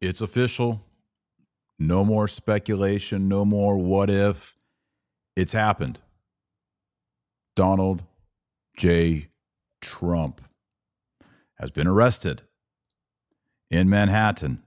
It's 0.00 0.20
official. 0.20 0.84
No 1.78 2.04
more 2.04 2.28
speculation, 2.28 3.28
no 3.28 3.44
more 3.44 3.76
what 3.76 4.10
if. 4.10 4.56
It's 5.36 5.52
happened. 5.52 6.00
Donald 7.54 8.02
J. 8.76 9.28
Trump 9.80 10.40
has 11.58 11.70
been 11.70 11.86
arrested 11.86 12.42
in 13.70 13.88
Manhattan 13.88 14.62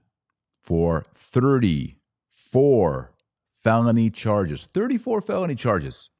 for 0.62 1.04
34 1.14 3.12
felony 3.62 4.10
charges. 4.10 4.68
34 4.72 5.20
felony 5.22 5.54
charges. 5.54 6.10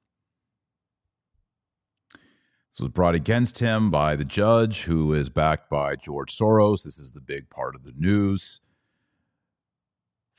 This 2.72 2.80
was 2.80 2.88
brought 2.88 3.14
against 3.14 3.58
him 3.58 3.90
by 3.90 4.16
the 4.16 4.24
judge, 4.24 4.82
who 4.84 5.12
is 5.12 5.29
backed 5.29 5.68
by 5.68 5.94
George 5.96 6.34
Soros. 6.34 6.84
This 6.84 6.98
is 6.98 7.12
the 7.12 7.20
big 7.20 7.50
part 7.50 7.74
of 7.74 7.84
the 7.84 7.92
news. 7.94 8.62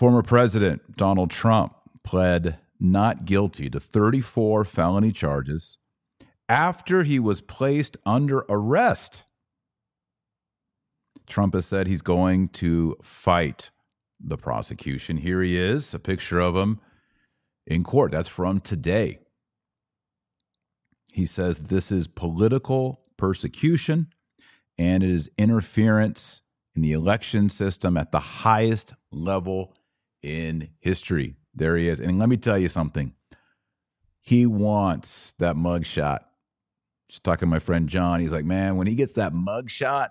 Former 0.03 0.21
President 0.21 0.97
Donald 0.97 1.31
Trump 1.31 1.77
pled 2.03 2.57
not 2.77 3.23
guilty 3.23 3.69
to 3.69 3.79
34 3.79 4.65
felony 4.65 5.13
charges 5.13 5.77
after 6.49 7.03
he 7.03 7.19
was 7.19 7.39
placed 7.39 7.95
under 8.05 8.39
arrest. 8.49 9.23
Trump 11.25 11.53
has 11.53 11.65
said 11.65 11.87
he's 11.87 12.01
going 12.01 12.49
to 12.49 12.97
fight 13.01 13.71
the 14.19 14.35
prosecution. 14.35 15.15
Here 15.15 15.41
he 15.41 15.57
is, 15.57 15.93
a 15.93 15.99
picture 15.99 16.41
of 16.41 16.53
him 16.53 16.81
in 17.65 17.85
court. 17.85 18.11
That's 18.11 18.27
from 18.27 18.59
today. 18.59 19.19
He 21.13 21.25
says 21.25 21.59
this 21.59 21.93
is 21.93 22.09
political 22.09 22.99
persecution 23.15 24.07
and 24.77 25.01
it 25.01 25.09
is 25.09 25.31
interference 25.37 26.41
in 26.75 26.81
the 26.81 26.91
election 26.91 27.49
system 27.49 27.95
at 27.95 28.11
the 28.11 28.19
highest 28.19 28.95
level 29.09 29.73
in 30.23 30.69
history. 30.79 31.35
There 31.53 31.77
he 31.77 31.87
is. 31.87 31.99
And 31.99 32.17
let 32.17 32.29
me 32.29 32.37
tell 32.37 32.57
you 32.57 32.69
something. 32.69 33.13
He 34.19 34.45
wants 34.45 35.33
that 35.39 35.55
mugshot. 35.55 36.21
Just 37.09 37.23
talking 37.23 37.47
to 37.47 37.51
my 37.51 37.59
friend 37.59 37.87
John. 37.87 38.21
He's 38.21 38.31
like, 38.31 38.45
man, 38.45 38.77
when 38.77 38.87
he 38.87 38.95
gets 38.95 39.13
that 39.13 39.33
mugshot, 39.33 40.09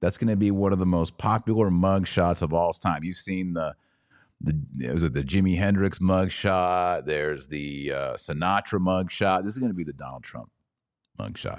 that's 0.00 0.16
going 0.16 0.30
to 0.30 0.36
be 0.36 0.50
one 0.50 0.72
of 0.72 0.78
the 0.78 0.86
most 0.86 1.18
popular 1.18 1.70
mugshots 1.70 2.42
of 2.42 2.52
all 2.52 2.72
time. 2.72 3.04
You've 3.04 3.18
seen 3.18 3.52
the 3.52 3.76
the 4.40 4.54
was 4.92 5.02
it 5.02 5.12
the 5.12 5.24
Jimi 5.24 5.58
Hendrix 5.58 5.98
mugshot? 5.98 7.04
There's 7.04 7.48
the 7.48 7.92
uh, 7.92 8.14
Sinatra 8.14 8.80
mugshot. 8.80 9.44
This 9.44 9.54
is 9.54 9.58
going 9.58 9.72
to 9.72 9.76
be 9.76 9.84
the 9.84 9.92
Donald 9.92 10.22
Trump 10.22 10.50
mugshot. 11.18 11.58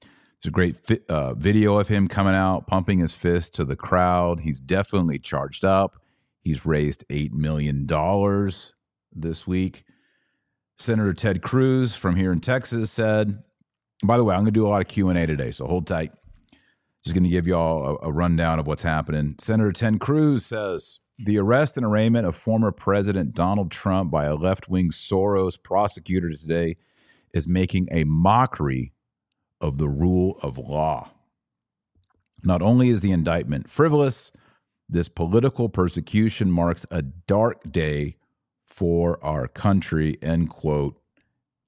There's 0.00 0.48
a 0.48 0.50
great 0.50 0.76
fi- 0.76 1.00
uh, 1.08 1.34
video 1.34 1.78
of 1.78 1.88
him 1.88 2.08
coming 2.08 2.34
out, 2.34 2.66
pumping 2.66 3.00
his 3.00 3.14
fist 3.14 3.54
to 3.54 3.64
the 3.64 3.76
crowd. 3.76 4.40
He's 4.40 4.60
definitely 4.60 5.18
charged 5.18 5.64
up. 5.64 6.00
He's 6.40 6.64
raised 6.64 7.06
$8 7.08 7.32
million 7.32 7.86
this 9.12 9.46
week. 9.46 9.84
Senator 10.78 11.12
Ted 11.12 11.42
Cruz 11.42 11.94
from 11.94 12.16
here 12.16 12.32
in 12.32 12.40
Texas 12.40 12.90
said, 12.90 13.42
by 14.02 14.16
the 14.16 14.24
way, 14.24 14.34
I'm 14.34 14.40
going 14.40 14.46
to 14.46 14.52
do 14.52 14.66
a 14.66 14.68
lot 14.68 14.80
of 14.80 14.88
Q&A 14.88 15.26
today, 15.26 15.50
so 15.50 15.66
hold 15.66 15.86
tight. 15.86 16.12
Just 17.04 17.14
going 17.14 17.24
to 17.24 17.30
give 17.30 17.46
you 17.46 17.54
all 17.54 17.98
a, 18.02 18.08
a 18.08 18.12
rundown 18.12 18.58
of 18.58 18.66
what's 18.66 18.82
happening. 18.82 19.36
Senator 19.38 19.72
Ted 19.72 20.00
Cruz 20.00 20.44
says 20.46 21.00
the 21.18 21.38
arrest 21.38 21.76
and 21.76 21.84
arraignment 21.84 22.26
of 22.26 22.34
former 22.34 22.72
President 22.72 23.34
Donald 23.34 23.70
Trump 23.70 24.10
by 24.10 24.24
a 24.24 24.34
left-wing 24.34 24.90
Soros 24.90 25.62
prosecutor 25.62 26.30
today 26.30 26.76
is 27.34 27.46
making 27.46 27.88
a 27.90 28.04
mockery 28.04 28.92
of 29.60 29.76
the 29.76 29.88
rule 29.88 30.38
of 30.42 30.56
law. 30.56 31.10
Not 32.42 32.62
only 32.62 32.88
is 32.88 33.00
the 33.00 33.12
indictment 33.12 33.68
frivolous, 33.68 34.32
this 34.90 35.08
political 35.08 35.68
persecution 35.68 36.50
marks 36.50 36.84
a 36.90 37.02
dark 37.02 37.70
day 37.70 38.16
for 38.66 39.22
our 39.24 39.46
country, 39.48 40.18
end 40.22 40.50
quote, 40.50 41.00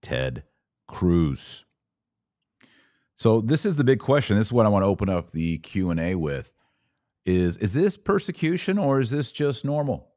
Ted 0.02 0.44
Cruz. 0.88 1.64
So 3.16 3.40
this 3.40 3.64
is 3.64 3.76
the 3.76 3.84
big 3.84 4.00
question. 4.00 4.36
This 4.36 4.48
is 4.48 4.52
what 4.52 4.66
I 4.66 4.68
want 4.68 4.82
to 4.84 4.88
open 4.88 5.08
up 5.08 5.30
the 5.30 5.58
Q&A 5.58 6.14
with 6.14 6.50
is 7.24 7.56
is 7.58 7.72
this 7.72 7.96
persecution 7.96 8.78
or 8.78 8.98
is 8.98 9.10
this 9.10 9.30
just 9.30 9.64
normal? 9.64 10.08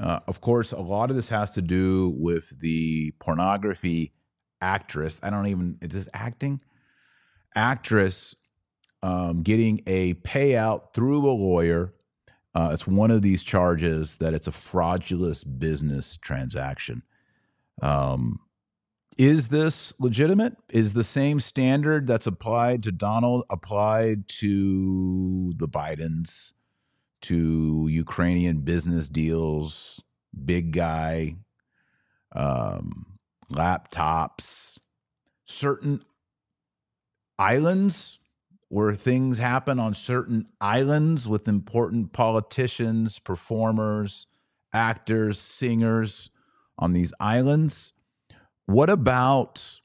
Uh, 0.00 0.20
of 0.28 0.40
course, 0.40 0.70
a 0.70 0.78
lot 0.78 1.10
of 1.10 1.16
this 1.16 1.28
has 1.28 1.50
to 1.52 1.62
do 1.62 2.14
with 2.16 2.60
the 2.60 3.10
pornography 3.18 4.12
actress. 4.60 5.18
I 5.22 5.30
don't 5.30 5.48
even, 5.48 5.78
is 5.80 5.88
this 5.88 6.08
acting? 6.14 6.60
Actress 7.56 8.36
um, 9.02 9.42
getting 9.42 9.80
a 9.88 10.14
payout 10.14 10.92
through 10.94 11.28
a 11.28 11.32
lawyer 11.32 11.92
uh, 12.54 12.70
it's 12.72 12.86
one 12.86 13.10
of 13.10 13.22
these 13.22 13.42
charges 13.42 14.16
that 14.18 14.34
it's 14.34 14.46
a 14.46 14.52
fraudulent 14.52 15.58
business 15.58 16.16
transaction. 16.16 17.02
Um, 17.80 18.40
is 19.16 19.48
this 19.48 19.92
legitimate? 19.98 20.56
Is 20.70 20.94
the 20.94 21.04
same 21.04 21.40
standard 21.40 22.06
that's 22.06 22.26
applied 22.26 22.82
to 22.84 22.92
Donald 22.92 23.44
applied 23.50 24.28
to 24.28 25.52
the 25.56 25.68
Bidens, 25.68 26.52
to 27.22 27.86
Ukrainian 27.90 28.60
business 28.60 29.08
deals, 29.08 30.00
big 30.44 30.72
guy, 30.72 31.36
um, 32.32 33.18
laptops, 33.52 34.78
certain 35.44 36.02
islands 37.38 38.19
where 38.70 38.94
things 38.94 39.38
happen 39.38 39.80
on 39.80 39.92
certain 39.92 40.46
islands 40.60 41.28
with 41.28 41.48
important 41.48 42.12
politicians, 42.12 43.18
performers, 43.18 44.28
actors, 44.72 45.40
singers 45.40 46.30
on 46.78 46.92
these 46.92 47.12
islands. 47.18 47.92
What 48.66 48.88
about 48.88 49.80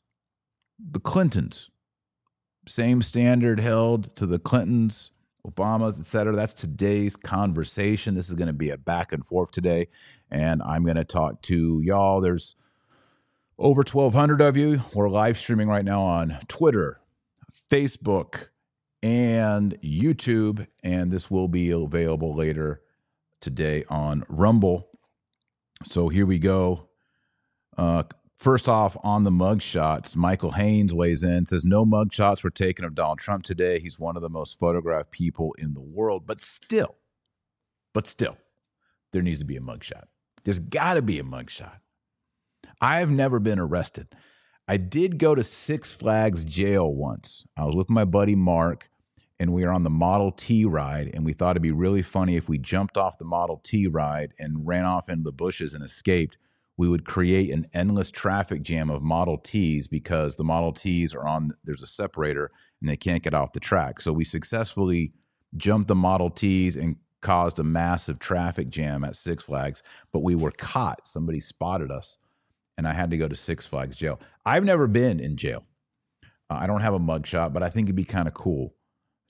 the 0.79 0.99
Clintons? 0.99 1.71
Same 2.67 3.01
standard 3.01 3.59
held 3.59 4.15
to 4.17 4.27
the 4.27 4.37
Clintons, 4.37 5.09
Obamas, 5.47 5.99
et 5.99 6.05
cetera. 6.05 6.35
That's 6.35 6.53
today's 6.53 7.15
conversation. 7.15 8.13
This 8.13 8.29
is 8.29 8.35
going 8.35 8.47
to 8.47 8.53
be 8.53 8.69
a 8.69 8.77
back 8.77 9.11
and 9.11 9.25
forth 9.25 9.49
today. 9.49 9.87
And 10.29 10.61
I'm 10.61 10.83
going 10.83 10.97
to 10.97 11.03
talk 11.03 11.41
to 11.43 11.81
y'all. 11.83 12.21
There's 12.21 12.55
over 13.57 13.79
1,200 13.81 14.41
of 14.41 14.55
you. 14.55 14.81
We're 14.93 15.09
live 15.09 15.39
streaming 15.39 15.69
right 15.69 15.85
now 15.85 16.01
on 16.01 16.37
Twitter, 16.47 17.01
Facebook, 17.71 18.49
and 19.05 19.79
YouTube. 19.81 20.65
And 20.83 21.11
this 21.11 21.29
will 21.29 21.47
be 21.47 21.69
available 21.69 22.35
later 22.35 22.81
today 23.39 23.85
on 23.87 24.25
Rumble. 24.27 24.89
So 25.83 26.09
here 26.09 26.25
we 26.25 26.39
go. 26.39 26.89
Uh, 27.77 28.03
first 28.35 28.67
off, 28.67 28.97
on 29.03 29.23
the 29.23 29.29
mugshots, 29.29 30.15
Michael 30.15 30.53
Haynes 30.53 30.91
weighs 30.91 31.21
in, 31.21 31.45
says 31.45 31.63
no 31.63 31.85
mugshots 31.85 32.43
were 32.43 32.49
taken 32.49 32.83
of 32.83 32.95
Donald 32.95 33.19
Trump 33.19 33.43
today. 33.43 33.77
He's 33.79 33.99
one 33.99 34.15
of 34.15 34.23
the 34.23 34.29
most 34.29 34.57
photographed 34.57 35.11
people 35.11 35.53
in 35.59 35.75
the 35.75 35.83
world. 35.83 36.25
But 36.25 36.39
still, 36.39 36.95
but 37.93 38.07
still, 38.07 38.37
there 39.11 39.21
needs 39.21 39.39
to 39.39 39.45
be 39.45 39.57
a 39.57 39.61
mugshot. 39.61 40.05
There's 40.45 40.59
got 40.59 40.95
to 40.95 41.03
be 41.03 41.19
a 41.19 41.23
mugshot. 41.23 41.77
I 42.81 42.97
have 43.01 43.11
never 43.11 43.39
been 43.39 43.59
arrested. 43.59 44.07
I 44.67 44.77
did 44.77 45.19
go 45.19 45.35
to 45.35 45.43
Six 45.43 45.91
Flags 45.91 46.43
jail 46.43 46.91
once. 46.91 47.45
I 47.55 47.65
was 47.65 47.75
with 47.75 47.91
my 47.91 48.03
buddy 48.03 48.35
Mark 48.35 48.89
and 49.39 49.51
we 49.53 49.63
were 49.63 49.71
on 49.71 49.83
the 49.83 49.89
Model 49.89 50.31
T 50.31 50.65
ride, 50.65 51.11
and 51.13 51.25
we 51.25 51.33
thought 51.33 51.51
it'd 51.51 51.61
be 51.61 51.71
really 51.71 52.01
funny 52.01 52.35
if 52.37 52.47
we 52.47 52.57
jumped 52.57 52.97
off 52.97 53.17
the 53.17 53.25
Model 53.25 53.59
T 53.63 53.87
ride 53.87 54.33
and 54.39 54.65
ran 54.65 54.85
off 54.85 55.09
into 55.09 55.23
the 55.23 55.33
bushes 55.33 55.73
and 55.73 55.83
escaped. 55.83 56.37
We 56.77 56.89
would 56.89 57.05
create 57.05 57.51
an 57.51 57.67
endless 57.73 58.11
traffic 58.11 58.61
jam 58.61 58.89
of 58.89 59.01
Model 59.01 59.37
Ts 59.37 59.87
because 59.87 60.35
the 60.35 60.43
Model 60.43 60.73
Ts 60.73 61.13
are 61.13 61.25
on, 61.25 61.51
there's 61.63 61.83
a 61.83 61.87
separator 61.87 62.51
and 62.81 62.89
they 62.89 62.97
can't 62.97 63.23
get 63.23 63.33
off 63.33 63.53
the 63.53 63.61
track. 63.61 64.01
So 64.01 64.11
we 64.11 64.25
successfully 64.25 65.13
jumped 65.55 65.87
the 65.87 65.95
Model 65.95 66.29
Ts 66.29 66.75
and 66.75 66.97
caused 67.21 67.59
a 67.59 67.63
massive 67.63 68.19
traffic 68.19 68.69
jam 68.69 69.03
at 69.03 69.15
Six 69.15 69.43
Flags, 69.43 69.81
but 70.11 70.21
we 70.21 70.35
were 70.35 70.51
caught. 70.51 71.07
Somebody 71.07 71.39
spotted 71.39 71.91
us, 71.91 72.17
and 72.77 72.87
I 72.87 72.93
had 72.93 73.09
to 73.11 73.17
go 73.17 73.27
to 73.27 73.35
Six 73.35 73.65
Flags 73.65 73.95
jail. 73.95 74.19
I've 74.45 74.63
never 74.63 74.85
been 74.85 75.19
in 75.19 75.37
jail. 75.37 75.63
Uh, 76.49 76.55
I 76.55 76.67
don't 76.67 76.81
have 76.81 76.93
a 76.93 76.99
mugshot, 76.99 77.53
but 77.53 77.63
I 77.63 77.69
think 77.69 77.87
it'd 77.87 77.95
be 77.95 78.03
kind 78.03 78.27
of 78.27 78.33
cool 78.33 78.75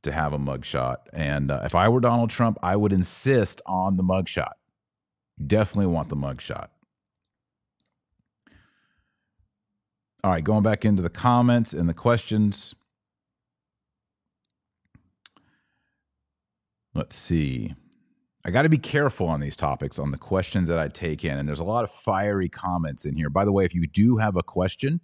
to 0.06 0.12
have 0.12 0.34
a 0.34 0.40
mugshot. 0.40 0.98
And 1.14 1.52
uh, 1.52 1.62
if 1.66 1.76
I 1.76 1.90
were 1.90 2.00
Donald 2.00 2.30
Trump, 2.30 2.58
I 2.64 2.76
would 2.76 2.94
insist 2.94 3.62
on 3.66 3.98
the 3.98 4.04
mugshot. 4.04 4.54
Definitely 5.46 5.88
want 5.88 6.10
the 6.10 6.16
mugshot. 6.16 6.70
All 10.24 10.32
right, 10.32 10.44
going 10.44 10.64
back 10.64 10.86
into 10.86 11.04
the 11.04 11.10
comments 11.10 11.74
and 11.74 11.88
the 11.88 11.94
questions. 11.94 12.74
Let's 16.96 17.16
see. 17.16 17.76
I 18.44 18.52
got 18.52 18.62
to 18.62 18.70
be 18.70 18.78
careful 18.78 19.28
on 19.28 19.40
these 19.40 19.56
topics, 19.56 20.00
on 20.00 20.12
the 20.12 20.18
questions 20.18 20.68
that 20.70 20.80
I 20.80 20.88
take 20.88 21.26
in. 21.26 21.38
And 21.38 21.48
there's 21.48 21.60
a 21.60 21.64
lot 21.66 21.84
of 21.84 21.92
fiery 21.92 22.48
comments 22.48 23.06
in 23.06 23.16
here. 23.16 23.30
By 23.30 23.44
the 23.44 23.52
way, 23.52 23.66
if 23.66 23.76
you 23.76 23.86
do 23.86 24.18
have 24.18 24.36
a 24.36 24.44
question, 24.44 25.02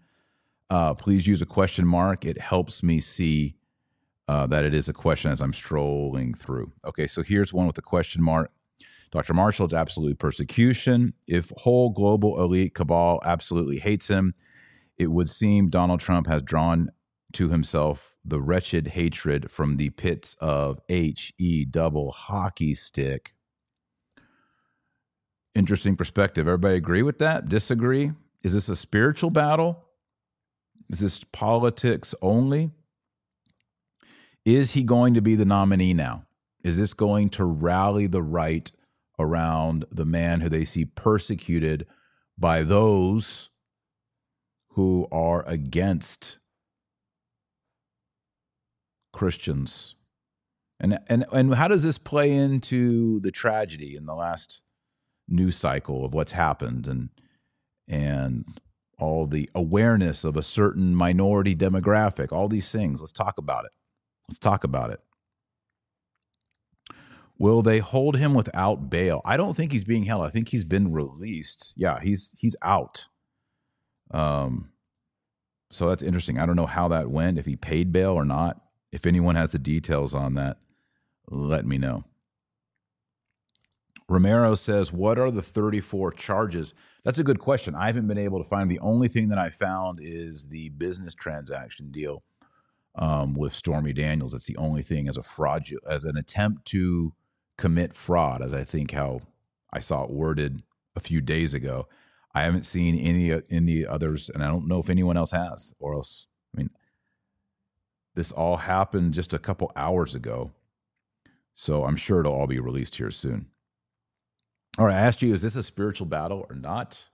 uh, 0.69 0.93
please 0.93 1.27
use 1.27 1.41
a 1.41 1.45
question 1.45 1.85
mark. 1.85 2.23
It 2.23 2.39
helps 2.39 2.81
me 2.81 2.99
see 2.99 3.55
uh, 4.31 4.47
that 4.47 4.63
it 4.63 4.73
is 4.73 4.87
a 4.87 4.93
question 4.93 5.29
as 5.29 5.41
I'm 5.41 5.51
strolling 5.51 6.33
through. 6.33 6.71
Okay, 6.85 7.05
so 7.05 7.21
here's 7.21 7.51
one 7.51 7.67
with 7.67 7.77
a 7.77 7.81
question 7.81 8.23
mark. 8.23 8.49
Dr. 9.11 9.33
Marshall, 9.33 9.65
it's 9.65 9.73
absolute 9.73 10.19
persecution. 10.19 11.13
If 11.27 11.51
whole 11.57 11.89
global 11.89 12.41
elite 12.41 12.73
cabal 12.73 13.19
absolutely 13.25 13.79
hates 13.79 14.07
him, 14.07 14.33
it 14.97 15.07
would 15.07 15.29
seem 15.29 15.69
Donald 15.69 15.99
Trump 15.99 16.27
has 16.27 16.43
drawn 16.43 16.91
to 17.33 17.49
himself 17.49 18.15
the 18.23 18.41
wretched 18.41 18.87
hatred 18.87 19.51
from 19.51 19.75
the 19.75 19.89
pits 19.89 20.37
of 20.39 20.79
H 20.87 21.33
E 21.37 21.65
double 21.65 22.13
hockey 22.13 22.73
stick. 22.73 23.33
Interesting 25.55 25.97
perspective. 25.97 26.47
Everybody 26.47 26.75
agree 26.75 27.03
with 27.03 27.19
that? 27.19 27.49
Disagree? 27.49 28.11
Is 28.43 28.53
this 28.53 28.69
a 28.69 28.77
spiritual 28.77 29.29
battle? 29.29 29.83
Is 30.89 31.01
this 31.01 31.21
politics 31.33 32.15
only? 32.21 32.71
Is 34.45 34.71
he 34.71 34.83
going 34.83 35.13
to 35.13 35.21
be 35.21 35.35
the 35.35 35.45
nominee 35.45 35.93
now? 35.93 36.25
Is 36.63 36.77
this 36.77 36.93
going 36.93 37.29
to 37.31 37.45
rally 37.45 38.07
the 38.07 38.23
right 38.23 38.71
around 39.19 39.85
the 39.91 40.05
man 40.05 40.41
who 40.41 40.49
they 40.49 40.65
see 40.65 40.85
persecuted 40.85 41.85
by 42.37 42.63
those 42.63 43.49
who 44.71 45.07
are 45.11 45.47
against 45.47 46.39
Christians? 49.13 49.95
And 50.79 50.97
and 51.07 51.25
and 51.31 51.53
how 51.53 51.67
does 51.67 51.83
this 51.83 51.99
play 51.99 52.31
into 52.31 53.19
the 53.19 53.31
tragedy 53.31 53.95
in 53.95 54.05
the 54.05 54.15
last 54.15 54.63
news 55.27 55.55
cycle 55.55 56.03
of 56.03 56.13
what's 56.13 56.31
happened 56.31 56.87
and 56.87 57.09
and 57.87 58.59
all 58.97 59.25
the 59.25 59.49
awareness 59.55 60.23
of 60.23 60.37
a 60.37 60.43
certain 60.43 60.95
minority 60.95 61.55
demographic, 61.55 62.31
all 62.31 62.47
these 62.47 62.71
things. 62.71 62.99
Let's 62.99 63.11
talk 63.11 63.37
about 63.37 63.65
it. 63.65 63.71
Let's 64.31 64.39
talk 64.39 64.63
about 64.63 64.91
it. 64.91 65.01
Will 67.37 67.61
they 67.61 67.79
hold 67.79 68.15
him 68.15 68.33
without 68.33 68.89
bail? 68.89 69.19
I 69.25 69.35
don't 69.35 69.57
think 69.57 69.73
he's 69.73 69.83
being 69.83 70.05
held. 70.05 70.25
I 70.25 70.29
think 70.29 70.47
he's 70.47 70.63
been 70.63 70.93
released. 70.93 71.73
Yeah, 71.75 71.99
he's 71.99 72.33
he's 72.37 72.55
out. 72.61 73.09
Um 74.09 74.71
so 75.69 75.89
that's 75.89 76.01
interesting. 76.01 76.39
I 76.39 76.45
don't 76.45 76.55
know 76.55 76.65
how 76.65 76.87
that 76.87 77.11
went, 77.11 77.39
if 77.39 77.45
he 77.45 77.57
paid 77.57 77.91
bail 77.91 78.11
or 78.11 78.23
not. 78.23 78.61
If 78.93 79.05
anyone 79.05 79.35
has 79.35 79.49
the 79.49 79.59
details 79.59 80.13
on 80.13 80.35
that, 80.35 80.59
let 81.29 81.65
me 81.65 81.77
know. 81.77 82.05
Romero 84.07 84.55
says, 84.55 84.93
What 84.93 85.19
are 85.19 85.31
the 85.31 85.41
34 85.41 86.13
charges? 86.13 86.73
That's 87.03 87.19
a 87.19 87.23
good 87.25 87.39
question. 87.39 87.75
I 87.75 87.87
haven't 87.87 88.07
been 88.07 88.17
able 88.17 88.41
to 88.41 88.47
find. 88.47 88.71
The 88.71 88.79
only 88.79 89.09
thing 89.09 89.27
that 89.27 89.37
I 89.37 89.49
found 89.49 89.99
is 90.01 90.47
the 90.47 90.69
business 90.69 91.13
transaction 91.13 91.91
deal 91.91 92.23
um, 92.95 93.33
with 93.33 93.55
Stormy 93.55 93.93
Daniels. 93.93 94.33
It's 94.33 94.45
the 94.45 94.57
only 94.57 94.81
thing 94.81 95.07
as 95.07 95.17
a 95.17 95.23
fraud, 95.23 95.65
as 95.87 96.03
an 96.03 96.17
attempt 96.17 96.65
to 96.67 97.13
commit 97.57 97.95
fraud, 97.95 98.41
as 98.41 98.53
I 98.53 98.63
think 98.63 98.91
how 98.91 99.21
I 99.71 99.79
saw 99.79 100.03
it 100.03 100.09
worded 100.09 100.63
a 100.95 100.99
few 100.99 101.21
days 101.21 101.53
ago. 101.53 101.87
I 102.33 102.43
haven't 102.43 102.65
seen 102.65 102.97
any 102.97 103.41
any 103.49 103.85
others, 103.85 104.29
and 104.33 104.43
I 104.43 104.47
don't 104.47 104.67
know 104.67 104.79
if 104.79 104.89
anyone 104.89 105.17
else 105.17 105.31
has. 105.31 105.73
Or 105.79 105.93
else, 105.93 106.27
I 106.53 106.57
mean, 106.57 106.69
this 108.15 108.31
all 108.31 108.57
happened 108.57 109.13
just 109.13 109.33
a 109.33 109.39
couple 109.39 109.71
hours 109.75 110.15
ago, 110.15 110.51
so 111.53 111.85
I'm 111.85 111.97
sure 111.97 112.21
it'll 112.21 112.33
all 112.33 112.47
be 112.47 112.59
released 112.59 112.95
here 112.95 113.11
soon. 113.11 113.47
All 114.77 114.85
right, 114.85 114.95
I 114.95 115.01
asked 115.01 115.21
you, 115.21 115.33
is 115.33 115.41
this 115.41 115.57
a 115.57 115.63
spiritual 115.63 116.07
battle 116.07 116.45
or 116.49 116.55
not? 116.55 117.09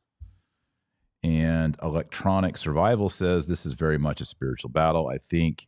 And 1.24 1.78
Electronic 1.82 2.58
Survival 2.58 3.10
says 3.10 3.46
this 3.46 3.66
is 3.66 3.74
very 3.74 3.98
much 3.98 4.22
a 4.22 4.26
spiritual 4.26 4.70
battle. 4.70 5.08
I 5.08 5.18
think 5.18 5.68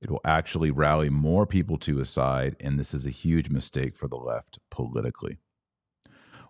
it 0.00 0.10
will 0.10 0.20
actually 0.24 0.70
rally 0.70 1.10
more 1.10 1.46
people 1.46 1.78
to 1.78 1.98
his 1.98 2.08
side, 2.08 2.56
and 2.60 2.78
this 2.78 2.94
is 2.94 3.06
a 3.06 3.10
huge 3.10 3.50
mistake 3.50 3.96
for 3.96 4.08
the 4.08 4.16
left 4.16 4.58
politically. 4.70 5.38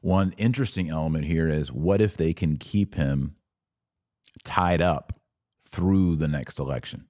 One 0.03 0.33
interesting 0.39 0.89
element 0.89 1.27
here 1.27 1.49
is 1.49 1.73
what 1.73 2.01
if 2.01 2.17
they 2.17 2.33
can 2.33 2.57
keep 2.57 2.95
him 2.95 3.37
tied 4.45 4.81
up 4.81 5.13
through 5.67 6.17
the 6.17 6.29
next 6.29 6.59
election? 6.59 7.07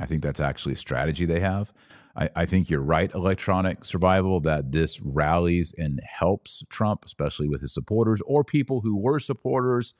I 0.00 0.06
think 0.06 0.22
that's 0.22 0.40
actually 0.40 0.74
a 0.74 0.78
strategy 0.78 1.26
they 1.26 1.40
have. 1.40 1.72
I, 2.16 2.30
I, 2.36 2.46
think 2.46 2.70
you're 2.70 2.80
right, 2.80 3.12
electronic 3.12 3.84
survival, 3.84 4.40
that 4.40 4.72
this 4.72 5.00
rallies 5.00 5.74
and 5.76 6.00
helps 6.04 6.62
Trump, 6.68 7.04
especially 7.04 7.48
with 7.48 7.60
his 7.60 7.74
supporters 7.74 8.20
or 8.24 8.44
people 8.44 8.80
who 8.80 8.96
were 8.96 9.18
supporters. 9.18 9.94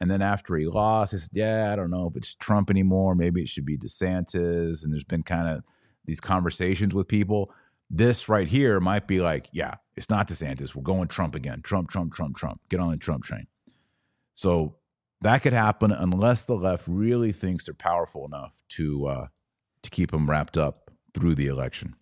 And 0.00 0.10
then 0.10 0.22
after 0.22 0.56
he 0.56 0.66
lost, 0.66 1.12
it's, 1.12 1.28
yeah, 1.32 1.72
I 1.72 1.76
don't 1.76 1.90
know 1.90 2.06
if 2.06 2.16
it's 2.16 2.34
Trump 2.34 2.70
anymore. 2.70 3.14
Maybe 3.14 3.42
it 3.42 3.48
should 3.48 3.66
be 3.66 3.76
DeSantis. 3.76 4.82
And 4.82 4.92
there's 4.92 5.04
been 5.04 5.22
kind 5.22 5.48
of 5.48 5.62
these 6.06 6.20
conversations 6.20 6.94
with 6.94 7.06
people. 7.06 7.52
This 7.90 8.28
right 8.28 8.48
here 8.48 8.80
might 8.80 9.06
be 9.06 9.20
like, 9.20 9.48
yeah, 9.52 9.74
it's 9.96 10.08
not 10.08 10.28
DeSantis. 10.28 10.74
We're 10.74 10.82
going 10.82 11.08
Trump 11.08 11.34
again. 11.34 11.60
Trump, 11.62 11.90
Trump, 11.90 12.14
Trump, 12.14 12.36
Trump. 12.36 12.60
Get 12.70 12.80
on 12.80 12.90
the 12.90 12.96
Trump 12.96 13.24
train. 13.24 13.46
So 14.32 14.76
that 15.20 15.42
could 15.42 15.52
happen 15.52 15.90
unless 15.90 16.44
the 16.44 16.56
left 16.56 16.84
really 16.86 17.32
thinks 17.32 17.66
they're 17.66 17.74
powerful 17.74 18.24
enough 18.24 18.54
to 18.70 19.06
uh, 19.06 19.26
to 19.82 19.90
keep 19.90 20.12
them 20.12 20.30
wrapped 20.30 20.56
up 20.56 20.90
through 21.12 21.34
the 21.34 21.46
election. 21.46 21.94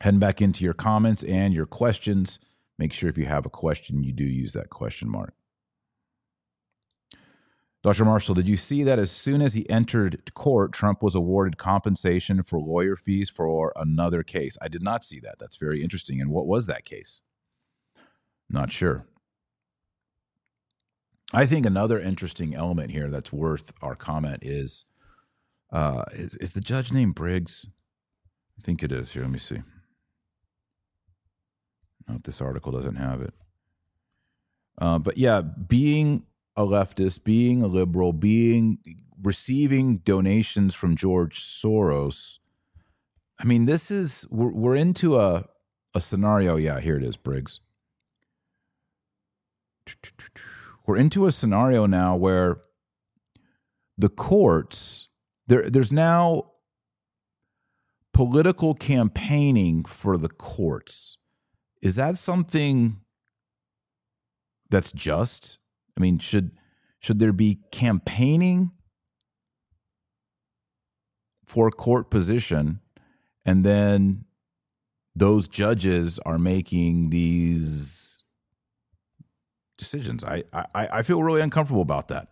Heading 0.00 0.20
back 0.20 0.40
into 0.40 0.64
your 0.64 0.72
comments 0.72 1.22
and 1.24 1.52
your 1.52 1.66
questions. 1.66 2.38
Make 2.78 2.94
sure 2.94 3.10
if 3.10 3.18
you 3.18 3.26
have 3.26 3.44
a 3.44 3.50
question, 3.50 4.02
you 4.02 4.12
do 4.12 4.24
use 4.24 4.54
that 4.54 4.70
question 4.70 5.10
mark. 5.10 5.34
Dr. 7.82 8.04
Marshall, 8.04 8.34
did 8.34 8.46
you 8.46 8.58
see 8.58 8.82
that 8.82 8.98
as 8.98 9.10
soon 9.10 9.40
as 9.40 9.54
he 9.54 9.68
entered 9.70 10.34
court, 10.34 10.72
Trump 10.72 11.02
was 11.02 11.14
awarded 11.14 11.56
compensation 11.56 12.42
for 12.42 12.60
lawyer 12.60 12.94
fees 12.94 13.30
for 13.30 13.72
another 13.74 14.22
case? 14.22 14.58
I 14.60 14.68
did 14.68 14.82
not 14.82 15.02
see 15.02 15.18
that. 15.20 15.38
That's 15.38 15.56
very 15.56 15.82
interesting. 15.82 16.20
And 16.20 16.30
what 16.30 16.46
was 16.46 16.66
that 16.66 16.84
case? 16.84 17.22
Not 18.50 18.70
sure. 18.70 19.06
I 21.32 21.46
think 21.46 21.64
another 21.64 21.98
interesting 21.98 22.54
element 22.54 22.90
here 22.90 23.08
that's 23.08 23.32
worth 23.32 23.72
our 23.80 23.94
comment 23.94 24.40
is 24.42 24.84
uh, 25.72 26.04
is, 26.12 26.34
is 26.36 26.52
the 26.52 26.60
judge 26.60 26.92
named 26.92 27.14
Briggs? 27.14 27.64
I 28.58 28.62
think 28.62 28.82
it 28.82 28.90
is. 28.90 29.12
Here, 29.12 29.22
let 29.22 29.30
me 29.30 29.38
see. 29.38 29.62
if 32.08 32.22
this 32.24 32.40
article 32.40 32.72
doesn't 32.72 32.96
have 32.96 33.22
it. 33.22 33.32
Uh, 34.78 34.98
but 34.98 35.16
yeah, 35.16 35.40
being 35.42 36.24
a 36.56 36.66
leftist, 36.66 37.24
being 37.24 37.62
a 37.62 37.66
liberal, 37.66 38.12
being 38.12 38.78
receiving 39.22 39.98
donations 39.98 40.74
from 40.74 40.96
George 40.96 41.40
Soros. 41.40 42.38
I 43.38 43.44
mean, 43.44 43.64
this 43.64 43.90
is 43.90 44.26
we're, 44.30 44.50
we're 44.52 44.76
into 44.76 45.18
a 45.18 45.46
a 45.94 46.00
scenario. 46.00 46.56
Yeah, 46.56 46.80
here 46.80 46.96
it 46.96 47.04
is, 47.04 47.16
Briggs. 47.16 47.60
We're 50.86 50.96
into 50.96 51.26
a 51.26 51.32
scenario 51.32 51.86
now 51.86 52.16
where 52.16 52.62
the 53.96 54.08
courts 54.08 55.08
there 55.46 55.68
there's 55.68 55.92
now 55.92 56.52
political 58.12 58.74
campaigning 58.74 59.84
for 59.84 60.18
the 60.18 60.28
courts. 60.28 61.16
Is 61.82 61.94
that 61.96 62.18
something 62.18 62.98
that's 64.68 64.92
just? 64.92 65.59
I 66.00 66.02
mean, 66.02 66.18
should 66.18 66.52
should 66.98 67.18
there 67.18 67.34
be 67.34 67.60
campaigning 67.72 68.70
for 71.44 71.68
a 71.68 71.70
court 71.70 72.10
position 72.10 72.80
and 73.44 73.64
then 73.64 74.24
those 75.14 75.46
judges 75.46 76.18
are 76.20 76.38
making 76.38 77.10
these 77.10 78.24
decisions? 79.76 80.24
I, 80.24 80.44
I, 80.54 80.64
I 80.74 81.02
feel 81.02 81.22
really 81.22 81.42
uncomfortable 81.42 81.82
about 81.82 82.08
that. 82.08 82.28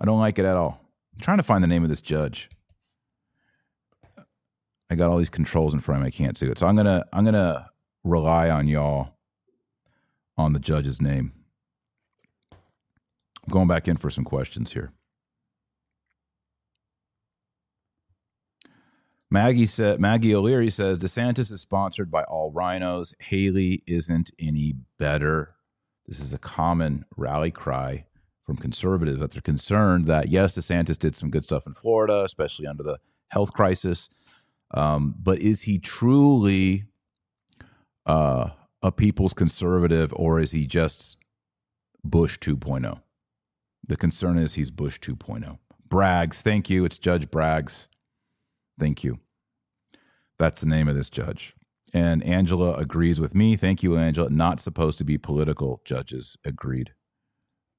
I 0.00 0.06
don't 0.06 0.18
like 0.18 0.38
it 0.38 0.46
at 0.46 0.56
all. 0.56 0.80
I'm 1.14 1.20
trying 1.20 1.38
to 1.38 1.42
find 1.44 1.62
the 1.62 1.68
name 1.68 1.82
of 1.82 1.90
this 1.90 2.00
judge. 2.00 2.48
I 4.88 4.94
got 4.94 5.10
all 5.10 5.18
these 5.18 5.28
controls 5.28 5.74
in 5.74 5.80
front 5.80 6.00
of 6.00 6.04
me. 6.04 6.08
I 6.08 6.10
can't 6.10 6.38
see 6.38 6.46
it. 6.46 6.58
So 6.58 6.66
I'm 6.66 6.76
gonna 6.76 7.04
I'm 7.12 7.26
gonna 7.26 7.68
rely 8.02 8.48
on 8.48 8.66
y'all 8.66 9.10
on 10.38 10.54
the 10.54 10.58
judge's 10.58 11.02
name. 11.02 11.32
Going 13.50 13.68
back 13.68 13.86
in 13.88 13.96
for 13.96 14.10
some 14.10 14.24
questions 14.24 14.72
here. 14.72 14.92
Maggie 19.30 19.66
said 19.66 20.00
Maggie 20.00 20.34
O'Leary 20.34 20.70
says 20.70 20.98
DeSantis 20.98 21.50
is 21.50 21.60
sponsored 21.60 22.10
by 22.10 22.22
all 22.24 22.52
rhinos. 22.52 23.14
Haley 23.18 23.82
isn't 23.86 24.30
any 24.38 24.74
better. 24.98 25.54
This 26.06 26.20
is 26.20 26.32
a 26.32 26.38
common 26.38 27.04
rally 27.16 27.50
cry 27.50 28.06
from 28.44 28.56
conservatives 28.56 29.18
that 29.18 29.32
they're 29.32 29.42
concerned 29.42 30.04
that 30.06 30.28
yes, 30.28 30.56
DeSantis 30.56 30.98
did 30.98 31.16
some 31.16 31.30
good 31.30 31.42
stuff 31.42 31.66
in 31.66 31.74
Florida, 31.74 32.22
especially 32.22 32.66
under 32.66 32.84
the 32.84 32.98
health 33.28 33.52
crisis. 33.52 34.08
Um, 34.72 35.14
but 35.20 35.40
is 35.40 35.62
he 35.62 35.78
truly 35.78 36.84
uh, 38.04 38.50
a 38.82 38.92
people's 38.92 39.34
conservative 39.34 40.12
or 40.14 40.40
is 40.40 40.52
he 40.52 40.66
just 40.66 41.16
Bush 42.04 42.38
2.0? 42.38 43.00
The 43.88 43.96
concern 43.96 44.38
is 44.38 44.54
he's 44.54 44.70
Bush 44.70 44.98
2.0. 45.00 45.58
Braggs, 45.88 46.40
thank 46.40 46.68
you. 46.68 46.84
It's 46.84 46.98
Judge 46.98 47.30
Braggs. 47.30 47.86
Thank 48.78 49.04
you. 49.04 49.20
That's 50.38 50.60
the 50.60 50.68
name 50.68 50.88
of 50.88 50.96
this 50.96 51.08
judge. 51.08 51.54
And 51.92 52.22
Angela 52.24 52.74
agrees 52.74 53.20
with 53.20 53.34
me. 53.34 53.56
Thank 53.56 53.82
you, 53.82 53.96
Angela. 53.96 54.28
Not 54.28 54.60
supposed 54.60 54.98
to 54.98 55.04
be 55.04 55.16
political 55.16 55.80
judges. 55.84 56.36
Agreed. 56.44 56.92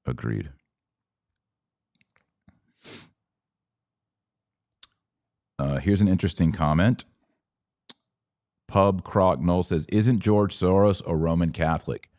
Agreed. 0.06 0.50
Uh, 5.58 5.78
here's 5.78 6.00
an 6.00 6.08
interesting 6.08 6.52
comment. 6.52 7.04
Pub 8.66 9.02
Croc 9.02 9.40
Knoll 9.40 9.62
says, 9.62 9.86
Isn't 9.88 10.20
George 10.20 10.56
Soros 10.56 11.02
a 11.06 11.14
Roman 11.16 11.52
Catholic? 11.52 12.10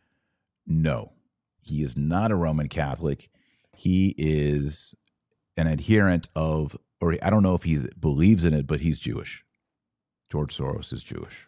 No, 0.68 1.14
he 1.60 1.82
is 1.82 1.96
not 1.96 2.32
a 2.32 2.36
Roman 2.36 2.70
Catholic. 2.70 3.30
He 3.80 4.14
is 4.18 4.94
an 5.56 5.66
adherent 5.66 6.28
of, 6.36 6.76
or 7.00 7.16
I 7.24 7.30
don't 7.30 7.44
know 7.44 7.56
if 7.56 7.64
he 7.64 7.80
believes 7.98 8.44
in 8.44 8.54
it, 8.54 8.68
but 8.68 8.82
he's 8.82 9.00
Jewish. 9.00 9.46
George 10.30 10.58
Soros 10.58 10.92
is 10.92 11.02
Jewish. 11.02 11.48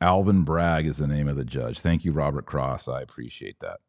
Alvin 0.00 0.44
Bragg 0.44 0.86
is 0.86 0.96
the 0.96 1.08
name 1.08 1.26
of 1.26 1.34
the 1.34 1.44
judge. 1.44 1.80
Thank 1.80 2.04
you, 2.04 2.12
Robert 2.12 2.46
Cross. 2.46 2.86
I 2.86 3.02
appreciate 3.02 3.58
that. 3.58 3.80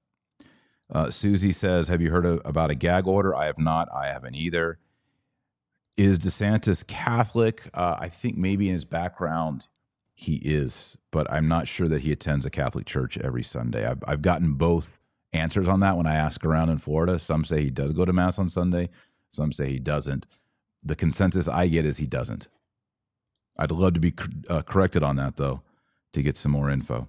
Uh, 0.91 1.11
Susie 1.11 1.51
says, 1.51 1.87
Have 1.87 2.01
you 2.01 2.09
heard 2.09 2.25
of, 2.25 2.41
about 2.43 2.71
a 2.71 2.75
gag 2.75 3.05
order? 3.05 3.35
I 3.35 3.45
have 3.45 3.59
not. 3.59 3.89
I 3.95 4.07
haven't 4.07 4.33
either. 4.33 4.79
Is 5.97 6.17
DeSantis 6.17 6.85
Catholic? 6.87 7.69
Uh, 7.75 7.95
I 7.99 8.09
think 8.09 8.37
maybe 8.37 8.69
in 8.69 8.73
his 8.73 8.85
background 8.85 9.67
he 10.19 10.35
is, 10.35 10.97
but 11.11 11.31
I'm 11.31 11.47
not 11.47 11.69
sure 11.69 11.87
that 11.87 12.01
he 12.01 12.11
attends 12.11 12.45
a 12.45 12.49
Catholic 12.49 12.85
church 12.85 13.17
every 13.19 13.41
Sunday. 13.41 13.85
I've, 13.85 14.03
I've 14.05 14.21
gotten 14.21 14.55
both 14.55 14.99
answers 15.31 15.69
on 15.69 15.79
that 15.79 15.95
when 15.95 16.07
I 16.07 16.15
ask 16.15 16.43
around 16.43 16.69
in 16.69 16.77
Florida. 16.79 17.17
Some 17.19 17.45
say 17.45 17.63
he 17.63 17.69
does 17.69 17.93
go 17.93 18.03
to 18.03 18.11
Mass 18.11 18.37
on 18.37 18.49
Sunday, 18.49 18.89
some 19.29 19.53
say 19.53 19.69
he 19.69 19.79
doesn't. 19.79 20.25
The 20.83 20.97
consensus 20.97 21.47
I 21.47 21.67
get 21.67 21.85
is 21.85 21.97
he 21.97 22.05
doesn't. 22.05 22.49
I'd 23.57 23.71
love 23.71 23.93
to 23.93 24.01
be 24.01 24.13
uh, 24.49 24.61
corrected 24.63 25.03
on 25.03 25.15
that, 25.15 25.37
though, 25.37 25.61
to 26.11 26.21
get 26.21 26.35
some 26.35 26.51
more 26.51 26.69
info. 26.69 27.07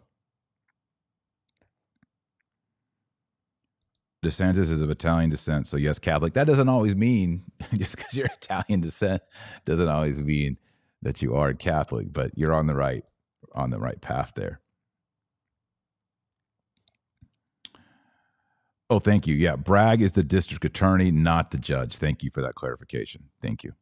DeSantis 4.24 4.70
is 4.70 4.80
of 4.80 4.88
Italian 4.88 5.30
descent, 5.30 5.66
so 5.66 5.76
yes, 5.76 5.98
Catholic. 5.98 6.34
That 6.34 6.46
doesn't 6.46 6.68
always 6.68 6.94
mean 6.94 7.42
just 7.74 7.96
because 7.96 8.14
you're 8.14 8.26
Italian 8.26 8.82
descent 8.82 9.22
doesn't 9.64 9.88
always 9.88 10.20
mean 10.20 10.58
that 11.02 11.22
you 11.22 11.34
are 11.34 11.52
Catholic, 11.54 12.12
but 12.12 12.32
you're 12.36 12.54
on 12.54 12.66
the 12.66 12.74
right 12.74 13.04
on 13.54 13.70
the 13.70 13.78
right 13.78 14.00
path 14.00 14.32
there. 14.36 14.60
Oh, 18.88 18.98
thank 18.98 19.26
you. 19.26 19.34
Yeah, 19.34 19.56
Bragg 19.56 20.02
is 20.02 20.12
the 20.12 20.22
district 20.22 20.64
attorney, 20.64 21.10
not 21.10 21.52
the 21.52 21.58
judge. 21.58 21.96
Thank 21.96 22.22
you 22.22 22.30
for 22.32 22.42
that 22.42 22.54
clarification. 22.54 23.24
Thank 23.40 23.64
you. 23.64 23.72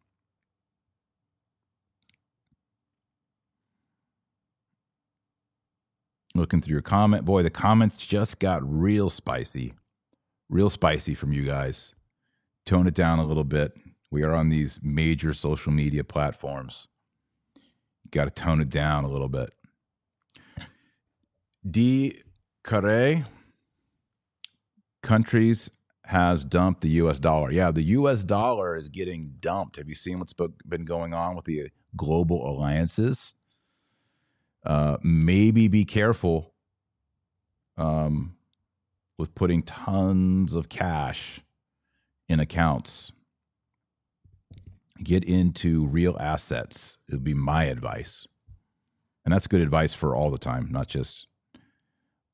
Looking 6.34 6.60
through 6.60 6.72
your 6.72 6.82
comment, 6.82 7.24
boy, 7.24 7.42
the 7.42 7.50
comments 7.50 7.96
just 7.96 8.38
got 8.38 8.62
real 8.62 9.10
spicy 9.10 9.72
real 10.48 10.70
spicy 10.70 11.14
from 11.14 11.32
you 11.32 11.44
guys. 11.44 11.94
Tone 12.66 12.86
it 12.86 12.94
down 12.94 13.18
a 13.18 13.26
little 13.26 13.44
bit. 13.44 13.72
We 14.10 14.22
are 14.22 14.34
on 14.34 14.48
these 14.48 14.80
major 14.82 15.34
social 15.34 15.72
media 15.72 16.04
platforms. 16.04 16.88
Got 18.10 18.24
to 18.24 18.30
tone 18.30 18.60
it 18.60 18.70
down 18.70 19.04
a 19.04 19.08
little 19.08 19.28
bit. 19.28 19.50
D. 21.68 22.22
Carre 22.64 23.26
countries 25.02 25.70
has 26.04 26.44
dumped 26.44 26.80
the 26.80 26.88
US 26.90 27.18
dollar. 27.18 27.50
Yeah, 27.50 27.70
the 27.70 27.82
US 27.82 28.24
dollar 28.24 28.76
is 28.76 28.88
getting 28.88 29.34
dumped. 29.40 29.76
Have 29.76 29.88
you 29.88 29.94
seen 29.94 30.18
what's 30.18 30.32
been 30.32 30.84
going 30.84 31.12
on 31.12 31.36
with 31.36 31.44
the 31.44 31.70
global 31.96 32.48
alliances? 32.50 33.34
Uh, 34.64 34.96
maybe 35.02 35.68
be 35.68 35.84
careful. 35.84 36.54
Um, 37.76 38.36
with 39.18 39.34
putting 39.34 39.62
tons 39.62 40.54
of 40.54 40.68
cash 40.68 41.40
in 42.28 42.40
accounts. 42.40 43.12
Get 45.02 45.24
into 45.24 45.86
real 45.86 46.16
assets. 46.18 46.98
It 47.08 47.14
would 47.14 47.24
be 47.24 47.34
my 47.34 47.64
advice. 47.64 48.26
And 49.24 49.32
that's 49.32 49.46
good 49.46 49.60
advice 49.60 49.94
for 49.94 50.16
all 50.16 50.30
the 50.30 50.38
time, 50.38 50.68
not 50.70 50.88
just 50.88 51.26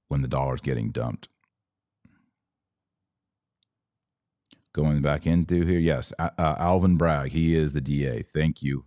when 0.08 0.22
the 0.22 0.28
dollar's 0.28 0.60
getting 0.60 0.90
dumped. 0.90 1.28
Going 4.72 5.02
back 5.02 5.26
into 5.26 5.64
here, 5.64 5.78
yes, 5.78 6.12
uh, 6.18 6.30
Alvin 6.38 6.96
Bragg, 6.96 7.30
he 7.32 7.54
is 7.54 7.72
the 7.72 7.80
DA. 7.80 8.22
Thank 8.22 8.62
you. 8.62 8.84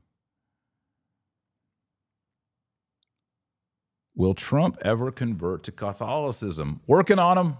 Will 4.15 4.33
Trump 4.33 4.77
ever 4.81 5.11
convert 5.11 5.63
to 5.63 5.71
Catholicism? 5.71 6.81
Working 6.87 7.19
on 7.19 7.37
him. 7.37 7.57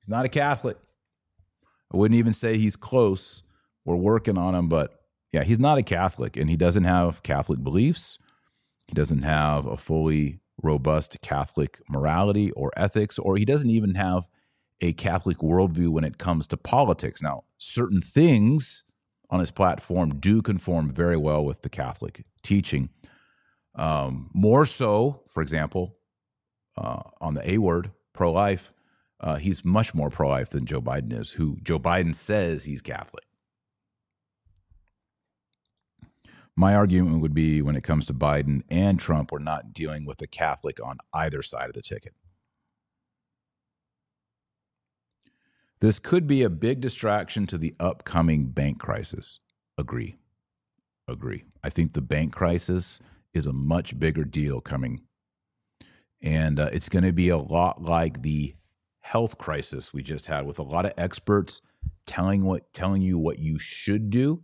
He's 0.00 0.08
not 0.08 0.24
a 0.24 0.28
Catholic. 0.28 0.76
I 1.92 1.96
wouldn't 1.96 2.18
even 2.18 2.32
say 2.32 2.56
he's 2.56 2.76
close. 2.76 3.42
We're 3.84 3.96
working 3.96 4.38
on 4.38 4.54
him, 4.54 4.68
but 4.68 5.03
yeah, 5.34 5.42
he's 5.42 5.58
not 5.58 5.78
a 5.78 5.82
Catholic 5.82 6.36
and 6.36 6.48
he 6.48 6.56
doesn't 6.56 6.84
have 6.84 7.24
Catholic 7.24 7.60
beliefs. 7.60 8.20
He 8.86 8.94
doesn't 8.94 9.22
have 9.22 9.66
a 9.66 9.76
fully 9.76 10.38
robust 10.62 11.20
Catholic 11.22 11.80
morality 11.88 12.52
or 12.52 12.70
ethics, 12.76 13.18
or 13.18 13.36
he 13.36 13.44
doesn't 13.44 13.70
even 13.70 13.96
have 13.96 14.28
a 14.80 14.92
Catholic 14.92 15.38
worldview 15.38 15.88
when 15.88 16.04
it 16.04 16.18
comes 16.18 16.46
to 16.46 16.56
politics. 16.56 17.20
Now, 17.20 17.42
certain 17.58 18.00
things 18.00 18.84
on 19.28 19.40
his 19.40 19.50
platform 19.50 20.20
do 20.20 20.40
conform 20.40 20.92
very 20.92 21.16
well 21.16 21.44
with 21.44 21.62
the 21.62 21.68
Catholic 21.68 22.24
teaching. 22.44 22.90
Um, 23.74 24.30
more 24.32 24.64
so, 24.64 25.22
for 25.28 25.42
example, 25.42 25.96
uh, 26.76 27.02
on 27.20 27.34
the 27.34 27.50
A 27.50 27.58
word, 27.58 27.90
pro 28.12 28.30
life, 28.30 28.72
uh, 29.18 29.34
he's 29.36 29.64
much 29.64 29.94
more 29.94 30.10
pro 30.10 30.28
life 30.28 30.50
than 30.50 30.64
Joe 30.64 30.80
Biden 30.80 31.12
is, 31.12 31.32
who 31.32 31.58
Joe 31.60 31.80
Biden 31.80 32.14
says 32.14 32.66
he's 32.66 32.82
Catholic. 32.82 33.24
My 36.56 36.74
argument 36.74 37.20
would 37.20 37.34
be 37.34 37.62
when 37.62 37.74
it 37.74 37.82
comes 37.82 38.06
to 38.06 38.14
Biden 38.14 38.62
and 38.68 38.98
Trump, 38.98 39.32
we're 39.32 39.40
not 39.40 39.72
dealing 39.72 40.06
with 40.06 40.22
a 40.22 40.26
Catholic 40.26 40.78
on 40.84 40.98
either 41.12 41.42
side 41.42 41.68
of 41.68 41.74
the 41.74 41.82
ticket. 41.82 42.14
This 45.80 45.98
could 45.98 46.26
be 46.26 46.42
a 46.42 46.50
big 46.50 46.80
distraction 46.80 47.46
to 47.48 47.58
the 47.58 47.74
upcoming 47.80 48.46
bank 48.46 48.78
crisis. 48.78 49.40
Agree. 49.76 50.16
Agree. 51.08 51.44
I 51.62 51.70
think 51.70 51.92
the 51.92 52.00
bank 52.00 52.32
crisis 52.32 53.00
is 53.34 53.46
a 53.46 53.52
much 53.52 53.98
bigger 53.98 54.24
deal 54.24 54.60
coming. 54.60 55.02
And 56.22 56.58
uh, 56.58 56.70
it's 56.72 56.88
going 56.88 57.04
to 57.04 57.12
be 57.12 57.28
a 57.28 57.36
lot 57.36 57.82
like 57.82 58.22
the 58.22 58.54
health 59.00 59.36
crisis 59.36 59.92
we 59.92 60.02
just 60.02 60.26
had 60.26 60.46
with 60.46 60.58
a 60.58 60.62
lot 60.62 60.86
of 60.86 60.94
experts 60.96 61.60
telling 62.06 62.44
what 62.44 62.72
telling 62.72 63.02
you 63.02 63.18
what 63.18 63.38
you 63.38 63.58
should 63.58 64.08
do 64.08 64.42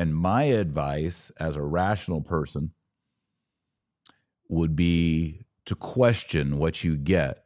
and 0.00 0.16
my 0.16 0.44
advice 0.44 1.30
as 1.38 1.56
a 1.56 1.62
rational 1.62 2.22
person 2.22 2.72
would 4.48 4.74
be 4.74 5.44
to 5.66 5.74
question 5.74 6.56
what 6.56 6.82
you 6.82 6.96
get 6.96 7.44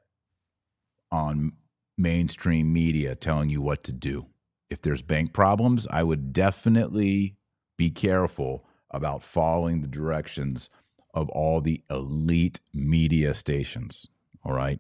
on 1.11 1.51
mainstream 1.99 2.73
media 2.73 3.17
telling 3.17 3.49
you 3.49 3.61
what 3.61 3.83
to 3.83 3.93
do. 3.93 4.27
If 4.71 4.83
there's 4.83 5.03
bank 5.03 5.33
problems 5.33 5.89
i 5.91 6.05
would 6.05 6.33
definitely 6.33 7.35
be 7.77 7.91
careful 7.91 8.65
about 8.89 9.25
following 9.25 9.81
the 9.81 9.89
directions 9.89 10.71
of 11.13 11.29
all 11.31 11.61
the 11.61 11.83
elite 11.91 12.61
media 12.73 13.35
stations 13.35 14.07
all 14.45 14.53
right 14.55 14.79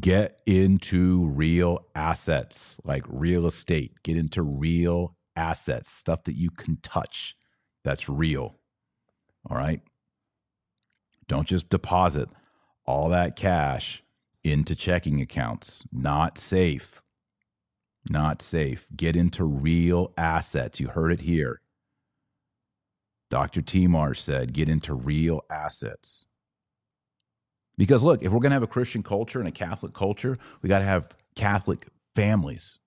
get 0.00 0.40
into 0.46 1.26
real 1.26 1.86
assets 1.94 2.80
like 2.84 3.04
real 3.08 3.46
estate, 3.46 3.92
get 4.02 4.16
into 4.16 4.42
real 4.42 5.16
assets, 5.36 5.90
stuff 5.90 6.24
that 6.24 6.36
you 6.36 6.50
can 6.50 6.78
touch 6.82 7.36
that's 7.86 8.08
real. 8.08 8.56
All 9.48 9.56
right. 9.56 9.80
Don't 11.28 11.46
just 11.46 11.68
deposit 11.68 12.28
all 12.84 13.08
that 13.10 13.36
cash 13.36 14.02
into 14.42 14.74
checking 14.74 15.20
accounts. 15.20 15.84
Not 15.92 16.36
safe. 16.36 17.00
Not 18.10 18.42
safe. 18.42 18.88
Get 18.96 19.14
into 19.14 19.44
real 19.44 20.12
assets. 20.18 20.80
You 20.80 20.88
heard 20.88 21.12
it 21.12 21.20
here. 21.20 21.60
Dr. 23.30 23.62
T. 23.62 23.86
Marsh 23.86 24.20
said, 24.20 24.52
get 24.52 24.68
into 24.68 24.92
real 24.92 25.42
assets. 25.48 26.25
Because 27.78 28.02
look, 28.02 28.22
if 28.22 28.32
we're 28.32 28.40
going 28.40 28.50
to 28.50 28.56
have 28.56 28.62
a 28.62 28.68
Christian 28.68 29.02
culture 29.02 29.38
and 29.38 29.48
a 29.48 29.52
Catholic 29.52 29.92
culture, 29.92 30.38
we 30.62 30.68
got 30.68 30.78
to 30.78 30.84
have 30.84 31.08
Catholic 31.34 31.88
families. 32.14 32.78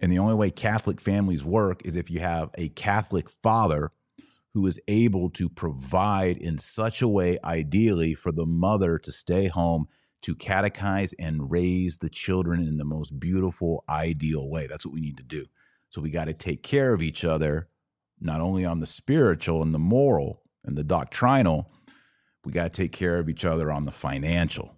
And 0.00 0.10
the 0.10 0.18
only 0.18 0.34
way 0.34 0.50
Catholic 0.50 1.00
families 1.00 1.44
work 1.44 1.82
is 1.84 1.94
if 1.94 2.10
you 2.10 2.20
have 2.20 2.50
a 2.56 2.70
Catholic 2.70 3.28
father 3.42 3.92
who 4.54 4.66
is 4.66 4.80
able 4.88 5.30
to 5.30 5.48
provide 5.48 6.38
in 6.38 6.58
such 6.58 7.02
a 7.02 7.08
way, 7.08 7.38
ideally, 7.44 8.14
for 8.14 8.32
the 8.32 8.46
mother 8.46 8.98
to 8.98 9.12
stay 9.12 9.46
home 9.46 9.86
to 10.22 10.34
catechize 10.34 11.14
and 11.18 11.50
raise 11.50 11.98
the 11.98 12.10
children 12.10 12.66
in 12.66 12.76
the 12.76 12.84
most 12.84 13.18
beautiful, 13.20 13.84
ideal 13.88 14.48
way. 14.48 14.66
That's 14.66 14.84
what 14.84 14.94
we 14.94 15.00
need 15.00 15.16
to 15.18 15.22
do. 15.22 15.46
So 15.90 16.00
we 16.00 16.10
got 16.10 16.26
to 16.26 16.34
take 16.34 16.62
care 16.62 16.92
of 16.92 17.02
each 17.02 17.24
other 17.24 17.68
not 18.20 18.40
only 18.40 18.64
on 18.64 18.80
the 18.80 18.86
spiritual 18.86 19.62
and 19.62 19.72
the 19.72 19.78
moral 19.78 20.42
and 20.64 20.76
the 20.76 20.84
doctrinal, 20.84 21.70
we 22.50 22.54
got 22.54 22.72
to 22.72 22.82
take 22.82 22.90
care 22.90 23.20
of 23.20 23.28
each 23.28 23.44
other 23.44 23.70
on 23.70 23.84
the 23.84 23.92
financial. 23.92 24.74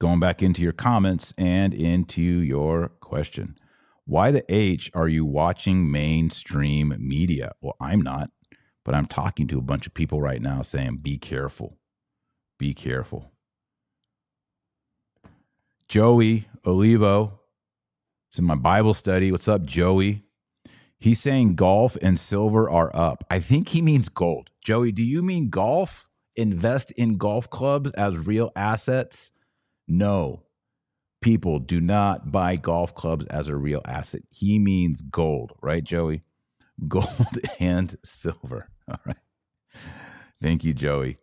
Going 0.00 0.18
back 0.18 0.42
into 0.42 0.62
your 0.62 0.72
comments 0.72 1.32
and 1.38 1.72
into 1.72 2.20
your 2.20 2.88
question. 2.88 3.54
Why 4.04 4.32
the 4.32 4.44
H 4.52 4.90
are 4.94 5.06
you 5.06 5.24
watching 5.24 5.88
mainstream 5.88 6.92
media? 6.98 7.52
Well, 7.60 7.76
I'm 7.80 8.00
not, 8.00 8.30
but 8.84 8.96
I'm 8.96 9.06
talking 9.06 9.46
to 9.46 9.58
a 9.58 9.62
bunch 9.62 9.86
of 9.86 9.94
people 9.94 10.20
right 10.20 10.42
now 10.42 10.62
saying, 10.62 10.96
be 11.02 11.18
careful. 11.18 11.78
Be 12.58 12.74
careful. 12.74 13.30
Joey 15.86 16.48
Olivo, 16.66 17.42
it's 18.28 18.40
in 18.40 18.44
my 18.44 18.56
Bible 18.56 18.92
study. 18.92 19.30
What's 19.30 19.46
up, 19.46 19.64
Joey? 19.64 20.25
He's 20.98 21.20
saying 21.20 21.56
golf 21.56 21.96
and 22.00 22.18
silver 22.18 22.70
are 22.70 22.90
up. 22.94 23.24
I 23.30 23.40
think 23.40 23.68
he 23.68 23.82
means 23.82 24.08
gold. 24.08 24.50
Joey, 24.64 24.92
do 24.92 25.02
you 25.02 25.22
mean 25.22 25.50
golf? 25.50 26.08
Invest 26.34 26.90
in 26.92 27.16
golf 27.16 27.48
clubs 27.50 27.92
as 27.92 28.16
real 28.16 28.50
assets? 28.56 29.30
No. 29.88 30.42
People 31.22 31.58
do 31.58 31.80
not 31.80 32.30
buy 32.30 32.56
golf 32.56 32.94
clubs 32.94 33.24
as 33.26 33.48
a 33.48 33.56
real 33.56 33.82
asset. 33.86 34.22
He 34.30 34.58
means 34.58 35.00
gold, 35.00 35.52
right, 35.62 35.82
Joey? 35.82 36.22
Gold 36.88 37.38
and 37.58 37.96
silver. 38.04 38.68
All 38.88 39.00
right. 39.06 39.16
Thank 40.42 40.62
you, 40.62 40.74
Joey. 40.74 41.16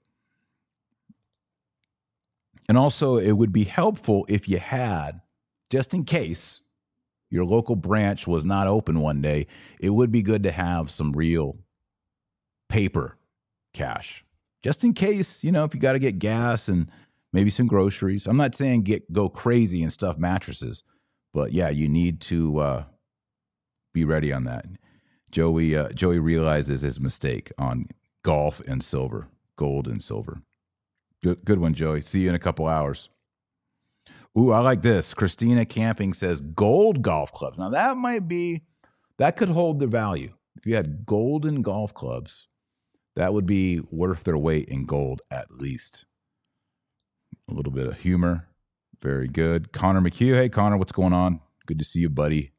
And 2.67 2.75
also, 2.75 3.17
it 3.17 3.33
would 3.33 3.53
be 3.53 3.65
helpful 3.65 4.25
if 4.27 4.49
you 4.49 4.57
had, 4.57 5.21
just 5.69 5.93
in 5.93 6.05
case 6.05 6.62
your 7.33 7.45
local 7.45 7.75
branch 7.75 8.27
was 8.27 8.45
not 8.45 8.67
open 8.67 8.99
one 8.99 9.19
day, 9.19 9.47
it 9.81 9.89
would 9.89 10.11
be 10.11 10.21
good 10.21 10.43
to 10.43 10.51
have 10.51 10.91
some 10.91 11.11
real 11.13 11.57
paper 12.69 13.17
cash, 13.73 14.23
just 14.61 14.83
in 14.83 14.93
case, 14.93 15.43
you 15.43 15.51
know, 15.51 15.63
if 15.63 15.73
you 15.73 15.79
got 15.79 15.93
to 15.93 15.99
get 15.99 16.19
gas 16.19 16.67
and 16.67 16.91
maybe 17.33 17.49
some 17.49 17.65
groceries. 17.65 18.27
I'm 18.27 18.37
not 18.37 18.53
saying 18.53 18.83
get 18.83 19.11
go 19.11 19.29
crazy 19.29 19.81
and 19.81 19.91
stuff 19.91 20.15
mattresses, 20.15 20.83
but 21.33 21.53
yeah, 21.53 21.69
you 21.69 21.89
need 21.89 22.21
to 22.21 22.59
uh, 22.59 22.83
be 23.95 24.05
ready 24.05 24.31
on 24.31 24.43
that. 24.43 24.65
Joey 25.31 25.75
uh, 25.75 25.89
Joey 25.89 26.19
realizes 26.19 26.81
his 26.81 26.99
mistake 26.99 27.51
on 27.57 27.87
golf 28.23 28.61
and 28.67 28.83
silver, 28.83 29.27
gold 29.57 29.87
and 29.87 30.03
silver. 30.03 30.43
Good, 31.23 31.43
good 31.43 31.57
one, 31.57 31.73
Joey. 31.73 32.01
See 32.01 32.19
you 32.19 32.29
in 32.29 32.35
a 32.35 32.39
couple 32.39 32.67
hours. 32.67 33.09
Ooh, 34.37 34.51
I 34.51 34.59
like 34.59 34.81
this. 34.81 35.13
Christina 35.13 35.65
Camping 35.65 36.13
says 36.13 36.41
gold 36.41 37.01
golf 37.01 37.31
clubs. 37.33 37.59
Now 37.59 37.69
that 37.69 37.97
might 37.97 38.27
be 38.27 38.63
that 39.17 39.37
could 39.37 39.49
hold 39.49 39.79
their 39.79 39.87
value. 39.87 40.33
If 40.55 40.65
you 40.65 40.75
had 40.75 41.05
golden 41.05 41.61
golf 41.61 41.93
clubs, 41.93 42.47
that 43.15 43.33
would 43.33 43.45
be 43.45 43.81
worth 43.91 44.23
their 44.23 44.37
weight 44.37 44.69
in 44.69 44.85
gold 44.85 45.21
at 45.29 45.51
least. 45.51 46.05
A 47.49 47.53
little 47.53 47.71
bit 47.71 47.87
of 47.87 47.99
humor. 47.99 48.47
Very 49.01 49.27
good. 49.27 49.71
Connor 49.71 50.01
McHugh. 50.01 50.35
Hey, 50.35 50.49
Connor, 50.49 50.77
what's 50.77 50.91
going 50.91 51.13
on? 51.13 51.41
Good 51.67 51.79
to 51.79 51.85
see 51.85 51.99
you, 51.99 52.09
buddy. 52.09 52.53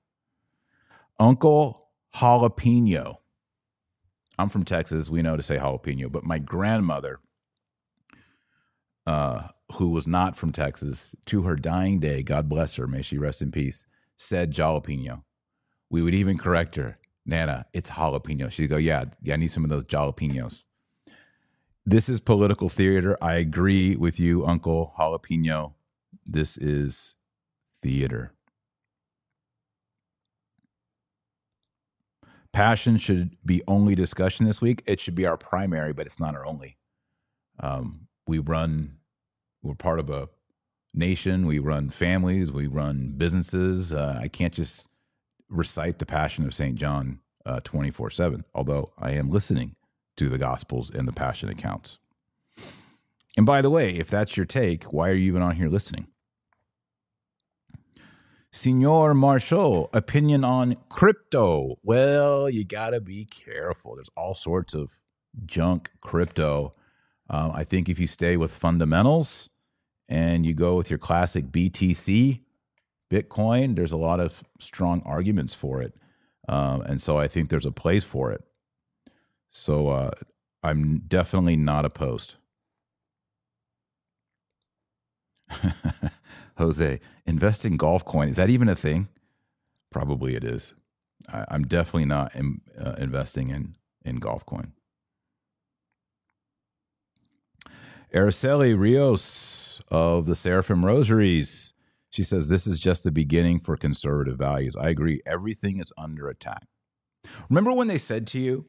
Uncle 1.19 1.89
Jalapeno. 2.15 3.17
I'm 4.39 4.49
from 4.49 4.65
Texas. 4.65 5.11
We 5.11 5.23
know 5.23 5.37
to 5.37 5.43
say 5.43 5.57
jalapeno, 5.57 6.11
but 6.11 6.25
my 6.25 6.39
grandmother 6.39 7.21
uh, 9.07 9.49
who 9.75 9.89
was 9.89 10.07
not 10.07 10.37
from 10.37 10.53
Texas, 10.53 11.15
to 11.27 11.43
her 11.43 11.57
dying 11.57 12.01
day, 12.01 12.23
God 12.23 12.49
bless 12.49 12.77
her, 12.77 12.87
may 12.87 13.03
she 13.03 13.19
rest 13.19 13.43
in 13.43 13.51
peace, 13.51 13.87
said 14.17 14.53
jalapeno. 14.53 15.23
We 15.91 16.03
would 16.03 16.15
even 16.15 16.39
correct 16.39 16.77
her, 16.77 16.99
Nana, 17.27 17.67
it's 17.73 17.91
jalapeno. 17.91 18.51
She'd 18.51 18.69
go, 18.69 18.77
Yeah, 18.77 19.07
yeah, 19.23 19.35
I 19.35 19.37
need 19.37 19.51
some 19.51 19.65
of 19.65 19.71
those 19.71 19.85
jalapenos. 19.85 20.63
This 21.87 22.09
is 22.09 22.19
political 22.21 22.71
theater. 22.71 23.17
I 23.21 23.35
agree 23.35 23.95
with 23.95 24.19
you, 24.19 24.47
Uncle 24.47 24.95
Jalapeno. 24.99 25.75
This 26.25 26.57
is 26.57 27.15
theater. 27.83 28.33
Passion 32.55 32.97
should 32.97 33.37
be 33.45 33.63
only 33.69 33.95
discussion 33.95 34.47
this 34.47 34.63
week. 34.63 34.83
It 34.87 34.99
should 34.99 35.15
be 35.15 35.27
our 35.27 35.37
primary, 35.37 35.93
but 35.93 36.07
it's 36.07 36.21
not 36.21 36.35
our 36.35 36.47
only. 36.47 36.79
Um, 37.61 38.07
we 38.27 38.39
run 38.39 38.99
we're 39.65 39.75
part 39.75 39.99
of 39.99 40.11
a 40.11 40.29
nation. 40.95 41.47
We 41.47 41.59
run 41.59 41.91
families. 41.91 42.53
We 42.53 42.69
run 42.69 43.15
businesses. 43.17 43.93
Uh, 43.93 44.19
i 44.23 44.29
can't 44.29 44.55
just 44.55 44.89
recite 45.51 45.99
the 45.99 46.07
passion 46.07 46.45
of 46.47 46.55
st 46.55 46.77
john 46.77 47.21
uh, 47.47 47.61
24 47.65 48.11
7 48.11 48.45
although 48.55 48.87
i 48.99 49.13
am 49.13 49.31
listening 49.31 49.77
to 50.17 50.29
the 50.29 50.39
gospels 50.39 50.91
and 50.91 51.07
the 51.09 51.13
passion 51.13 51.49
accounts 51.49 51.99
and 53.37 53.47
by 53.47 53.63
the 53.63 53.71
way 53.71 53.91
if 53.97 54.09
that's 54.09 54.37
your 54.37 54.47
take 54.47 54.85
why 54.85 55.11
are 55.11 55.15
you 55.15 55.29
even 55.29 55.43
on 55.43 55.57
here 55.57 55.69
listening? 55.69 56.07
Senor 58.55 59.15
Marshall, 59.15 59.91
opinion 59.93 60.45
on 60.45 60.77
crypto. 60.89 61.77
Well, 61.83 62.49
you 62.49 62.65
got 62.65 62.91
to 62.91 63.01
be 63.01 63.25
careful. 63.25 63.97
There's 63.97 64.11
all 64.17 64.37
sorts 64.37 64.75
of 64.75 65.01
junk 65.45 65.91
crypto. 66.01 66.75
Um, 67.29 67.51
I 67.53 67.65
think 67.65 67.89
if 67.89 67.99
you 67.99 68.07
stay 68.07 68.37
with 68.37 68.55
fundamentals 68.55 69.51
and 70.09 70.45
you 70.45 70.55
go 70.55 70.77
with 70.77 70.91
your 70.91 70.99
classic 70.99 71.47
BTC, 71.47 72.41
Bitcoin, 73.11 73.77
there's 73.77 73.93
a 73.93 73.97
lot 73.97 74.21
of 74.21 74.43
strong 74.59 75.03
arguments 75.05 75.55
for 75.55 75.81
it. 75.81 75.95
Um, 76.49 76.83
and 76.83 77.01
so 77.01 77.19
I 77.19 77.29
think 77.29 77.49
there's 77.49 77.67
a 77.67 77.73
place 77.73 78.05
for 78.05 78.33
it. 78.33 78.43
So 79.49 79.89
uh, 79.89 80.11
I'm 80.63 80.99
definitely 81.07 81.57
not 81.57 81.85
opposed. 81.85 82.35
Jose, 86.59 87.01
invest 87.27 87.65
in 87.65 87.77
golf 87.77 88.05
coin. 88.05 88.29
Is 88.29 88.37
that 88.37 88.51
even 88.51 88.69
a 88.69 88.77
thing? 88.77 89.09
Probably 89.91 90.35
it 90.35 90.45
is. 90.45 90.75
I, 91.29 91.45
am 91.51 91.67
definitely 91.67 92.07
not 92.07 92.35
in, 92.35 92.61
uh, 92.79 92.95
investing 92.99 93.51
in, 93.51 93.77
in 94.05 94.17
golf 94.17 94.45
coin. 94.45 94.73
Araceli 98.13 98.79
Rios 98.79 99.23
of 99.89 100.27
the 100.27 100.35
Seraphim 100.35 100.85
Rosaries. 100.85 101.75
She 102.11 102.23
says 102.23 102.49
this 102.49 102.67
is 102.67 102.79
just 102.79 103.03
the 103.03 103.11
beginning 103.11 103.61
for 103.61 103.77
conservative 103.77 104.39
values. 104.39 104.77
I 104.77 104.89
agree. 104.89 105.21
Everything 105.27 105.81
is 105.81 105.93
under 105.99 106.29
attack. 106.29 106.67
Remember 107.49 107.73
when 107.73 107.89
they 107.89 107.99
said 107.99 108.27
to 108.29 108.39
you, 108.39 108.67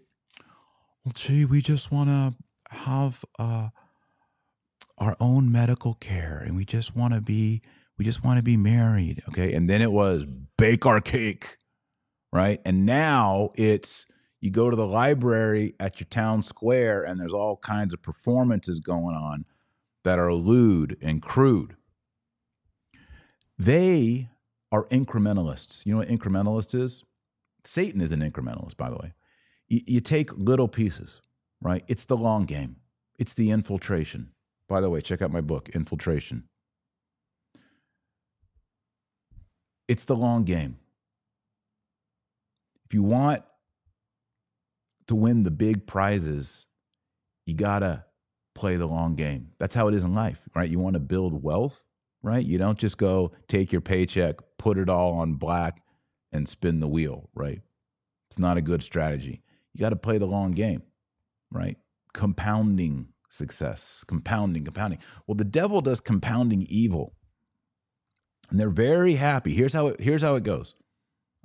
well, 1.04 1.14
gee, 1.14 1.46
we 1.46 1.62
just 1.62 1.92
want 1.92 2.10
to 2.10 2.34
have 2.76 3.24
uh, 3.38 3.70
our 4.98 5.16
own 5.20 5.52
medical 5.52 5.94
care 5.96 6.42
and 6.46 6.56
we 6.56 6.66
just 6.66 6.96
want 6.96 7.14
to 7.14 7.22
be 7.22 7.62
we 7.98 8.06
just 8.06 8.24
want 8.24 8.38
to 8.38 8.44
be 8.44 8.58
married 8.58 9.22
okay 9.28 9.54
and 9.54 9.70
then 9.70 9.82
it 9.82 9.92
was 9.92 10.24
bake 10.58 10.86
our 10.86 11.02
cake 11.02 11.58
right 12.32 12.62
and 12.66 12.86
now 12.86 13.50
it's 13.56 14.06
you 14.40 14.52
go 14.52 14.70
to 14.70 14.76
the 14.76 14.88
library 14.88 15.74
at 15.80 16.00
your 16.00 16.08
town 16.08 16.42
square 16.42 17.04
and 17.04 17.20
there's 17.20 17.34
all 17.34 17.58
kinds 17.58 17.94
of 17.94 18.02
performances 18.02 18.80
going 18.80 19.16
on 19.16 19.46
that 20.06 20.20
are 20.20 20.34
lewd 20.34 20.98
and 21.02 21.22
crude. 21.22 21.76
They 23.58 24.30
are 24.72 24.86
incrementalists. 24.86 25.86
You 25.86 25.94
know 25.94 25.98
what 26.00 26.08
incrementalist 26.08 26.80
is? 26.80 27.04
Satan 27.64 28.02
is 28.02 28.12
an 28.12 28.22
incrementalist, 28.22 28.78
by 28.78 28.90
the 28.92 28.98
way. 28.98 29.14
You, 29.68 29.82
you 29.88 30.02
take 30.02 30.32
little 30.38 30.68
pieces, 30.68 31.22
right? 31.60 31.84
It's 31.88 32.06
the 32.06 32.16
long 32.16 32.46
game. 32.46 32.78
It's 33.18 33.34
the 33.34 33.50
infiltration. 33.50 34.30
By 34.70 34.80
the 34.80 34.90
way, 34.92 35.02
check 35.02 35.24
out 35.24 35.32
my 35.32 35.42
book, 35.42 35.70
Infiltration. 35.70 36.44
It's 39.88 40.06
the 40.06 40.16
long 40.16 40.44
game. 40.44 40.78
If 42.86 42.94
you 42.94 43.02
want 43.02 43.44
to 45.08 45.16
win 45.16 45.44
the 45.44 45.52
big 45.52 45.88
prizes, 45.88 46.68
you 47.48 47.56
got 47.56 47.80
to 47.80 48.06
play 48.56 48.78
the 48.78 48.88
long 48.88 49.16
game. 49.16 49.52
That's 49.60 49.76
how 49.76 49.88
it 49.88 49.94
is 49.94 50.04
in 50.04 50.16
life, 50.16 50.42
right? 50.56 50.70
You 50.70 50.80
want 50.80 50.96
to 50.96 51.00
build 51.00 51.44
wealth, 51.44 51.84
right? 52.24 52.44
You 52.44 52.58
don't 52.58 52.80
just 52.80 52.98
go 52.98 53.34
take 53.48 53.72
your 53.72 53.82
paycheck, 53.82 54.38
put 54.58 54.78
it 54.78 54.90
all 54.90 55.14
on 55.14 55.36
black, 55.36 55.84
and 56.32 56.50
spin 56.50 56.80
the 56.80 56.88
wheel, 56.88 57.30
right? 57.36 57.62
It's 58.30 58.40
not 58.40 58.58
a 58.58 58.62
good 58.62 58.82
strategy. 58.82 59.42
You 59.74 59.80
got 59.80 59.90
to 59.90 59.96
play 59.96 60.18
the 60.18 60.26
long 60.26 60.52
game, 60.52 60.82
right? 61.52 61.78
Compounding 62.14 63.10
success, 63.30 64.04
compounding, 64.08 64.64
compounding. 64.64 65.00
Well, 65.28 65.36
the 65.36 65.44
devil 65.44 65.82
does 65.82 66.00
compounding 66.00 66.66
evil. 66.70 67.14
And 68.50 68.60
they're 68.60 68.70
very 68.70 69.16
happy. 69.16 69.54
Here's 69.54 69.74
how 69.74 69.88
it, 69.88 70.00
here's 70.00 70.22
how 70.22 70.36
it 70.36 70.44
goes. 70.44 70.76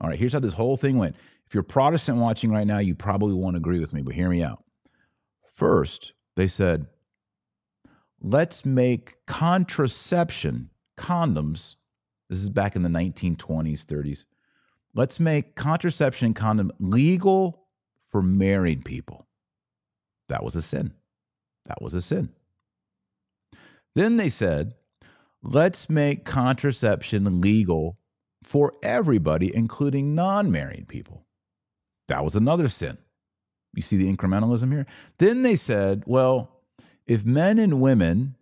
All 0.00 0.08
right, 0.08 0.18
here's 0.18 0.32
how 0.32 0.40
this 0.40 0.54
whole 0.54 0.76
thing 0.76 0.96
went. 0.96 1.16
If 1.46 1.54
you're 1.54 1.62
Protestant 1.62 2.18
watching 2.18 2.50
right 2.50 2.66
now, 2.66 2.78
you 2.78 2.94
probably 2.94 3.34
won't 3.34 3.56
agree 3.56 3.80
with 3.80 3.92
me, 3.92 4.02
but 4.02 4.14
hear 4.14 4.28
me 4.28 4.42
out. 4.42 4.62
First, 5.52 6.12
they 6.36 6.46
said, 6.46 6.86
let's 8.20 8.64
make 8.64 9.16
contraception, 9.26 10.70
condoms, 10.98 11.76
This 12.28 12.40
is 12.40 12.48
back 12.48 12.76
in 12.76 12.82
the 12.82 12.88
1920s, 12.88 13.84
30s. 13.84 14.24
Let's 14.94 15.20
make 15.20 15.54
contraception 15.54 16.26
and 16.26 16.36
condom 16.36 16.72
legal 16.78 17.66
for 18.10 18.22
married 18.22 18.84
people. 18.84 19.26
That 20.28 20.44
was 20.44 20.56
a 20.56 20.62
sin. 20.62 20.92
That 21.66 21.80
was 21.80 21.94
a 21.94 22.00
sin. 22.00 22.30
Then 23.94 24.16
they 24.16 24.28
said, 24.28 24.74
let's 25.42 25.90
make 25.90 26.24
contraception 26.24 27.40
legal 27.40 27.98
for 28.42 28.74
everybody, 28.82 29.54
including 29.54 30.14
non 30.14 30.50
married 30.50 30.88
people. 30.88 31.26
That 32.08 32.24
was 32.24 32.34
another 32.34 32.68
sin. 32.68 32.98
You 33.74 33.82
see 33.82 33.96
the 33.96 34.12
incrementalism 34.12 34.72
here? 34.72 34.86
Then 35.18 35.42
they 35.42 35.56
said, 35.56 36.02
well, 36.06 36.59
if 37.06 37.24
men 37.24 37.58
and 37.58 37.80
women 37.80 38.36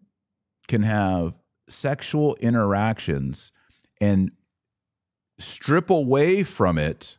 can 0.66 0.83
have 0.83 1.35
sexual 1.68 2.37
interactions 2.37 3.53
and 4.01 4.31
strip 5.38 5.90
away 5.90 6.42
from 6.42 6.79
it 6.79 7.18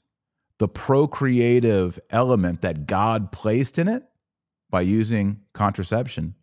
the 0.57 0.67
procreative 0.67 1.99
element 2.09 2.61
that 2.61 2.85
God 2.85 3.31
placed 3.31 3.79
in 3.79 3.87
it 3.87 4.03
by 4.69 4.81
using 4.81 5.41
contraception, 5.53 6.35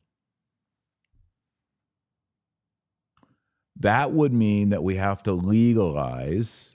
that 3.79 4.13
would 4.13 4.33
mean 4.33 4.71
that 4.71 4.83
we 4.83 4.97
have 4.97 5.23
to 5.25 5.33
legalize 5.33 6.75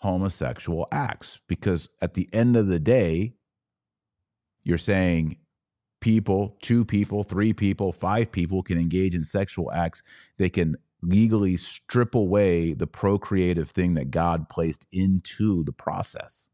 homosexual 0.00 0.88
acts 0.90 1.40
because 1.46 1.88
at 2.00 2.14
the 2.14 2.28
end 2.32 2.56
of 2.56 2.68
the 2.68 2.80
day, 2.80 3.34
you're 4.62 4.78
saying 4.78 5.36
people, 6.00 6.56
two 6.60 6.84
people, 6.84 7.24
three 7.24 7.52
people, 7.52 7.92
five 7.92 8.30
people 8.32 8.62
can 8.62 8.78
engage 8.78 9.14
in 9.14 9.24
sexual 9.24 9.72
acts. 9.72 10.02
They 10.36 10.48
can 10.48 10.76
legally 11.02 11.56
strip 11.56 12.14
away 12.14 12.72
the 12.74 12.86
procreative 12.86 13.70
thing 13.70 13.94
that 13.94 14.10
God 14.10 14.48
placed 14.48 14.86
into 14.92 15.62
the 15.64 15.72
process. 15.72 16.48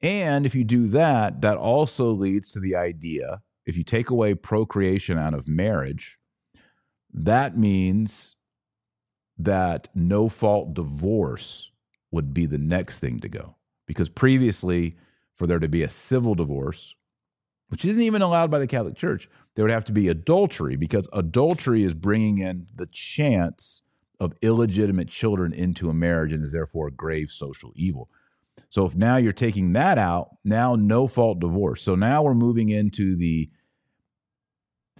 And 0.00 0.46
if 0.46 0.54
you 0.54 0.64
do 0.64 0.86
that, 0.88 1.40
that 1.40 1.56
also 1.56 2.10
leads 2.10 2.52
to 2.52 2.60
the 2.60 2.76
idea 2.76 3.40
if 3.68 3.76
you 3.76 3.84
take 3.84 4.08
away 4.08 4.34
procreation 4.34 5.18
out 5.18 5.34
of 5.34 5.46
marriage, 5.46 6.18
that 7.12 7.58
means 7.58 8.34
that 9.36 9.88
no 9.94 10.30
fault 10.30 10.72
divorce 10.72 11.70
would 12.10 12.32
be 12.32 12.46
the 12.46 12.56
next 12.56 12.98
thing 12.98 13.20
to 13.20 13.28
go. 13.28 13.56
Because 13.86 14.08
previously, 14.08 14.96
for 15.36 15.46
there 15.46 15.58
to 15.58 15.68
be 15.68 15.82
a 15.82 15.88
civil 15.90 16.34
divorce, 16.34 16.94
which 17.68 17.84
isn't 17.84 18.02
even 18.02 18.22
allowed 18.22 18.50
by 18.50 18.58
the 18.58 18.66
Catholic 18.66 18.96
Church, 18.96 19.28
there 19.54 19.64
would 19.64 19.72
have 19.72 19.84
to 19.86 19.92
be 19.92 20.08
adultery 20.08 20.76
because 20.76 21.08
adultery 21.12 21.84
is 21.84 21.94
bringing 21.94 22.38
in 22.38 22.66
the 22.76 22.86
chance 22.86 23.82
of 24.20 24.32
illegitimate 24.42 25.08
children 25.08 25.52
into 25.52 25.88
a 25.88 25.94
marriage 25.94 26.32
and 26.32 26.42
is 26.42 26.52
therefore 26.52 26.88
a 26.88 26.92
grave 26.92 27.30
social 27.30 27.72
evil. 27.76 28.08
So 28.70 28.84
if 28.84 28.94
now 28.94 29.16
you're 29.16 29.32
taking 29.32 29.72
that 29.74 29.98
out, 29.98 30.30
now 30.44 30.74
no 30.74 31.06
fault 31.06 31.38
divorce. 31.40 31.82
So 31.82 31.94
now 31.94 32.22
we're 32.22 32.34
moving 32.34 32.70
into 32.70 33.16
the 33.16 33.50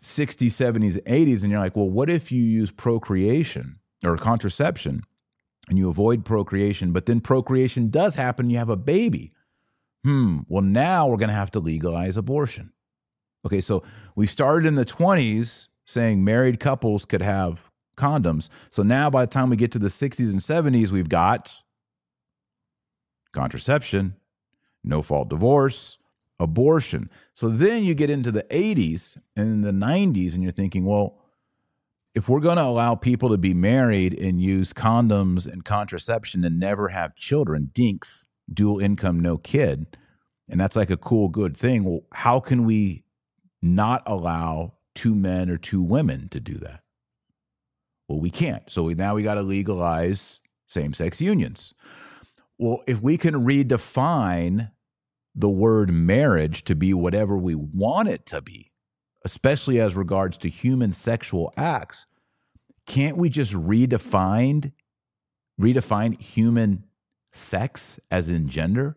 60s, 0.00 0.48
70s, 0.48 1.02
80s, 1.02 1.42
and 1.42 1.50
you're 1.50 1.60
like, 1.60 1.76
well, 1.76 1.90
what 1.90 2.08
if 2.08 2.30
you 2.30 2.42
use 2.42 2.70
procreation 2.70 3.80
or 4.04 4.16
contraception 4.16 5.02
and 5.68 5.78
you 5.78 5.88
avoid 5.88 6.24
procreation, 6.24 6.92
but 6.92 7.06
then 7.06 7.20
procreation 7.20 7.90
does 7.90 8.14
happen, 8.14 8.50
you 8.50 8.58
have 8.58 8.70
a 8.70 8.76
baby? 8.76 9.32
Hmm, 10.08 10.38
well, 10.48 10.62
now 10.62 11.06
we're 11.06 11.18
going 11.18 11.28
to 11.28 11.34
have 11.34 11.50
to 11.50 11.60
legalize 11.60 12.16
abortion. 12.16 12.72
Okay, 13.44 13.60
so 13.60 13.82
we 14.16 14.26
started 14.26 14.66
in 14.66 14.74
the 14.74 14.86
20s 14.86 15.68
saying 15.86 16.24
married 16.24 16.58
couples 16.58 17.04
could 17.04 17.20
have 17.20 17.70
condoms. 17.94 18.48
So 18.70 18.82
now 18.82 19.10
by 19.10 19.26
the 19.26 19.30
time 19.30 19.50
we 19.50 19.56
get 19.56 19.70
to 19.72 19.78
the 19.78 19.88
60s 19.88 20.30
and 20.30 20.40
70s, 20.40 20.90
we've 20.90 21.10
got 21.10 21.62
contraception, 23.32 24.16
no 24.82 25.02
fault 25.02 25.28
divorce, 25.28 25.98
abortion. 26.40 27.10
So 27.34 27.50
then 27.50 27.84
you 27.84 27.94
get 27.94 28.08
into 28.08 28.30
the 28.30 28.44
80s 28.44 29.18
and 29.36 29.62
the 29.62 29.72
90s, 29.72 30.32
and 30.32 30.42
you're 30.42 30.52
thinking, 30.52 30.86
well, 30.86 31.18
if 32.14 32.30
we're 32.30 32.40
going 32.40 32.56
to 32.56 32.64
allow 32.64 32.94
people 32.94 33.28
to 33.28 33.38
be 33.38 33.52
married 33.52 34.18
and 34.18 34.40
use 34.40 34.72
condoms 34.72 35.46
and 35.46 35.66
contraception 35.66 36.44
and 36.44 36.58
never 36.58 36.88
have 36.88 37.14
children, 37.14 37.70
dinks, 37.74 38.27
dual 38.52 38.80
income, 38.80 39.20
no 39.20 39.36
kid, 39.36 39.86
and 40.48 40.60
that's 40.60 40.76
like 40.76 40.90
a 40.90 40.96
cool, 40.96 41.28
good 41.28 41.56
thing. 41.56 41.84
Well, 41.84 42.00
how 42.12 42.40
can 42.40 42.64
we 42.64 43.04
not 43.60 44.02
allow 44.06 44.74
two 44.94 45.14
men 45.14 45.50
or 45.50 45.58
two 45.58 45.82
women 45.82 46.28
to 46.30 46.40
do 46.40 46.54
that? 46.54 46.82
Well, 48.08 48.20
we 48.20 48.30
can't. 48.30 48.62
So 48.70 48.84
we, 48.84 48.94
now 48.94 49.14
we 49.14 49.22
got 49.22 49.34
to 49.34 49.42
legalize 49.42 50.40
same 50.66 50.94
sex 50.94 51.20
unions. 51.20 51.74
Well, 52.58 52.82
if 52.86 53.00
we 53.02 53.18
can 53.18 53.44
redefine 53.44 54.70
the 55.34 55.48
word 55.48 55.92
marriage 55.92 56.64
to 56.64 56.74
be 56.74 56.94
whatever 56.94 57.36
we 57.36 57.54
want 57.54 58.08
it 58.08 58.26
to 58.26 58.40
be, 58.40 58.72
especially 59.24 59.80
as 59.80 59.94
regards 59.94 60.38
to 60.38 60.48
human 60.48 60.90
sexual 60.92 61.52
acts, 61.56 62.06
can't 62.86 63.16
we 63.16 63.28
just 63.28 63.52
redefine 63.52 64.72
redefine 65.60 66.18
human 66.20 66.84
sex 67.32 67.98
as 68.10 68.28
in 68.28 68.48
gender? 68.48 68.96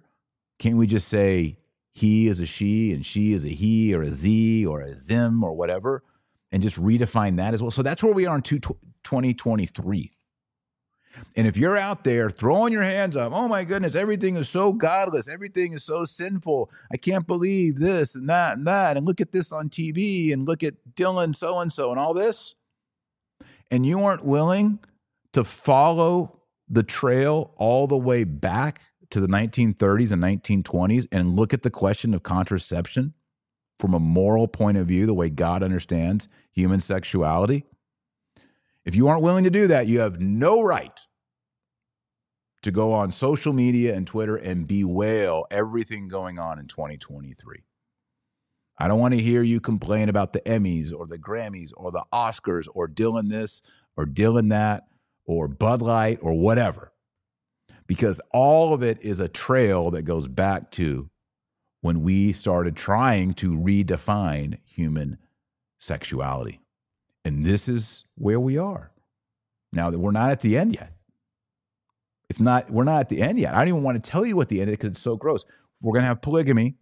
Can't 0.60 0.78
we 0.78 0.88
just 0.88 1.08
say 1.08 1.58
he 1.92 2.28
is 2.28 2.40
a 2.40 2.46
she 2.46 2.94
and 2.94 3.06
she 3.06 3.34
is 3.34 3.44
a 3.44 3.50
he 3.50 3.94
or 3.94 4.02
a 4.02 4.12
z 4.12 4.66
or 4.66 4.82
a 4.82 4.98
zim 4.98 5.44
or 5.44 5.54
whatever 5.54 6.04
and 6.52 6.62
just 6.62 6.80
redefine 6.80 7.38
that 7.38 7.54
as 7.54 7.62
well? 7.62 7.72
So 7.72 7.84
that's 7.84 8.04
where 8.04 8.14
we 8.14 8.26
are 8.26 8.36
in 8.36 8.42
2023. 8.42 10.12
And 11.36 11.48
if 11.48 11.58
you're 11.58 11.78
out 11.78 12.04
there 12.04 12.30
throwing 12.30 12.74
your 12.74 12.84
hands 12.84 13.18
up, 13.18 13.34
oh 13.34 13.48
my 13.48 13.64
goodness, 13.64 13.96
everything 13.96 14.36
is 14.36 14.50
so 14.50 14.72
godless, 14.74 15.28
everything 15.28 15.74
is 15.74 15.84
so 15.84 16.04
sinful. 16.04 16.70
I 16.92 16.98
can't 16.98 17.28
believe 17.28 17.80
this 17.80 18.16
and 18.16 18.30
that 18.30 18.58
and 18.58 18.68
that. 18.68 18.98
And 18.98 19.06
look 19.06 19.22
at 19.22 19.32
this 19.32 19.52
on 19.52 19.70
TV 19.70 20.32
and 20.32 20.48
look 20.48 20.64
at 20.64 20.76
Dylan 20.96 21.36
so 21.36 21.60
and 21.60 21.72
so 21.72 21.92
and 21.92 22.00
all 22.00 22.14
this. 22.14 22.56
And 23.70 23.86
you 23.86 24.04
aren't 24.04 24.26
willing 24.26 24.80
to 25.34 25.44
follow 25.44 26.41
the 26.72 26.84
trail 26.84 27.54
all 27.58 27.86
the 27.86 27.98
way 27.98 28.24
back 28.24 28.82
to 29.12 29.20
the 29.20 29.28
1930s 29.28 30.12
and 30.12 30.24
1920s 30.24 31.06
and 31.12 31.36
look 31.36 31.54
at 31.54 31.64
the 31.64 31.70
question 31.70 32.14
of 32.14 32.24
contraception 32.24 33.14
from 33.78 33.94
a 33.94 34.00
moral 34.00 34.48
point 34.48 34.78
of 34.78 34.88
view, 34.88 35.06
the 35.06 35.14
way 35.14 35.30
God 35.30 35.64
understands 35.64 36.30
human 36.52 36.80
sexuality, 36.80 37.66
if 38.86 38.96
you 38.96 39.10
aren't 39.10 39.22
willing 39.22 39.44
to 39.44 39.50
do 39.50 39.68
that, 39.68 39.88
you 39.88 40.00
have 40.00 40.22
no 40.22 40.64
right 40.64 41.08
to 42.64 42.72
go 42.72 42.94
on 42.94 43.12
social 43.12 43.54
media 43.54 43.94
and 43.94 44.08
Twitter 44.08 44.36
and 44.36 44.68
bewail 44.68 45.46
everything 45.52 46.08
going 46.08 46.40
on 46.40 46.58
in 46.58 46.68
2023. 46.68 47.64
I 48.78 48.88
don't 48.88 49.00
want 49.00 49.14
to 49.14 49.20
hear 49.20 49.44
you 49.44 49.60
complain 49.60 50.10
about 50.10 50.34
the 50.34 50.42
Emmys 50.42 50.94
or 50.98 51.06
the 51.06 51.20
Grammys 51.20 51.72
or 51.76 51.92
the 51.92 52.06
Oscars 52.14 52.68
or 52.74 52.88
Dylan 52.88 53.30
this 53.30 53.62
or 53.98 54.06
Dylan 54.06 54.50
that 54.50 54.86
or 55.32 55.48
Bud 55.48 55.82
Light 55.82 56.20
or 56.22 56.34
whatever. 56.34 56.92
Because 57.88 58.22
all 58.32 58.74
of 58.74 58.84
it 58.84 59.02
is 59.02 59.20
a 59.20 59.28
trail 59.28 59.92
that 59.92 60.04
goes 60.04 60.28
back 60.28 60.72
to 60.72 61.10
when 61.82 62.04
we 62.04 62.32
started 62.32 62.76
trying 62.76 63.34
to 63.36 63.52
redefine 63.52 64.60
human 64.66 65.18
sexuality. 65.78 66.62
And 67.26 67.46
this 67.46 67.68
is 67.68 68.06
where 68.16 68.40
we 68.40 68.58
are. 68.58 68.92
Now 69.74 69.90
that 69.90 70.00
we're 70.00 70.12
not 70.12 70.32
at 70.32 70.42
the 70.42 70.58
end 70.58 70.76
yet. 70.76 70.94
It's 72.30 72.40
not, 72.40 72.70
we're 72.70 72.84
not 72.84 73.02
at 73.02 73.10
the 73.10 73.22
end 73.22 73.40
yet. 73.40 73.54
I 73.54 73.60
don't 73.60 73.70
even 73.70 73.84
want 73.84 74.02
to 74.02 74.10
tell 74.10 74.26
you 74.26 74.36
what 74.36 74.50
the 74.50 74.62
end 74.62 74.70
is 74.70 74.78
because 74.78 74.92
it's 74.92 75.02
so 75.02 75.18
gross. 75.18 75.46
We're 75.82 75.94
going 75.94 76.04
to 76.04 76.08
have 76.08 76.22
polygamy, 76.22 76.76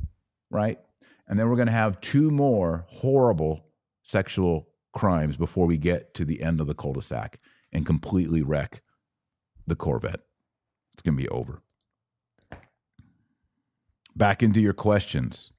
right? 0.52 0.80
And 1.28 1.40
then 1.40 1.50
we're 1.50 1.56
going 1.56 1.68
to 1.68 1.72
have 1.72 2.02
two 2.02 2.30
more 2.30 2.86
horrible 2.88 3.66
sexual 4.04 4.68
crimes 4.94 5.38
before 5.38 5.66
we 5.66 5.78
get 5.78 6.14
to 6.16 6.26
the 6.26 6.42
end 6.42 6.60
of 6.60 6.68
the 6.68 6.74
cul 6.74 6.94
de 6.94 7.02
sac 7.02 7.40
and 7.72 7.86
completely 7.86 8.42
wreck 8.42 8.82
the 9.68 9.76
Corvette. 9.76 10.22
It's 10.94 11.04
going 11.04 11.16
to 11.16 11.24
be 11.24 11.30
over. 11.30 11.62
Back 14.16 14.44
into 14.44 14.60
your 14.60 14.74
questions. 14.74 15.52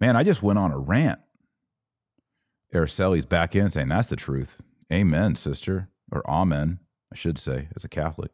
Man, 0.00 0.16
I 0.16 0.22
just 0.22 0.42
went 0.42 0.58
on 0.58 0.72
a 0.72 0.78
rant. 0.78 1.20
Araceli's 2.72 3.26
back 3.26 3.54
in 3.56 3.70
saying 3.70 3.88
that's 3.88 4.08
the 4.08 4.16
truth. 4.16 4.60
Amen, 4.92 5.36
sister. 5.36 5.88
Or 6.12 6.28
amen, 6.28 6.80
I 7.12 7.16
should 7.16 7.38
say, 7.38 7.68
as 7.74 7.84
a 7.84 7.88
Catholic. 7.88 8.30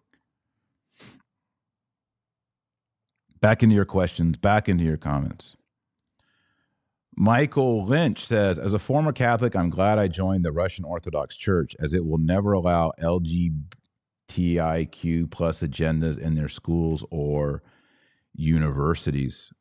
Back 3.41 3.63
into 3.63 3.75
your 3.75 3.87
questions, 3.87 4.37
back 4.37 4.69
into 4.69 4.85
your 4.85 4.99
comments. 4.99 5.57
Michael 7.17 7.85
Lynch 7.85 8.25
says, 8.25 8.59
as 8.59 8.73
a 8.73 8.79
former 8.79 9.13
Catholic, 9.13 9.55
I'm 9.57 9.71
glad 9.71 9.99
I 9.99 10.09
joined 10.09 10.45
the 10.45 10.53
Russian 10.53 10.85
Orthodox 10.85 11.37
Church 11.37 11.77
as 11.81 11.93
it 11.93 12.07
will 12.07 12.19
never 12.19 12.53
allow 12.53 12.93
LGBTIQ 13.01 13.61
plus 15.31 15.63
agendas 15.63 16.19
in 16.19 16.35
their 16.35 16.49
schools 16.49 17.05
or 17.11 17.63
universities. 18.35 19.53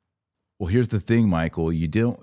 Well, 0.58 0.68
here's 0.68 0.90
the 0.90 1.00
thing, 1.00 1.28
Michael. 1.28 1.74
You 1.74 1.88
don't 1.88 2.20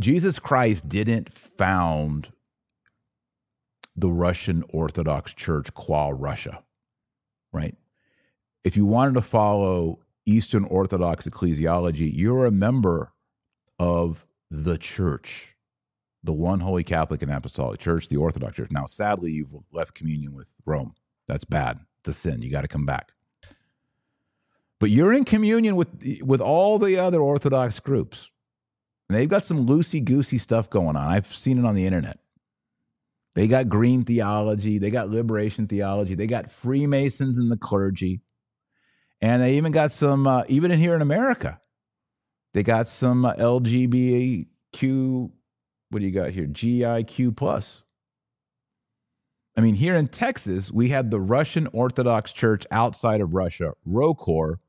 Jesus 0.00 0.38
Christ 0.38 0.88
didn't 0.88 1.32
found 1.32 2.32
the 3.94 4.10
Russian 4.10 4.64
Orthodox 4.70 5.34
Church 5.34 5.72
qua 5.74 6.10
Russia, 6.12 6.62
right? 7.52 7.76
If 8.64 8.76
you 8.76 8.86
wanted 8.86 9.14
to 9.14 9.22
follow 9.22 10.00
Eastern 10.24 10.64
Orthodox 10.64 11.26
ecclesiology, 11.28 12.10
you're 12.12 12.46
a 12.46 12.50
member 12.50 13.11
of 13.82 14.24
the 14.48 14.78
church, 14.78 15.56
the 16.22 16.32
one 16.32 16.60
holy 16.60 16.84
Catholic 16.84 17.20
and 17.20 17.32
Apostolic 17.32 17.80
Church, 17.80 18.08
the 18.08 18.16
Orthodox 18.16 18.54
Church. 18.54 18.70
Now, 18.70 18.86
sadly, 18.86 19.32
you've 19.32 19.52
left 19.72 19.94
communion 19.94 20.34
with 20.34 20.48
Rome. 20.64 20.94
That's 21.26 21.44
bad. 21.44 21.80
It's 22.00 22.10
a 22.10 22.12
sin. 22.12 22.42
You 22.42 22.50
got 22.50 22.60
to 22.60 22.68
come 22.68 22.86
back. 22.86 23.10
But 24.78 24.90
you're 24.90 25.12
in 25.12 25.24
communion 25.24 25.74
with 25.74 25.88
with 26.22 26.40
all 26.40 26.78
the 26.78 26.96
other 26.98 27.20
Orthodox 27.20 27.80
groups. 27.80 28.30
And 29.08 29.18
they've 29.18 29.28
got 29.28 29.44
some 29.44 29.66
loosey 29.66 30.04
goosey 30.04 30.38
stuff 30.38 30.70
going 30.70 30.94
on. 30.94 31.08
I've 31.08 31.34
seen 31.34 31.58
it 31.58 31.64
on 31.64 31.74
the 31.74 31.84
internet. 31.84 32.20
They 33.34 33.48
got 33.48 33.68
green 33.68 34.02
theology, 34.02 34.78
they 34.78 34.90
got 34.90 35.10
liberation 35.10 35.66
theology, 35.66 36.14
they 36.14 36.26
got 36.28 36.50
Freemasons 36.50 37.38
in 37.38 37.48
the 37.48 37.56
clergy. 37.56 38.20
And 39.20 39.42
they 39.42 39.56
even 39.56 39.72
got 39.72 39.90
some, 39.90 40.26
uh, 40.26 40.44
even 40.48 40.70
in 40.70 40.78
here 40.78 40.94
in 40.94 41.02
America, 41.02 41.60
they 42.54 42.62
got 42.62 42.88
some 42.88 43.24
uh, 43.24 43.34
LGBTQ. 43.34 45.30
What 45.90 45.98
do 45.98 46.04
you 46.04 46.12
got 46.12 46.30
here? 46.30 46.46
GIQ 46.46 47.36
plus. 47.36 47.82
I 49.56 49.60
mean, 49.60 49.74
here 49.74 49.96
in 49.96 50.08
Texas, 50.08 50.70
we 50.72 50.88
had 50.88 51.10
the 51.10 51.20
Russian 51.20 51.68
Orthodox 51.72 52.32
Church 52.32 52.64
outside 52.70 53.20
of 53.20 53.34
Russia, 53.34 53.74
ROCOR, 53.86 54.60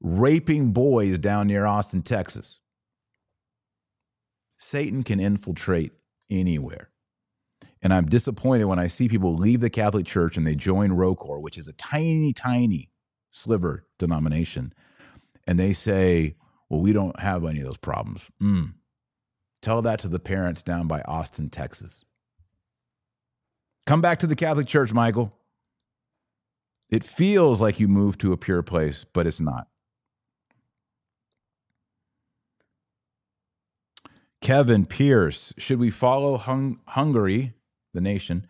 raping 0.00 0.72
boys 0.72 1.18
down 1.18 1.46
near 1.46 1.66
Austin, 1.66 2.02
Texas. 2.02 2.58
Satan 4.58 5.04
can 5.04 5.20
infiltrate 5.20 5.92
anywhere. 6.28 6.90
And 7.82 7.94
I'm 7.94 8.06
disappointed 8.06 8.64
when 8.64 8.78
I 8.78 8.88
see 8.88 9.08
people 9.08 9.36
leave 9.36 9.60
the 9.60 9.70
Catholic 9.70 10.04
Church 10.04 10.36
and 10.36 10.46
they 10.46 10.54
join 10.54 10.90
ROCOR, 10.90 11.40
which 11.40 11.56
is 11.56 11.68
a 11.68 11.72
tiny, 11.74 12.32
tiny 12.32 12.90
sliver 13.30 13.86
denomination, 13.98 14.72
and 15.46 15.58
they 15.58 15.72
say, 15.72 16.34
well, 16.70 16.80
we 16.80 16.92
don't 16.92 17.18
have 17.20 17.44
any 17.44 17.58
of 17.58 17.66
those 17.66 17.76
problems. 17.76 18.30
Mm. 18.40 18.74
Tell 19.60 19.82
that 19.82 19.98
to 20.00 20.08
the 20.08 20.20
parents 20.20 20.62
down 20.62 20.86
by 20.86 21.02
Austin, 21.02 21.50
Texas. 21.50 22.04
Come 23.86 24.00
back 24.00 24.20
to 24.20 24.26
the 24.26 24.36
Catholic 24.36 24.68
Church, 24.68 24.92
Michael. 24.92 25.34
It 26.88 27.04
feels 27.04 27.60
like 27.60 27.78
you 27.78 27.88
moved 27.88 28.20
to 28.20 28.32
a 28.32 28.36
pure 28.36 28.62
place, 28.62 29.04
but 29.04 29.26
it's 29.26 29.40
not. 29.40 29.68
Kevin 34.40 34.86
Pierce, 34.86 35.52
should 35.58 35.78
we 35.78 35.90
follow 35.90 36.38
Hung- 36.38 36.80
Hungary, 36.88 37.52
the 37.92 38.00
nation, 38.00 38.46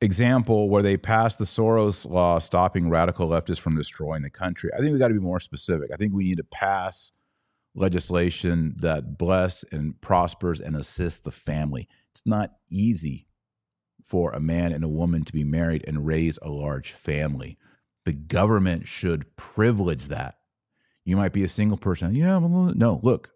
example 0.00 0.68
where 0.68 0.82
they 0.82 0.96
passed 0.96 1.38
the 1.38 1.44
Soros 1.44 2.08
law 2.08 2.38
stopping 2.38 2.88
radical 2.88 3.28
leftists 3.28 3.58
from 3.58 3.76
destroying 3.76 4.22
the 4.22 4.30
country? 4.30 4.70
I 4.74 4.78
think 4.78 4.92
we 4.92 4.98
got 4.98 5.08
to 5.08 5.14
be 5.14 5.20
more 5.20 5.40
specific. 5.40 5.90
I 5.92 5.96
think 5.96 6.12
we 6.12 6.24
need 6.24 6.36
to 6.36 6.44
pass 6.44 7.12
legislation 7.74 8.74
that 8.78 9.18
bless 9.18 9.64
and 9.72 10.00
prospers 10.00 10.60
and 10.60 10.76
assists 10.76 11.20
the 11.20 11.30
family. 11.30 11.88
It's 12.10 12.26
not 12.26 12.52
easy 12.70 13.26
for 14.04 14.32
a 14.32 14.40
man 14.40 14.72
and 14.72 14.82
a 14.82 14.88
woman 14.88 15.24
to 15.24 15.32
be 15.32 15.44
married 15.44 15.84
and 15.86 16.06
raise 16.06 16.38
a 16.40 16.48
large 16.48 16.92
family. 16.92 17.58
The 18.04 18.14
government 18.14 18.86
should 18.86 19.36
privilege 19.36 20.08
that. 20.08 20.36
You 21.04 21.16
might 21.16 21.32
be 21.32 21.44
a 21.44 21.48
single 21.48 21.76
person. 21.76 22.14
Yeah, 22.14 22.38
well, 22.38 22.72
no, 22.74 23.00
look, 23.02 23.30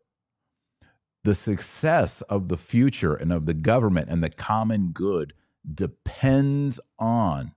the 1.25 1.35
success 1.35 2.22
of 2.22 2.48
the 2.48 2.57
future 2.57 3.14
and 3.14 3.33
of 3.33 3.46
the 3.46 3.55
government 3.55 4.09
and 4.09 4.22
the 4.22 4.31
common 4.31 4.88
good 4.92 5.35
depends 5.70 6.81
on 6.98 7.55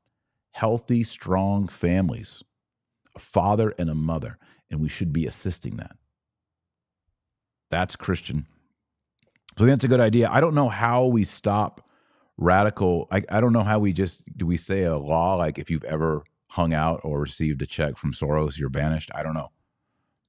healthy, 0.51 1.03
strong 1.03 1.67
families, 1.67 2.43
a 3.15 3.19
father 3.19 3.73
and 3.77 3.89
a 3.89 3.95
mother, 3.95 4.37
and 4.69 4.79
we 4.79 4.89
should 4.89 5.11
be 5.11 5.25
assisting 5.25 5.77
that. 5.77 5.95
That's 7.69 7.95
Christian. 7.95 8.47
So 9.57 9.63
I 9.63 9.67
think 9.67 9.69
that's 9.69 9.83
a 9.85 9.89
good 9.89 9.99
idea. 9.99 10.29
I 10.31 10.41
don't 10.41 10.55
know 10.55 10.69
how 10.69 11.05
we 11.05 11.23
stop 11.23 11.89
radical. 12.37 13.07
I, 13.11 13.23
I 13.29 13.41
don't 13.41 13.53
know 13.53 13.63
how 13.63 13.79
we 13.79 13.93
just 13.93 14.23
do 14.37 14.45
we 14.45 14.57
say 14.57 14.83
a 14.83 14.97
law 14.97 15.35
like 15.35 15.57
if 15.57 15.69
you've 15.69 15.83
ever 15.85 16.23
hung 16.49 16.73
out 16.73 17.01
or 17.03 17.21
received 17.21 17.61
a 17.61 17.65
check 17.65 17.97
from 17.97 18.13
Soros, 18.13 18.57
you're 18.57 18.69
banished. 18.69 19.11
I 19.15 19.23
don't 19.23 19.33
know. 19.33 19.51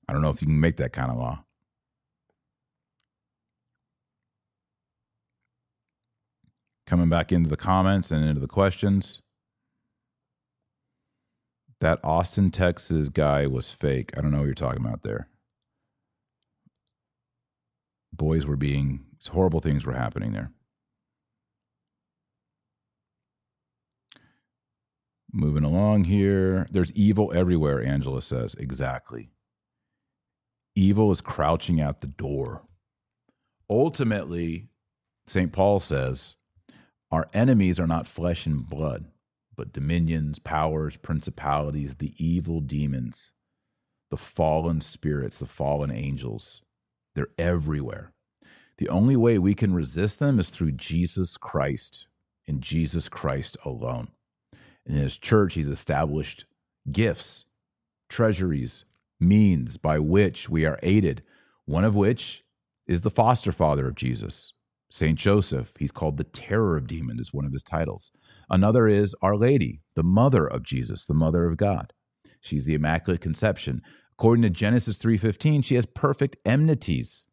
I 0.08 0.12
don't 0.12 0.22
know 0.22 0.30
if 0.30 0.40
you 0.40 0.46
can 0.46 0.60
make 0.60 0.76
that 0.76 0.92
kind 0.92 1.10
of 1.10 1.18
law. 1.18 1.44
Coming 6.86 7.08
back 7.08 7.32
into 7.32 7.50
the 7.50 7.56
comments 7.56 8.10
and 8.10 8.24
into 8.24 8.40
the 8.40 8.46
questions. 8.46 9.20
That 11.80 12.00
Austin, 12.02 12.50
Texas 12.50 13.08
guy 13.08 13.46
was 13.46 13.70
fake. 13.70 14.12
I 14.16 14.20
don't 14.20 14.30
know 14.30 14.38
what 14.38 14.46
you're 14.46 14.54
talking 14.54 14.84
about 14.84 15.02
there. 15.02 15.28
Boys 18.12 18.46
were 18.46 18.56
being, 18.56 19.04
horrible 19.30 19.60
things 19.60 19.84
were 19.84 19.92
happening 19.92 20.32
there. 20.32 20.52
Moving 25.32 25.64
along 25.64 26.04
here. 26.04 26.66
There's 26.70 26.92
evil 26.92 27.30
everywhere, 27.34 27.84
Angela 27.84 28.22
says. 28.22 28.54
Exactly. 28.54 29.28
Evil 30.74 31.12
is 31.12 31.20
crouching 31.20 31.78
at 31.80 32.00
the 32.00 32.06
door. 32.06 32.62
Ultimately, 33.68 34.68
St. 35.26 35.52
Paul 35.52 35.80
says, 35.80 36.36
our 37.10 37.26
enemies 37.32 37.78
are 37.78 37.86
not 37.86 38.06
flesh 38.06 38.46
and 38.46 38.68
blood, 38.68 39.06
but 39.56 39.72
dominions, 39.72 40.38
powers, 40.38 40.96
principalities, 40.96 41.96
the 41.96 42.12
evil 42.18 42.60
demons, 42.60 43.32
the 44.10 44.16
fallen 44.16 44.80
spirits, 44.80 45.38
the 45.38 45.46
fallen 45.46 45.90
angels. 45.90 46.62
They're 47.14 47.28
everywhere. 47.38 48.12
The 48.78 48.88
only 48.88 49.16
way 49.16 49.38
we 49.38 49.54
can 49.54 49.72
resist 49.72 50.18
them 50.18 50.38
is 50.38 50.50
through 50.50 50.72
Jesus 50.72 51.36
Christ 51.36 52.08
and 52.46 52.60
Jesus 52.60 53.08
Christ 53.08 53.56
alone. 53.64 54.08
And 54.84 54.96
in 54.96 55.02
his 55.02 55.16
church, 55.16 55.54
he's 55.54 55.66
established 55.66 56.44
gifts, 56.90 57.46
treasuries, 58.08 58.84
means 59.18 59.76
by 59.78 59.98
which 59.98 60.48
we 60.48 60.66
are 60.66 60.78
aided, 60.82 61.22
one 61.64 61.84
of 61.84 61.94
which 61.94 62.44
is 62.86 63.00
the 63.00 63.10
foster 63.10 63.50
father 63.50 63.88
of 63.88 63.94
Jesus, 63.94 64.52
Saint 64.96 65.18
Joseph, 65.18 65.74
he's 65.78 65.92
called 65.92 66.16
the 66.16 66.24
terror 66.24 66.74
of 66.74 66.86
demons, 66.86 67.20
is 67.20 67.34
one 67.34 67.44
of 67.44 67.52
his 67.52 67.62
titles. 67.62 68.10
Another 68.48 68.88
is 68.88 69.14
Our 69.20 69.36
Lady, 69.36 69.82
the 69.94 70.02
mother 70.02 70.46
of 70.46 70.62
Jesus, 70.62 71.04
the 71.04 71.12
mother 71.12 71.44
of 71.44 71.58
God. 71.58 71.92
She's 72.40 72.64
the 72.64 72.72
Immaculate 72.72 73.20
Conception. 73.20 73.82
According 74.12 74.40
to 74.44 74.48
Genesis 74.48 74.96
3:15, 74.96 75.60
she 75.60 75.74
has 75.74 75.84
perfect 75.84 76.38
enmities 76.46 77.26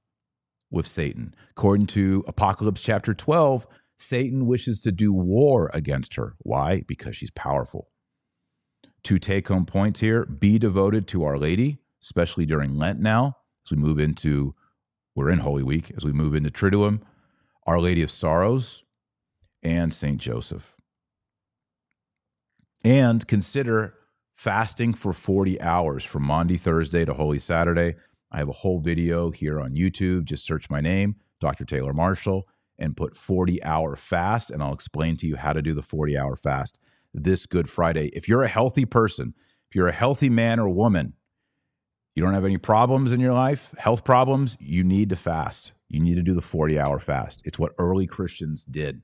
with 0.72 0.86
Satan. 0.86 1.34
According 1.52 1.88
to 1.88 2.26
Apocalypse 2.28 2.82
chapter 2.82 3.14
12, 3.14 3.66
Satan 3.96 4.46
wishes 4.46 4.82
to 4.82 4.92
do 4.92 5.14
war 5.14 5.72
against 5.74 6.16
her. 6.16 6.36
Why? 6.40 6.82
Because 6.86 7.16
she's 7.16 7.32
powerful. 7.32 7.92
Two 9.04 9.20
take 9.20 9.48
home 9.48 9.66
points 9.66 10.02
here 10.02 10.26
be 10.26 10.60
devoted 10.60 11.08
to 11.08 11.24
Our 11.24 11.38
Lady, 11.38 11.80
especially 12.02 12.46
during 12.46 12.76
Lent 12.76 13.00
now, 13.00 13.38
as 13.66 13.72
we 13.72 13.78
move 13.78 14.00
into, 14.00 14.54
we're 15.16 15.30
in 15.30 15.40
Holy 15.40 15.64
Week, 15.64 15.94
as 15.96 16.04
we 16.04 16.12
move 16.12 16.36
into 16.36 16.50
Triduum 16.50 17.00
our 17.66 17.80
Lady 17.80 18.04
of 18.04 18.12
Sorrows, 18.12 18.84
and 19.62 19.94
St. 19.94 20.18
Joseph. 20.18 20.76
And 22.84 23.26
consider 23.28 23.96
fasting 24.36 24.94
for 24.94 25.14
40 25.14 25.62
hours 25.62 26.04
from 26.04 26.24
Maundy 26.24 26.58
Thursday 26.58 27.06
to 27.06 27.14
Holy 27.14 27.40
Saturday. 27.40 27.96
I 28.32 28.40
have 28.40 28.50
a 28.50 28.54
whole 28.54 28.80
video 28.80 29.32
here 29.32 29.60
on 29.60 29.76
YouTube. 29.76 30.26
Just 30.26 30.46
search 30.46 30.70
my 30.70 30.82
name, 30.82 31.16
Dr. 31.40 31.64
Taylor 31.64 31.94
Marshall, 31.94 32.48
and 32.78 32.98
put 32.98 33.16
40 33.16 33.64
hour 33.64 33.96
fast, 33.96 34.50
and 34.50 34.62
I'll 34.62 34.74
explain 34.74 35.16
to 35.18 35.28
you 35.28 35.38
how 35.38 35.54
to 35.54 35.62
do 35.62 35.74
the 35.74 35.82
40 35.82 36.18
hour 36.18 36.36
fast 36.36 36.80
this 37.14 37.46
Good 37.46 37.70
Friday. 37.70 38.08
If 38.08 38.28
you're 38.28 38.44
a 38.44 38.48
healthy 38.48 38.86
person, 38.86 39.34
if 39.70 39.76
you're 39.76 39.88
a 39.88 39.94
healthy 39.94 40.30
man 40.30 40.60
or 40.60 40.68
woman, 40.68 41.14
you 42.16 42.24
don't 42.24 42.34
have 42.34 42.46
any 42.46 42.58
problems 42.58 43.14
in 43.14 43.20
your 43.20 43.34
life, 43.34 43.74
health 43.78 44.04
problems, 44.04 44.58
you 44.60 44.84
need 44.84 45.10
to 45.10 45.16
fast. 45.16 45.72
You 45.94 46.00
need 46.00 46.16
to 46.16 46.24
do 46.24 46.34
the 46.34 46.42
40 46.42 46.80
hour 46.80 47.00
fast. 47.00 47.44
It's 47.46 47.60
what 47.60 47.74
early 47.78 48.08
Christians 48.08 48.66
did 48.66 49.04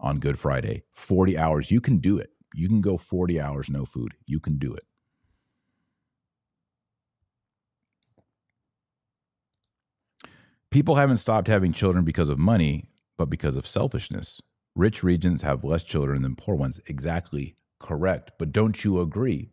on 0.00 0.20
Good 0.20 0.38
Friday 0.38 0.84
40 0.92 1.36
hours. 1.36 1.70
You 1.70 1.82
can 1.82 1.98
do 1.98 2.16
it. 2.18 2.30
You 2.54 2.66
can 2.66 2.80
go 2.80 2.96
40 2.96 3.38
hours 3.38 3.68
no 3.68 3.84
food. 3.84 4.14
You 4.24 4.40
can 4.40 4.56
do 4.56 4.72
it. 4.74 4.84
People 10.70 10.94
haven't 10.94 11.18
stopped 11.18 11.46
having 11.46 11.74
children 11.74 12.06
because 12.06 12.30
of 12.30 12.38
money, 12.38 12.88
but 13.18 13.28
because 13.28 13.56
of 13.56 13.66
selfishness. 13.66 14.40
Rich 14.74 15.02
regions 15.02 15.42
have 15.42 15.62
less 15.62 15.82
children 15.82 16.22
than 16.22 16.36
poor 16.36 16.54
ones. 16.54 16.80
Exactly 16.86 17.56
correct. 17.78 18.30
But 18.38 18.50
don't 18.50 18.82
you 18.82 19.00
agree 19.02 19.50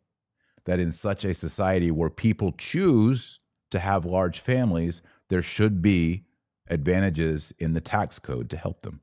that 0.64 0.80
in 0.80 0.94
such 0.94 1.26
a 1.26 1.34
society 1.34 1.92
where 1.92 2.10
people 2.10 2.54
choose 2.54 3.42
to 3.72 3.80
have 3.80 4.06
large 4.06 4.40
families, 4.40 5.02
there 5.28 5.42
should 5.42 5.82
be 5.82 6.27
advantages 6.70 7.54
in 7.60 7.74
the 7.74 7.82
tax 7.82 8.20
code 8.20 8.50
to 8.50 8.58
help 8.58 8.82
them. 8.82 9.02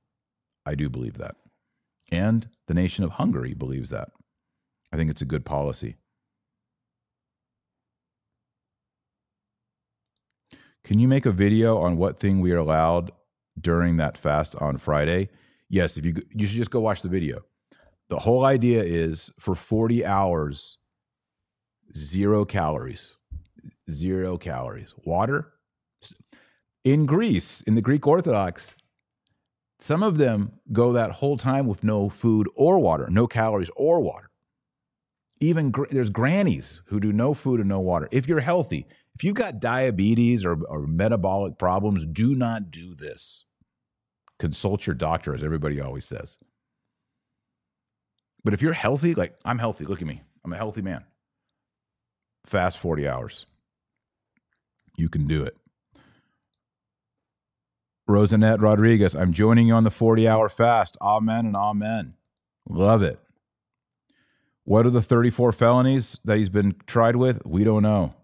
I 0.66 0.74
do 0.74 0.88
believe 0.88 1.18
that. 1.18 1.37
And 2.11 2.48
the 2.66 2.74
nation 2.74 3.05
of 3.05 3.12
Hungary 3.12 3.55
believes 3.55 3.90
that. 3.90 4.11
I 4.92 4.96
think 4.96 5.11
it's 5.11 5.22
a 5.22 5.27
good 5.27 5.44
policy. 5.44 5.96
Can 10.85 10.98
you 10.98 11.09
make 11.09 11.24
a 11.27 11.33
video 11.33 11.79
on 11.79 11.96
what 11.96 12.20
thing 12.20 12.40
we 12.40 12.53
are 12.53 12.59
allowed 12.59 13.11
during 13.59 13.96
that 13.96 14.18
fast 14.18 14.55
on 14.57 14.77
Friday? 14.77 15.31
Yes, 15.68 15.96
if 15.96 16.05
you 16.05 16.14
you 16.31 16.46
should 16.46 16.59
just 16.59 16.70
go 16.70 16.81
watch 16.81 17.03
the 17.03 17.09
video. 17.09 17.40
The 18.11 18.18
whole 18.18 18.44
idea 18.44 18.83
is 18.83 19.31
for 19.40 19.55
40 19.55 20.05
hours 20.05 20.79
zero 21.96 22.44
calories. 22.44 23.16
Zero 23.90 24.37
calories. 24.37 24.94
Water? 25.05 25.53
In 26.85 27.07
Greece, 27.07 27.62
in 27.62 27.75
the 27.75 27.81
Greek 27.81 28.07
Orthodox, 28.07 28.77
some 29.81 30.03
of 30.03 30.18
them 30.18 30.53
go 30.70 30.92
that 30.92 31.12
whole 31.12 31.38
time 31.38 31.66
with 31.66 31.83
no 31.83 32.11
food 32.11 32.47
or 32.55 32.79
water, 32.79 33.09
no 33.11 33.27
calories 33.27 33.70
or 33.75 34.03
water. 34.03 34.31
Even 35.40 35.70
gr- 35.70 35.87
there's 35.90 36.11
grannies 36.11 36.83
who 36.87 37.01
do 37.01 37.12
no 37.12 37.33
food 37.33 37.59
and 37.59 37.68
no 37.70 37.81
water. 37.81 38.07
If 38.12 38.29
you're 38.29 38.40
healthy, 38.40 38.87
if 39.14 39.25
you've 39.25 39.35
got 39.35 39.61
diabetes 39.61 40.44
or, 40.44 40.62
or 40.68 40.87
metabolic 40.87 41.59
problems, 41.59 42.05
do 42.05 42.35
not 42.35 42.70
do 42.70 42.94
this. 42.94 43.47
Consult 44.38 44.87
your 44.87 44.94
doctor, 44.94 45.35
as 45.35 45.42
everybody 45.42 45.81
always 45.81 46.05
says. 46.05 46.37
But 48.44 48.53
if 48.53 48.61
you're 48.61 48.75
healthy, 48.75 49.14
like 49.14 49.35
I'm 49.44 49.59
healthy, 49.59 49.85
look 49.87 50.03
at 50.03 50.09
me. 50.09 50.20
I'm 50.44 50.53
a 50.53 50.57
healthy 50.57 50.83
man. 50.83 51.05
Fast 52.44 52.79
40 52.79 53.09
hours. 53.09 53.47
You 54.97 55.09
can 55.09 55.27
do 55.27 55.42
it. 55.44 55.57
Rosanette 58.09 58.61
Rodriguez, 58.61 59.14
I'm 59.14 59.33
joining 59.33 59.69
you 59.69 59.75
on 59.75 59.85
the 59.85 59.90
40 59.90 60.29
hour 60.29 60.49
fast. 60.49 60.97
Amen 61.01 61.47
and 61.47 61.57
amen. 61.57 62.14
Love 62.69 63.03
it. 63.03 63.19
What 64.64 64.87
are 64.87 64.90
the 64.90 65.03
34 65.03 65.53
felonies 65.53 66.19
that 66.25 66.38
he's 66.38 66.49
been 66.49 66.75
tried 66.87 67.17
with? 67.17 67.45
We 67.47 67.64
don't 67.64 67.83
know. 67.83 68.14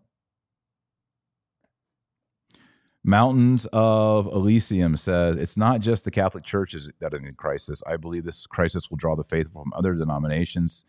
Mountains 3.02 3.66
of 3.72 4.26
Elysium 4.26 4.96
says 4.96 5.36
it's 5.36 5.56
not 5.56 5.80
just 5.80 6.04
the 6.04 6.10
Catholic 6.10 6.44
churches 6.44 6.90
that 7.00 7.14
are 7.14 7.16
in 7.16 7.34
crisis. 7.34 7.82
I 7.86 7.96
believe 7.96 8.24
this 8.24 8.46
crisis 8.46 8.90
will 8.90 8.98
draw 8.98 9.16
the 9.16 9.24
faithful 9.24 9.62
from 9.62 9.72
other 9.74 9.94
denominations 9.94 10.84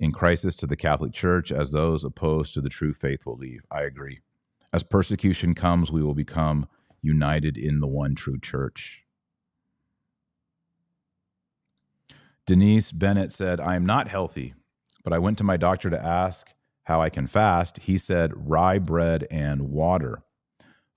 in 0.00 0.10
crisis 0.10 0.56
to 0.56 0.66
the 0.66 0.76
Catholic 0.76 1.12
Church 1.12 1.52
as 1.52 1.70
those 1.70 2.04
opposed 2.04 2.54
to 2.54 2.60
the 2.60 2.68
true 2.68 2.92
faith 2.92 3.24
will 3.24 3.36
leave. 3.36 3.64
I 3.70 3.82
agree. 3.82 4.20
As 4.72 4.82
persecution 4.82 5.54
comes, 5.54 5.92
we 5.92 6.02
will 6.02 6.14
become 6.14 6.66
united 7.04 7.56
in 7.56 7.80
the 7.80 7.86
one 7.86 8.14
true 8.14 8.38
church. 8.38 9.04
Denise 12.46 12.92
Bennett 12.92 13.32
said, 13.32 13.60
I 13.60 13.76
am 13.76 13.86
not 13.86 14.08
healthy, 14.08 14.54
but 15.02 15.12
I 15.12 15.18
went 15.18 15.38
to 15.38 15.44
my 15.44 15.56
doctor 15.56 15.88
to 15.90 16.04
ask 16.04 16.48
how 16.84 17.00
I 17.00 17.08
can 17.08 17.26
fast. 17.26 17.78
He 17.78 17.96
said, 17.96 18.32
rye 18.34 18.78
bread 18.78 19.26
and 19.30 19.70
water 19.70 20.22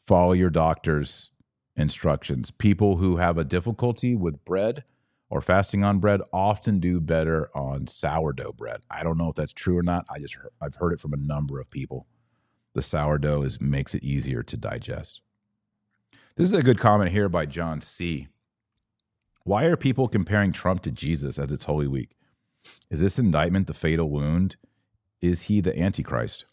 follow 0.08 0.32
your 0.32 0.50
doctor's 0.50 1.32
instructions. 1.76 2.50
People 2.50 2.98
who 2.98 3.18
have 3.18 3.38
a 3.38 3.44
difficulty 3.44 4.16
with 4.16 4.44
bread 4.46 4.84
or 5.30 5.42
fasting 5.42 5.84
on 5.84 6.00
bread 6.00 6.22
often 6.32 6.80
do 6.80 7.02
better 7.02 7.50
on 7.54 7.88
sourdough 7.88 8.54
bread. 8.54 8.82
I 8.90 9.04
don't 9.04 9.18
know 9.18 9.30
if 9.30 9.36
that's 9.36 9.54
true 9.54 9.78
or 9.78 9.84
not. 9.84 10.06
I 10.10 10.20
just 10.20 10.38
I've 10.62 10.76
heard 10.76 10.94
it 10.94 11.02
from 11.02 11.14
a 11.14 11.18
number 11.18 11.60
of 11.60 11.70
people. 11.70 12.08
The 12.74 12.82
sourdough 12.82 13.44
is 13.44 13.60
makes 13.60 13.94
it 13.94 14.04
easier 14.04 14.44
to 14.44 14.58
digest. 14.58 15.22
This 16.38 16.52
is 16.52 16.58
a 16.60 16.62
good 16.62 16.78
comment 16.78 17.10
here 17.10 17.30
by 17.30 17.48
John 17.48 17.82
C. 17.82 18.28
Why 19.44 19.64
are 19.64 19.76
people 19.76 20.08
comparing 20.08 20.52
Trump 20.52 20.84
to 20.84 20.92
Jesus 20.92 21.40
as 21.40 21.52
it's 21.52 21.66
Holy 21.66 21.88
Week? 21.88 22.16
Is 22.92 23.00
this 23.00 23.18
indictment 23.18 23.66
the 23.66 23.74
fatal 23.74 24.12
wound? 24.12 24.56
Is 25.20 25.44
he 25.44 25.62
the 25.62 25.76
Antichrist? 25.76 26.46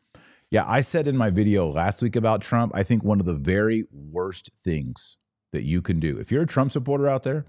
Yeah, 0.50 0.64
I 0.66 0.80
said 0.80 1.06
in 1.06 1.18
my 1.18 1.28
video 1.28 1.68
last 1.68 2.00
week 2.00 2.16
about 2.16 2.40
Trump, 2.40 2.72
I 2.74 2.82
think 2.82 3.04
one 3.04 3.20
of 3.20 3.26
the 3.26 3.34
very 3.34 3.84
worst 3.92 4.48
things 4.56 5.18
that 5.52 5.64
you 5.64 5.82
can 5.82 6.00
do, 6.00 6.18
if 6.18 6.32
you're 6.32 6.44
a 6.44 6.46
Trump 6.46 6.72
supporter 6.72 7.06
out 7.06 7.24
there, 7.24 7.44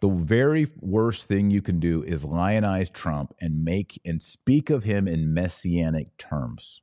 the 0.00 0.08
very 0.08 0.66
worst 0.80 1.26
thing 1.26 1.52
you 1.52 1.62
can 1.62 1.78
do 1.78 2.02
is 2.02 2.24
lionize 2.24 2.92
Trump 2.92 3.32
and 3.40 3.64
make 3.64 4.00
and 4.04 4.20
speak 4.20 4.70
of 4.70 4.82
him 4.82 5.06
in 5.06 5.32
messianic 5.32 6.16
terms 6.18 6.82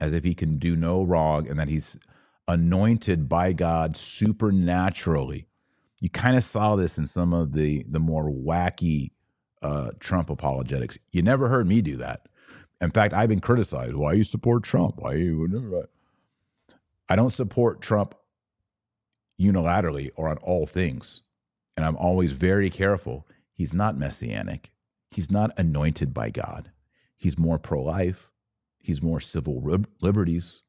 as 0.00 0.12
if 0.12 0.24
he 0.24 0.34
can 0.34 0.58
do 0.58 0.74
no 0.74 1.04
wrong 1.04 1.46
and 1.46 1.60
that 1.60 1.68
he's 1.68 1.96
anointed 2.48 3.28
by 3.28 3.52
God 3.52 3.96
supernaturally. 3.96 5.46
You 6.00 6.10
kind 6.10 6.36
of 6.36 6.44
saw 6.44 6.76
this 6.76 6.98
in 6.98 7.06
some 7.06 7.32
of 7.32 7.52
the 7.52 7.84
the 7.88 8.00
more 8.00 8.30
wacky 8.30 9.12
uh, 9.62 9.90
Trump 10.00 10.30
apologetics. 10.30 10.98
You 11.12 11.22
never 11.22 11.48
heard 11.48 11.66
me 11.66 11.80
do 11.80 11.96
that. 11.98 12.26
In 12.80 12.90
fact, 12.90 13.14
I've 13.14 13.28
been 13.28 13.40
criticized. 13.40 13.94
Why 13.94 14.14
you 14.14 14.24
support 14.24 14.64
Trump? 14.64 14.96
Why 14.98 15.14
you? 15.14 15.86
I 17.08 17.14
don't 17.14 17.32
support 17.32 17.80
Trump 17.80 18.14
unilaterally 19.40 20.10
or 20.16 20.28
on 20.28 20.38
all 20.38 20.66
things, 20.66 21.22
and 21.76 21.86
I'm 21.86 21.96
always 21.96 22.32
very 22.32 22.70
careful. 22.70 23.28
He's 23.54 23.72
not 23.72 23.96
messianic. 23.96 24.72
He's 25.10 25.30
not 25.30 25.56
anointed 25.58 26.12
by 26.12 26.30
God. 26.30 26.72
He's 27.16 27.38
more 27.38 27.58
pro-life. 27.58 28.30
He's 28.80 29.00
more 29.00 29.20
civil 29.20 29.62
liberties. 30.00 30.62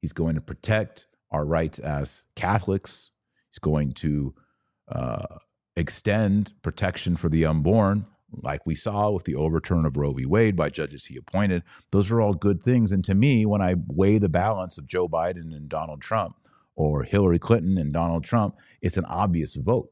He's 0.00 0.12
going 0.12 0.36
to 0.36 0.40
protect 0.40 1.06
our 1.30 1.44
rights 1.44 1.78
as 1.78 2.26
Catholics. 2.34 3.10
He's 3.50 3.58
going 3.58 3.92
to 3.92 4.34
uh, 4.88 5.38
extend 5.76 6.54
protection 6.62 7.16
for 7.16 7.28
the 7.28 7.44
unborn 7.44 8.06
like 8.42 8.66
we 8.66 8.74
saw 8.74 9.10
with 9.10 9.24
the 9.24 9.34
overturn 9.34 9.84
of 9.86 9.96
Roe 9.96 10.12
v. 10.12 10.26
Wade 10.26 10.56
by 10.56 10.68
judges 10.68 11.06
he 11.06 11.16
appointed. 11.16 11.62
Those 11.90 12.10
are 12.10 12.20
all 12.20 12.34
good 12.34 12.62
things. 12.62 12.92
And 12.92 13.04
to 13.04 13.14
me, 13.14 13.46
when 13.46 13.62
I 13.62 13.76
weigh 13.86 14.18
the 14.18 14.28
balance 14.28 14.78
of 14.78 14.86
Joe 14.86 15.08
Biden 15.08 15.54
and 15.54 15.68
Donald 15.68 16.00
Trump 16.00 16.36
or 16.74 17.02
Hillary 17.04 17.38
Clinton 17.38 17.78
and 17.78 17.92
Donald 17.92 18.24
Trump, 18.24 18.56
it's 18.82 18.96
an 18.96 19.04
obvious 19.06 19.54
vote. 19.54 19.90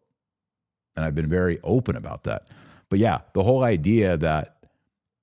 And 0.96 1.04
I've 1.04 1.14
been 1.14 1.28
very 1.28 1.58
open 1.62 1.96
about 1.96 2.24
that. 2.24 2.48
But 2.88 2.98
yeah, 2.98 3.20
the 3.32 3.42
whole 3.42 3.62
idea 3.62 4.16
that 4.16 4.56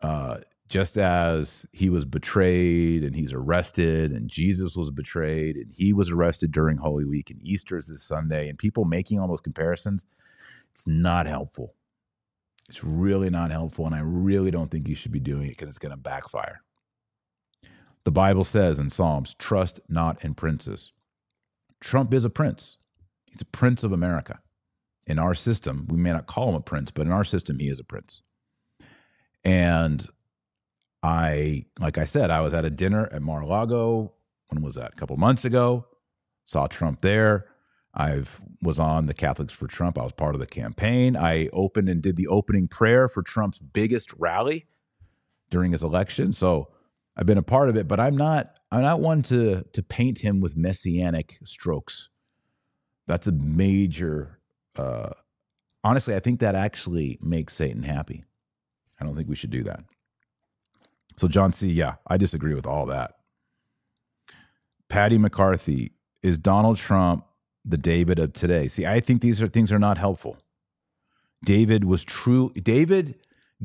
uh, 0.02 0.39
just 0.71 0.97
as 0.97 1.67
he 1.71 1.89
was 1.89 2.05
betrayed 2.05 3.03
and 3.03 3.15
he's 3.15 3.34
arrested 3.34 4.12
and 4.12 4.29
Jesus 4.29 4.75
was 4.75 4.89
betrayed 4.89 5.55
and 5.55 5.71
he 5.75 5.93
was 5.93 6.10
arrested 6.10 6.51
during 6.51 6.77
Holy 6.77 7.05
Week 7.05 7.29
and 7.29 7.39
Easter 7.43 7.77
is 7.77 7.88
this 7.88 8.03
Sunday 8.03 8.49
and 8.49 8.57
people 8.57 8.86
making 8.86 9.19
all 9.19 9.27
those 9.27 9.41
comparisons, 9.41 10.03
it's 10.71 10.88
not 10.88 11.27
helpful 11.27 11.75
it's 12.71 12.86
really 12.86 13.29
not 13.29 13.51
helpful, 13.51 13.86
and 13.86 13.93
I 13.93 13.99
really 13.99 14.49
don't 14.49 14.71
think 14.71 14.88
you 14.88 14.95
should 14.95 15.12
be 15.12 15.19
doing 15.19 15.47
it 15.47 15.57
because 15.57 15.67
it's 15.67 15.77
going 15.77 15.91
to 15.91 15.97
backfire. 15.97 16.62
The 18.05 18.13
Bible 18.13 18.45
says 18.45 18.79
in 18.79 18.89
Psalms, 18.89 19.36
trust 19.38 19.81
not 19.89 20.23
in 20.23 20.36
princes. 20.36 20.93
Trump 21.81 22.13
is 22.13 22.23
a 22.23 22.29
prince. 22.29 22.77
He's 23.25 23.41
a 23.41 23.45
prince 23.45 23.84
of 23.84 23.91
America. 23.91 24.39
In 25.05 25.19
our 25.19 25.36
system, 25.36 25.86
we 25.89 25.97
may 25.97 26.13
not 26.13 26.27
call 26.27 26.47
him 26.47 26.55
a 26.55 26.62
prince, 26.62 26.91
but 26.91 27.05
in 27.05 27.12
our 27.12 27.25
system, 27.25 27.60
he 27.60 27.67
is 27.67 27.77
a 27.77 27.84
prince. 27.84 28.21
And 29.43 30.07
I, 31.04 31.66
like 31.80 31.98
I 31.98 32.06
said, 32.06 32.30
I 32.30 32.42
was 32.42 32.54
at 32.54 32.66
a 32.66 32.70
dinner 32.70 33.10
at 33.12 33.22
Mar-a-Lago. 33.22 34.14
When 34.50 34.64
was 34.64 34.76
that? 34.76 34.94
A 34.94 34.96
couple 34.96 35.18
months 35.18 35.46
ago. 35.46 35.88
Saw 36.46 36.68
Trump 36.68 37.02
there. 37.02 37.48
I 37.94 38.24
was 38.62 38.80
on 38.80 39.08
the 39.08 39.14
Catholics 39.14 39.54
for 39.54 39.68
Trump. 39.68 39.98
I 39.98 40.04
was 40.04 40.14
part 40.14 40.34
of 40.34 40.40
the 40.40 40.48
campaign. 40.48 41.18
I 41.18 41.48
opened 41.52 41.90
and 41.90 42.02
did 42.02 42.16
the 42.16 42.28
opening 42.28 42.68
prayer 42.68 43.10
for 43.10 43.22
Trump's 43.22 43.60
biggest 43.60 44.14
rally 44.14 44.68
during 45.50 45.74
his 45.74 45.84
election. 45.84 46.32
So 46.32 46.70
I've 47.18 47.26
been 47.26 47.38
a 47.38 47.44
part 47.44 47.70
of 47.70 47.76
it, 47.76 47.88
but 47.88 48.00
I'm 48.00 48.16
not 48.16 48.58
I'm 48.72 48.82
not 48.82 49.02
one 49.02 49.22
to 49.24 49.64
to 49.74 49.84
paint 49.84 50.20
him 50.20 50.40
with 50.40 50.56
messianic 50.56 51.40
strokes. 51.44 52.10
That's 53.08 53.28
a 53.28 53.34
major 53.34 54.39
uh 54.78 55.10
honestly, 55.84 56.16
I 56.16 56.20
think 56.20 56.39
that 56.39 56.56
actually 56.56 57.20
makes 57.22 57.54
Satan 57.54 57.84
happy. 57.84 58.24
I 58.99 59.06
don't 59.06 59.16
think 59.16 59.28
we 59.28 59.36
should 59.36 59.49
do 59.49 59.64
that. 59.64 59.84
So 61.18 61.28
John 61.28 61.53
C, 61.53 61.68
yeah, 61.68 61.95
I 62.07 62.18
disagree 62.18 62.53
with 62.53 62.66
all 62.66 62.86
that. 62.88 63.14
Patty 64.89 65.18
McCarthy, 65.18 65.93
is 66.24 66.38
Donald 66.38 66.78
Trump 66.78 67.26
the 67.64 67.78
David 67.78 68.20
of 68.20 68.34
today. 68.34 68.68
See, 68.68 68.86
I 68.86 68.99
think 68.99 69.22
these 69.22 69.41
are 69.41 69.47
things 69.47 69.72
are 69.72 69.80
not 69.80 69.97
helpful. 69.97 70.38
David 71.43 71.86
was 71.86 72.03
true. 72.03 72.51
David, 72.53 73.16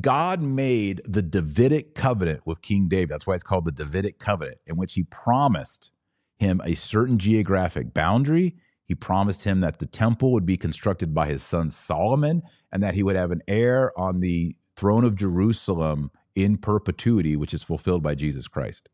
God 0.01 0.42
made 0.42 1.01
the 1.05 1.22
Davidic 1.22 1.94
covenant 1.94 2.47
with 2.47 2.62
King 2.62 2.88
David. 2.88 3.11
That's 3.11 3.26
why 3.26 3.34
it's 3.34 3.44
called 3.44 3.64
the 3.64 3.72
Davidic 3.72 4.18
covenant, 4.18 4.59
in 4.66 4.76
which 4.76 4.94
he 4.94 5.03
promised 5.03 5.90
him 6.38 6.61
a 6.64 6.74
certain 6.74 7.18
geographic 7.18 7.94
boundary. 7.94 8.57
He 8.84 8.94
promised 8.94 9.44
him 9.44 9.61
that 9.61 9.78
the 9.78 9.86
temple 9.86 10.32
would 10.32 10.47
be 10.47 10.57
constructed 10.57 11.14
by 11.14 11.26
his 11.26 11.42
son 11.42 11.70
Solomon 11.70 12.42
and 12.70 12.82
that 12.82 12.94
he 12.94 13.03
would 13.03 13.16
have 13.16 13.30
an 13.30 13.42
heir 13.49 13.99
on 13.99 14.20
the 14.20 14.57
throne 14.76 15.05
of 15.05 15.16
Jerusalem 15.16 16.11
in 16.37 16.59
perpetuity, 16.59 17.34
which 17.34 17.55
is 17.55 17.64
fulfilled 17.64 18.03
by 18.03 18.14
Jesus 18.14 18.47
Christ. 18.47 18.89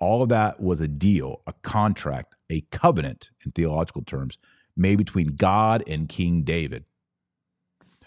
All 0.00 0.22
of 0.22 0.30
that 0.30 0.60
was 0.60 0.80
a 0.80 0.88
deal, 0.88 1.42
a 1.46 1.52
contract, 1.62 2.34
a 2.50 2.62
covenant 2.72 3.30
in 3.44 3.52
theological 3.52 4.02
terms 4.02 4.38
made 4.76 4.96
between 4.96 5.36
God 5.36 5.84
and 5.86 6.08
King 6.08 6.42
David. 6.42 6.84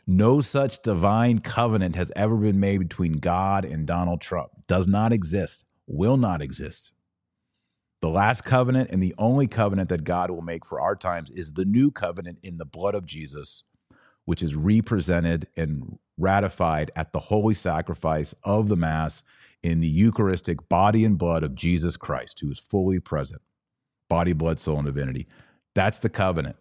No 0.08 0.42
such 0.42 0.82
divine 0.82 1.40
covenant 1.40 1.96
has 1.96 2.12
ever 2.16 2.36
been 2.36 2.60
made 2.60 2.80
between 2.80 3.14
God 3.14 3.66
and 3.66 3.88
Donald 3.88 4.22
Trump. 4.22 4.52
Does 4.68 4.88
not 4.88 5.14
exist, 5.14 5.64
will 5.88 6.18
not 6.18 6.42
exist. 6.42 6.92
The 8.02 8.10
last 8.10 8.44
covenant 8.44 8.92
and 8.92 9.02
the 9.02 9.16
only 9.18 9.48
covenant 9.48 9.90
that 9.90 10.04
God 10.04 10.30
will 10.30 10.42
make 10.42 10.66
for 10.66 10.80
our 10.80 10.96
times 10.96 11.32
is 11.32 11.54
the 11.54 11.66
new 11.66 11.92
covenant 11.92 12.40
in 12.44 12.58
the 12.58 12.66
blood 12.66 12.94
of 12.94 13.06
Jesus, 13.06 13.64
which 14.26 14.44
is 14.44 14.56
represented 14.56 15.48
and 15.56 15.98
ratified 16.18 16.92
at 16.96 17.12
the 17.12 17.20
holy 17.20 17.54
sacrifice 17.54 18.34
of 18.44 18.70
the 18.70 18.76
Mass 18.76 19.24
in 19.62 19.82
the 19.82 19.88
Eucharistic 19.88 20.70
body 20.70 21.04
and 21.04 21.18
blood 21.18 21.44
of 21.44 21.56
Jesus 21.56 21.98
Christ, 21.98 22.40
who 22.40 22.52
is 22.52 22.60
fully 22.60 23.00
present 23.00 23.42
body, 24.08 24.34
blood, 24.34 24.60
soul, 24.60 24.78
and 24.78 24.86
divinity. 24.86 25.28
That's 25.74 26.00
the 26.00 26.10
covenant. 26.10 26.58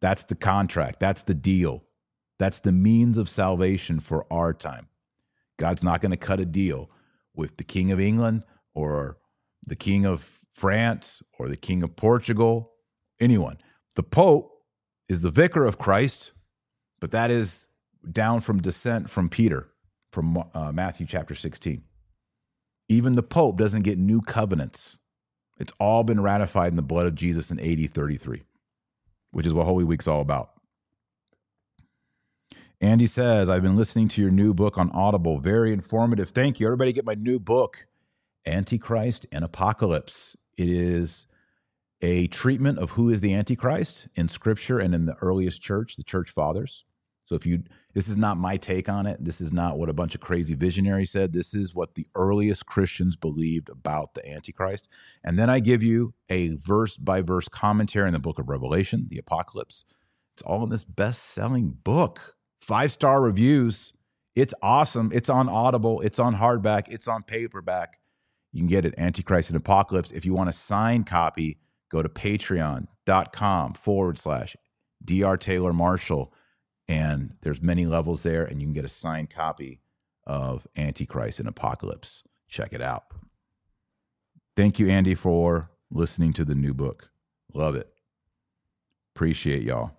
That's 0.00 0.24
the 0.24 0.34
contract. 0.34 1.00
That's 1.00 1.22
the 1.22 1.34
deal. 1.34 1.84
That's 2.38 2.60
the 2.60 2.72
means 2.72 3.16
of 3.16 3.28
salvation 3.28 4.00
for 4.00 4.26
our 4.30 4.52
time. 4.52 4.88
God's 5.58 5.82
not 5.82 6.02
going 6.02 6.10
to 6.10 6.18
cut 6.18 6.38
a 6.38 6.44
deal 6.44 6.90
with 7.34 7.56
the 7.56 7.64
King 7.64 7.90
of 7.90 7.98
England 7.98 8.42
or 8.74 9.16
the 9.66 9.76
King 9.76 10.04
of 10.04 10.40
France 10.52 11.22
or 11.38 11.48
the 11.48 11.56
King 11.56 11.82
of 11.82 11.96
Portugal, 11.96 12.72
anyone. 13.20 13.58
The 13.94 14.02
Pope 14.02 14.52
is 15.08 15.22
the 15.22 15.30
vicar 15.30 15.64
of 15.64 15.78
Christ, 15.78 16.32
but 17.00 17.10
that 17.12 17.30
is 17.30 17.66
down 18.12 18.40
from 18.40 18.62
descent 18.62 19.10
from 19.10 19.28
Peter, 19.28 19.68
from 20.10 20.42
uh, 20.54 20.72
Matthew 20.72 21.06
chapter 21.06 21.34
16. 21.34 21.82
Even 22.88 23.14
the 23.14 23.22
Pope 23.22 23.56
doesn't 23.56 23.82
get 23.82 23.98
new 23.98 24.20
covenants. 24.20 24.98
It's 25.58 25.72
all 25.80 26.04
been 26.04 26.20
ratified 26.20 26.68
in 26.68 26.76
the 26.76 26.82
blood 26.82 27.06
of 27.06 27.14
Jesus 27.14 27.50
in 27.50 27.58
AD 27.58 27.90
33, 27.92 28.44
which 29.30 29.46
is 29.46 29.54
what 29.54 29.64
Holy 29.64 29.84
Week's 29.84 30.06
all 30.06 30.20
about. 30.20 30.50
Andy 32.80 33.06
says, 33.06 33.48
I've 33.48 33.62
been 33.62 33.76
listening 33.76 34.08
to 34.08 34.20
your 34.20 34.30
new 34.30 34.52
book 34.52 34.76
on 34.76 34.90
Audible. 34.90 35.38
Very 35.38 35.72
informative. 35.72 36.30
Thank 36.30 36.60
you. 36.60 36.66
Everybody 36.66 36.92
get 36.92 37.06
my 37.06 37.14
new 37.14 37.40
book, 37.40 37.86
Antichrist 38.44 39.26
and 39.32 39.44
Apocalypse. 39.44 40.36
It 40.58 40.68
is 40.68 41.26
a 42.02 42.26
treatment 42.26 42.78
of 42.78 42.92
who 42.92 43.08
is 43.08 43.22
the 43.22 43.32
Antichrist 43.32 44.08
in 44.14 44.28
scripture 44.28 44.78
and 44.78 44.94
in 44.94 45.06
the 45.06 45.16
earliest 45.22 45.62
church, 45.62 45.96
the 45.96 46.04
church 46.04 46.30
fathers. 46.30 46.84
So 47.24 47.34
if 47.34 47.46
you 47.46 47.64
this 47.96 48.08
is 48.08 48.18
not 48.18 48.36
my 48.36 48.58
take 48.58 48.90
on 48.90 49.06
it. 49.06 49.24
This 49.24 49.40
is 49.40 49.54
not 49.54 49.78
what 49.78 49.88
a 49.88 49.94
bunch 49.94 50.14
of 50.14 50.20
crazy 50.20 50.52
visionaries 50.52 51.12
said. 51.12 51.32
This 51.32 51.54
is 51.54 51.74
what 51.74 51.94
the 51.94 52.06
earliest 52.14 52.66
Christians 52.66 53.16
believed 53.16 53.70
about 53.70 54.12
the 54.12 54.28
Antichrist. 54.28 54.86
And 55.24 55.38
then 55.38 55.48
I 55.48 55.60
give 55.60 55.82
you 55.82 56.12
a 56.28 56.56
verse 56.56 56.98
by 56.98 57.22
verse 57.22 57.48
commentary 57.48 58.06
in 58.06 58.12
the 58.12 58.18
book 58.18 58.38
of 58.38 58.50
Revelation, 58.50 59.06
the 59.08 59.16
Apocalypse. 59.16 59.86
It's 60.34 60.42
all 60.42 60.62
in 60.64 60.68
this 60.68 60.84
best-selling 60.84 61.78
book. 61.84 62.36
Five-star 62.60 63.22
reviews. 63.22 63.94
It's 64.34 64.52
awesome. 64.60 65.10
It's 65.14 65.30
on 65.30 65.48
Audible, 65.48 66.02
it's 66.02 66.18
on 66.18 66.36
hardback, 66.36 66.88
it's 66.88 67.08
on 67.08 67.22
paperback. 67.22 67.98
You 68.52 68.60
can 68.60 68.68
get 68.68 68.84
it 68.84 68.92
Antichrist 68.98 69.48
and 69.48 69.56
Apocalypse. 69.56 70.10
If 70.10 70.26
you 70.26 70.34
want 70.34 70.50
a 70.50 70.52
signed 70.52 71.06
copy, 71.06 71.56
go 71.90 72.02
to 72.02 72.10
patreon.com 72.10 73.72
forward 73.72 74.18
slash 74.18 74.54
Dr. 75.02 75.38
Taylor 75.38 75.72
Marshall 75.72 76.30
and 76.88 77.34
there's 77.42 77.62
many 77.62 77.86
levels 77.86 78.22
there 78.22 78.44
and 78.44 78.60
you 78.60 78.66
can 78.66 78.74
get 78.74 78.84
a 78.84 78.88
signed 78.88 79.30
copy 79.30 79.80
of 80.24 80.66
antichrist 80.76 81.40
and 81.40 81.48
apocalypse. 81.48 82.22
Check 82.48 82.72
it 82.72 82.80
out. 82.80 83.04
Thank 84.56 84.78
you 84.78 84.88
andy 84.88 85.14
for 85.14 85.70
listening 85.90 86.32
to 86.34 86.44
the 86.44 86.54
new 86.54 86.74
book. 86.74 87.10
Love 87.52 87.74
it. 87.74 87.88
Appreciate 89.14 89.62
y'all. 89.62 89.92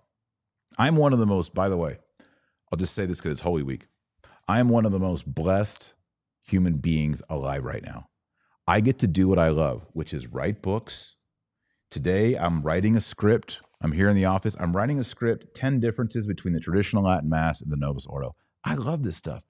I'm 0.78 0.96
one 0.96 1.12
of 1.12 1.18
the 1.18 1.26
most 1.26 1.54
by 1.54 1.68
the 1.68 1.76
way 1.76 1.98
i'll 2.70 2.78
just 2.78 2.94
say 2.94 3.06
this 3.06 3.18
because 3.18 3.32
it's 3.32 3.42
holy 3.42 3.62
week. 3.62 3.86
I 4.46 4.60
am 4.60 4.68
one 4.68 4.86
of 4.86 4.92
the 4.92 5.00
most 5.00 5.32
blessed 5.32 5.92
human 6.42 6.74
beings 6.78 7.22
alive 7.28 7.64
right 7.64 7.84
now. 7.84 8.08
I 8.66 8.80
get 8.80 8.98
to 9.00 9.06
do 9.06 9.28
what 9.28 9.38
i 9.38 9.48
love 9.48 9.86
which 9.92 10.14
is 10.14 10.26
write 10.26 10.62
books 10.62 11.16
today 11.90 12.36
i'm 12.36 12.62
writing 12.62 12.96
a 12.96 13.00
script 13.00 13.60
I'm 13.80 13.92
here 13.92 14.08
in 14.08 14.16
the 14.16 14.24
office. 14.24 14.56
I'm 14.58 14.74
writing 14.74 14.98
a 14.98 15.04
script 15.04 15.54
10 15.54 15.80
differences 15.80 16.26
between 16.26 16.54
the 16.54 16.60
traditional 16.60 17.04
Latin 17.04 17.28
Mass 17.28 17.60
and 17.60 17.70
the 17.70 17.76
Novus 17.76 18.06
Ordo. 18.06 18.34
I 18.64 18.74
love 18.74 19.04
this 19.04 19.16
stuff. 19.16 19.44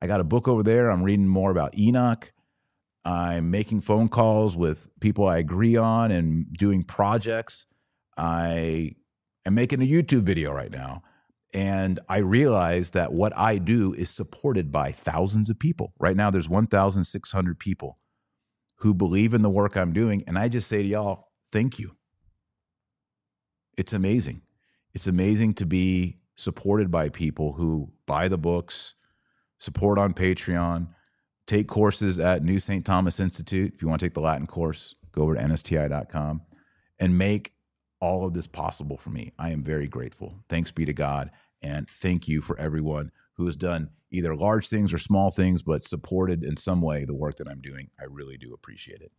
I 0.00 0.06
got 0.06 0.20
a 0.20 0.24
book 0.24 0.46
over 0.46 0.62
there. 0.62 0.90
I'm 0.90 1.02
reading 1.02 1.26
more 1.26 1.50
about 1.50 1.76
Enoch. 1.76 2.32
I'm 3.04 3.50
making 3.50 3.80
phone 3.80 4.08
calls 4.08 4.56
with 4.56 4.88
people 5.00 5.26
I 5.26 5.38
agree 5.38 5.76
on 5.76 6.12
and 6.12 6.46
doing 6.56 6.84
projects. 6.84 7.66
I 8.16 8.94
am 9.44 9.54
making 9.54 9.82
a 9.82 9.86
YouTube 9.86 10.22
video 10.22 10.52
right 10.52 10.70
now. 10.70 11.02
And 11.52 11.98
I 12.08 12.18
realize 12.18 12.92
that 12.92 13.12
what 13.12 13.36
I 13.36 13.58
do 13.58 13.92
is 13.92 14.10
supported 14.10 14.70
by 14.70 14.92
thousands 14.92 15.50
of 15.50 15.58
people. 15.58 15.92
Right 15.98 16.16
now, 16.16 16.30
there's 16.30 16.48
1,600 16.48 17.58
people 17.58 17.98
who 18.76 18.94
believe 18.94 19.34
in 19.34 19.42
the 19.42 19.50
work 19.50 19.76
I'm 19.76 19.92
doing. 19.92 20.22
And 20.26 20.38
I 20.38 20.48
just 20.48 20.68
say 20.68 20.82
to 20.82 20.88
y'all, 20.88 21.31
thank 21.52 21.78
you 21.78 21.94
it's 23.76 23.92
amazing. 23.92 24.42
It's 24.94 25.06
amazing 25.06 25.54
to 25.54 25.66
be 25.66 26.18
supported 26.36 26.90
by 26.90 27.08
people 27.08 27.54
who 27.54 27.92
buy 28.06 28.28
the 28.28 28.38
books, 28.38 28.94
support 29.58 29.98
on 29.98 30.14
Patreon, 30.14 30.88
take 31.46 31.68
courses 31.68 32.18
at 32.18 32.42
New 32.42 32.58
St. 32.58 32.84
Thomas 32.84 33.18
Institute. 33.18 33.72
If 33.74 33.82
you 33.82 33.88
want 33.88 34.00
to 34.00 34.06
take 34.06 34.14
the 34.14 34.20
Latin 34.20 34.46
course, 34.46 34.94
go 35.12 35.22
over 35.22 35.34
to 35.34 35.40
nsti.com 35.40 36.42
and 36.98 37.18
make 37.18 37.52
all 38.00 38.26
of 38.26 38.34
this 38.34 38.46
possible 38.46 38.96
for 38.96 39.10
me. 39.10 39.32
I 39.38 39.50
am 39.50 39.62
very 39.62 39.88
grateful. 39.88 40.34
Thanks 40.48 40.70
be 40.70 40.84
to 40.84 40.92
God. 40.92 41.30
And 41.62 41.88
thank 41.88 42.26
you 42.26 42.42
for 42.42 42.58
everyone 42.58 43.12
who 43.34 43.46
has 43.46 43.56
done 43.56 43.90
either 44.10 44.34
large 44.36 44.68
things 44.68 44.92
or 44.92 44.98
small 44.98 45.30
things, 45.30 45.62
but 45.62 45.84
supported 45.84 46.44
in 46.44 46.56
some 46.56 46.82
way 46.82 47.04
the 47.04 47.14
work 47.14 47.36
that 47.36 47.48
I'm 47.48 47.62
doing. 47.62 47.90
I 47.98 48.04
really 48.04 48.36
do 48.36 48.52
appreciate 48.52 49.00
it. 49.00 49.12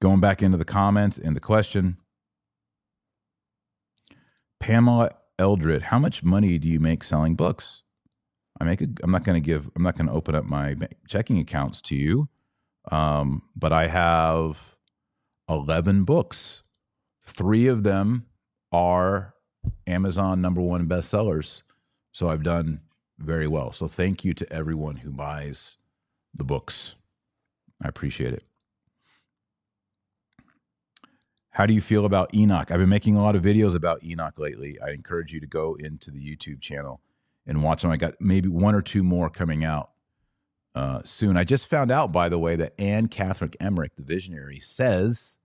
Going 0.00 0.20
back 0.20 0.42
into 0.42 0.56
the 0.56 0.64
comments 0.64 1.18
and 1.18 1.36
the 1.36 1.40
question 1.40 1.98
Pamela 4.58 5.10
Eldred, 5.38 5.82
how 5.82 5.98
much 5.98 6.22
money 6.22 6.58
do 6.58 6.68
you 6.68 6.80
make 6.80 7.02
selling 7.04 7.34
books? 7.34 7.82
I 8.60 8.64
make 8.64 8.80
a, 8.82 8.88
I'm 9.02 9.10
not 9.10 9.24
going 9.24 9.40
to 9.40 9.46
give, 9.46 9.70
I'm 9.74 9.82
not 9.82 9.96
going 9.96 10.06
to 10.06 10.12
open 10.12 10.34
up 10.34 10.44
my 10.44 10.76
checking 11.08 11.38
accounts 11.38 11.80
to 11.82 11.96
you. 11.96 12.28
Um, 12.90 13.42
but 13.56 13.72
I 13.72 13.88
have 13.88 14.76
11 15.48 16.04
books. 16.04 16.62
Three 17.22 17.66
of 17.66 17.82
them 17.82 18.26
are 18.72 19.34
Amazon 19.86 20.40
number 20.40 20.60
one 20.60 20.88
bestsellers. 20.88 21.62
So 22.12 22.28
I've 22.28 22.42
done 22.42 22.80
very 23.18 23.46
well. 23.46 23.72
So 23.72 23.86
thank 23.86 24.24
you 24.24 24.34
to 24.34 24.52
everyone 24.52 24.96
who 24.96 25.10
buys 25.10 25.78
the 26.34 26.44
books. 26.44 26.94
I 27.82 27.88
appreciate 27.88 28.34
it. 28.34 28.44
How 31.60 31.66
do 31.66 31.74
you 31.74 31.82
feel 31.82 32.06
about 32.06 32.34
Enoch? 32.34 32.70
I've 32.70 32.78
been 32.78 32.88
making 32.88 33.16
a 33.16 33.22
lot 33.22 33.36
of 33.36 33.42
videos 33.42 33.74
about 33.74 34.02
Enoch 34.02 34.38
lately. 34.38 34.78
I 34.80 34.92
encourage 34.92 35.30
you 35.30 35.40
to 35.40 35.46
go 35.46 35.74
into 35.74 36.10
the 36.10 36.18
YouTube 36.18 36.62
channel 36.62 37.02
and 37.46 37.62
watch 37.62 37.82
them. 37.82 37.90
I 37.90 37.98
got 37.98 38.14
maybe 38.18 38.48
one 38.48 38.74
or 38.74 38.80
two 38.80 39.02
more 39.02 39.28
coming 39.28 39.62
out 39.62 39.90
uh, 40.74 41.02
soon. 41.04 41.36
I 41.36 41.44
just 41.44 41.68
found 41.68 41.90
out, 41.90 42.12
by 42.12 42.30
the 42.30 42.38
way, 42.38 42.56
that 42.56 42.72
Anne 42.80 43.08
Catherine 43.08 43.50
Emmerich, 43.60 43.96
the 43.96 44.02
visionary, 44.02 44.58
says 44.58 45.36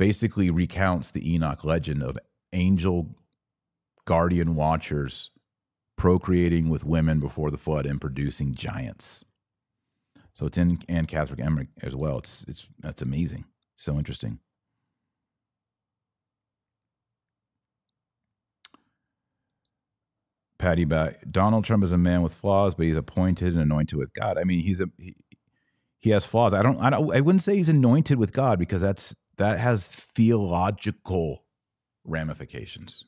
basically 0.00 0.50
recounts 0.50 1.12
the 1.12 1.32
Enoch 1.32 1.62
legend 1.62 2.02
of 2.02 2.18
angel 2.52 3.14
guardian 4.06 4.56
watchers 4.56 5.30
procreating 5.96 6.68
with 6.68 6.84
women 6.84 7.20
before 7.20 7.52
the 7.52 7.56
flood 7.56 7.86
and 7.86 8.00
producing 8.00 8.52
giants. 8.52 9.24
So 10.34 10.46
it's 10.46 10.58
in 10.58 10.82
Anne 10.88 11.06
Catherine 11.06 11.40
Emmerich 11.40 11.68
as 11.82 11.94
well. 11.94 12.18
It's 12.18 12.44
it's 12.48 12.66
that's 12.80 13.00
amazing. 13.00 13.44
So 13.76 13.96
interesting. 13.96 14.40
Patty 20.60 20.84
back. 20.84 21.20
Donald 21.30 21.64
Trump 21.64 21.82
is 21.82 21.92
a 21.92 21.98
man 21.98 22.22
with 22.22 22.34
flaws, 22.34 22.74
but 22.74 22.86
he's 22.86 22.96
appointed 22.96 23.54
and 23.54 23.62
anointed 23.62 23.98
with 23.98 24.12
God. 24.12 24.38
I 24.38 24.44
mean, 24.44 24.60
he's 24.60 24.80
a 24.80 24.86
he, 24.98 25.16
he 25.98 26.10
has 26.10 26.24
flaws. 26.26 26.52
I 26.52 26.62
don't, 26.62 26.78
I 26.78 26.90
don't 26.90 27.12
I 27.12 27.20
wouldn't 27.20 27.42
say 27.42 27.56
he's 27.56 27.68
anointed 27.68 28.18
with 28.18 28.32
God 28.32 28.58
because 28.58 28.82
that's 28.82 29.16
that 29.38 29.58
has 29.58 29.86
theological 29.86 31.44
ramifications. 32.04 33.04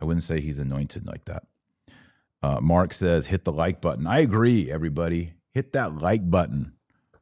I 0.00 0.04
wouldn't 0.04 0.24
say 0.24 0.40
he's 0.40 0.58
anointed 0.58 1.06
like 1.06 1.24
that. 1.26 1.42
Uh, 2.42 2.60
Mark 2.60 2.92
says, 2.92 3.26
hit 3.26 3.44
the 3.44 3.52
like 3.52 3.80
button. 3.80 4.06
I 4.06 4.20
agree, 4.20 4.70
everybody. 4.70 5.32
Hit 5.52 5.72
that 5.72 5.98
like 5.98 6.30
button. 6.30 6.74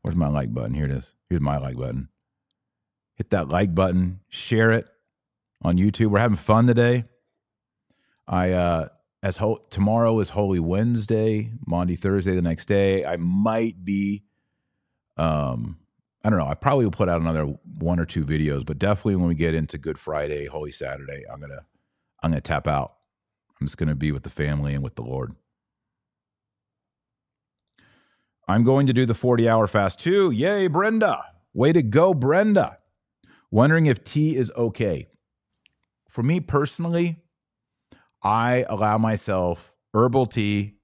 Where's 0.02 0.16
my 0.16 0.28
like 0.28 0.52
button? 0.52 0.74
Here 0.74 0.86
it 0.86 0.90
is. 0.90 1.14
Here's 1.30 1.40
my 1.40 1.58
like 1.58 1.76
button. 1.76 2.08
Hit 3.14 3.30
that 3.30 3.48
like 3.48 3.74
button. 3.74 4.20
Share 4.28 4.72
it 4.72 4.86
on 5.62 5.76
YouTube. 5.76 6.08
We're 6.08 6.18
having 6.18 6.36
fun 6.36 6.66
today. 6.66 7.04
I 8.26 8.50
uh 8.50 8.88
as 9.22 9.36
ho- 9.36 9.64
tomorrow 9.70 10.18
is 10.20 10.30
Holy 10.30 10.58
Wednesday, 10.60 11.52
Monday, 11.66 11.96
Thursday, 11.96 12.34
the 12.34 12.42
next 12.42 12.66
day. 12.66 13.04
I 13.04 13.16
might 13.16 13.84
be, 13.84 14.24
um, 15.16 15.78
I 16.24 16.30
don't 16.30 16.38
know. 16.38 16.46
I 16.46 16.54
probably 16.54 16.84
will 16.84 16.92
put 16.92 17.08
out 17.08 17.20
another 17.20 17.44
one 17.78 18.00
or 18.00 18.04
two 18.04 18.24
videos, 18.24 18.64
but 18.66 18.78
definitely 18.78 19.16
when 19.16 19.28
we 19.28 19.34
get 19.34 19.54
into 19.54 19.78
Good 19.78 19.98
Friday, 19.98 20.46
Holy 20.46 20.72
Saturday, 20.72 21.24
I'm 21.32 21.40
gonna 21.40 21.64
I'm 22.22 22.30
gonna 22.30 22.40
tap 22.40 22.66
out. 22.66 22.94
I'm 23.60 23.66
just 23.66 23.76
gonna 23.76 23.94
be 23.94 24.12
with 24.12 24.22
the 24.22 24.30
family 24.30 24.74
and 24.74 24.82
with 24.82 24.94
the 24.94 25.02
Lord. 25.02 25.34
I'm 28.48 28.64
going 28.64 28.86
to 28.86 28.92
do 28.92 29.06
the 29.06 29.14
40 29.14 29.48
hour 29.48 29.66
fast 29.66 30.00
too. 30.00 30.30
Yay, 30.30 30.66
Brenda. 30.66 31.24
Way 31.54 31.72
to 31.72 31.82
go, 31.82 32.12
Brenda. 32.12 32.78
Wondering 33.50 33.86
if 33.86 34.02
tea 34.02 34.36
is 34.36 34.50
okay. 34.56 35.06
For 36.08 36.22
me 36.22 36.40
personally, 36.40 37.22
I 38.22 38.64
allow 38.68 38.98
myself 38.98 39.72
herbal 39.94 40.26
tea, 40.26 40.74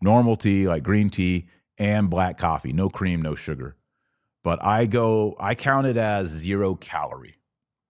normal 0.00 0.36
tea, 0.36 0.66
like 0.66 0.82
green 0.82 1.10
tea, 1.10 1.48
and 1.78 2.08
black 2.10 2.38
coffee. 2.38 2.72
No 2.72 2.88
cream, 2.88 3.22
no 3.22 3.34
sugar. 3.34 3.76
But 4.42 4.64
I 4.64 4.86
go, 4.86 5.36
I 5.38 5.54
count 5.54 5.86
it 5.86 5.96
as 5.96 6.28
zero 6.28 6.74
calorie, 6.74 7.36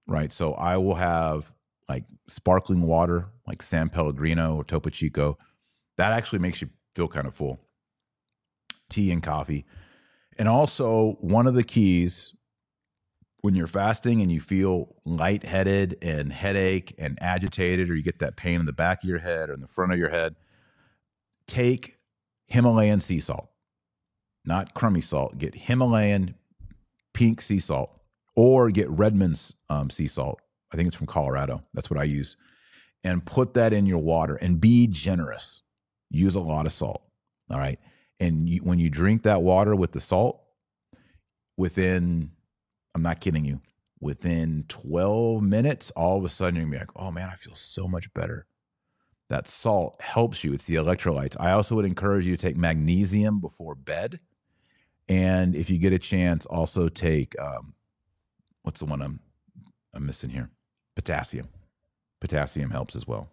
right? 0.06 0.32
So 0.32 0.54
I 0.54 0.76
will 0.78 0.96
have 0.96 1.52
like 1.88 2.04
sparkling 2.28 2.82
water, 2.82 3.26
like 3.46 3.62
San 3.62 3.88
Pellegrino 3.88 4.56
or 4.56 4.64
Topo 4.64 4.90
Chico. 4.90 5.38
That 5.96 6.12
actually 6.12 6.40
makes 6.40 6.61
you 6.61 6.70
feel 6.94 7.08
kind 7.08 7.26
of 7.26 7.34
full. 7.34 7.61
Tea 8.88 9.12
and 9.12 9.22
coffee. 9.22 9.64
And 10.38 10.48
also, 10.48 11.16
one 11.20 11.46
of 11.46 11.54
the 11.54 11.62
keys 11.62 12.32
when 13.43 13.55
you're 13.55 13.66
fasting 13.66 14.20
and 14.20 14.30
you 14.30 14.41
feel 14.41 14.95
lightheaded 15.05 15.97
and 16.03 16.32
headache 16.32 16.95
and 16.99 17.18
agitated, 17.20 17.88
or 17.91 17.95
you 17.95 18.03
get 18.03 18.18
that 18.18 18.36
pain 18.36 18.61
in 18.61 18.66
the 18.66 18.72
back 18.72 19.03
of 19.03 19.09
your 19.09 19.18
head 19.18 19.51
or 19.51 19.55
in 19.55 19.61
the 19.61 19.66
front 19.66 19.93
of 19.93 19.99
your 19.99 20.11
head, 20.11 20.36
take 21.47 21.99
Himalayan 22.47 23.01
sea 23.01 23.20
salt, 23.20 23.49
not 24.45 24.74
crummy 24.74 25.01
salt. 25.01 25.38
Get 25.38 25.55
Himalayan 25.55 26.34
pink 27.14 27.41
sea 27.41 27.61
salt 27.61 27.91
or 28.36 28.70
get 28.70 28.91
Redmond's 28.91 29.55
um, 29.68 29.91
sea 29.91 30.07
salt. 30.07 30.41
I 30.72 30.76
think 30.76 30.88
it's 30.88 30.97
from 30.97 31.07
Colorado. 31.07 31.62
That's 31.74 31.91
what 31.91 31.99
I 31.99 32.05
use. 32.05 32.36
And 33.03 33.24
put 33.24 33.55
that 33.55 33.72
in 33.72 33.86
your 33.86 33.99
water 33.99 34.36
and 34.36 34.61
be 34.61 34.86
generous. 34.86 35.62
Use 36.11 36.34
a 36.34 36.41
lot 36.41 36.66
of 36.66 36.72
salt. 36.72 37.03
All 37.51 37.59
right. 37.59 37.78
And 38.18 38.49
you, 38.49 38.61
when 38.61 38.78
you 38.78 38.91
drink 38.91 39.22
that 39.22 39.43
water 39.43 39.74
with 39.74 39.93
the 39.93 40.01
salt, 40.01 40.43
within 41.57 42.30
I'm 42.95 43.03
not 43.03 43.20
kidding 43.20 43.45
you. 43.45 43.61
Within 44.01 44.64
12 44.68 45.43
minutes, 45.43 45.91
all 45.93 46.16
of 46.18 46.24
a 46.24 46.28
sudden 46.28 46.57
you're 46.57 46.64
gonna 46.64 46.76
be 46.76 46.78
like, 46.80 46.97
oh 46.97 47.11
man, 47.11 47.28
I 47.30 47.36
feel 47.36 47.55
so 47.55 47.86
much 47.86 48.12
better. 48.14 48.47
That 49.28 49.47
salt 49.47 50.01
helps 50.01 50.43
you. 50.43 50.53
It's 50.53 50.64
the 50.64 50.74
electrolytes. 50.76 51.36
I 51.38 51.53
also 51.53 51.76
would 51.76 51.84
encourage 51.84 52.26
you 52.26 52.36
to 52.36 52.41
take 52.41 52.57
magnesium 52.57 53.41
before 53.41 53.74
bed. 53.74 54.18
And 55.09 55.55
if 55.55 55.70
you 55.70 55.78
get 55.78 55.93
a 55.93 55.99
chance, 55.99 56.47
also 56.47 56.88
take 56.88 57.38
um, 57.38 57.74
what's 58.62 58.80
the 58.80 58.86
one 58.86 59.03
I'm 59.03 59.20
I'm 59.95 60.07
missing 60.07 60.30
here? 60.30 60.51
Potassium. 60.97 61.49
Potassium 62.20 62.70
helps 62.70 62.97
as 62.97 63.07
well. 63.07 63.28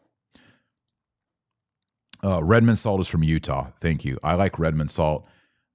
Uh, 2.24 2.44
Redmond 2.44 2.80
salt 2.80 3.02
is 3.02 3.08
from 3.08 3.24
Utah. 3.24 3.68
Thank 3.80 4.04
you. 4.04 4.18
I 4.24 4.36
like 4.36 4.58
Redmond 4.58 4.90
salt. 4.92 5.28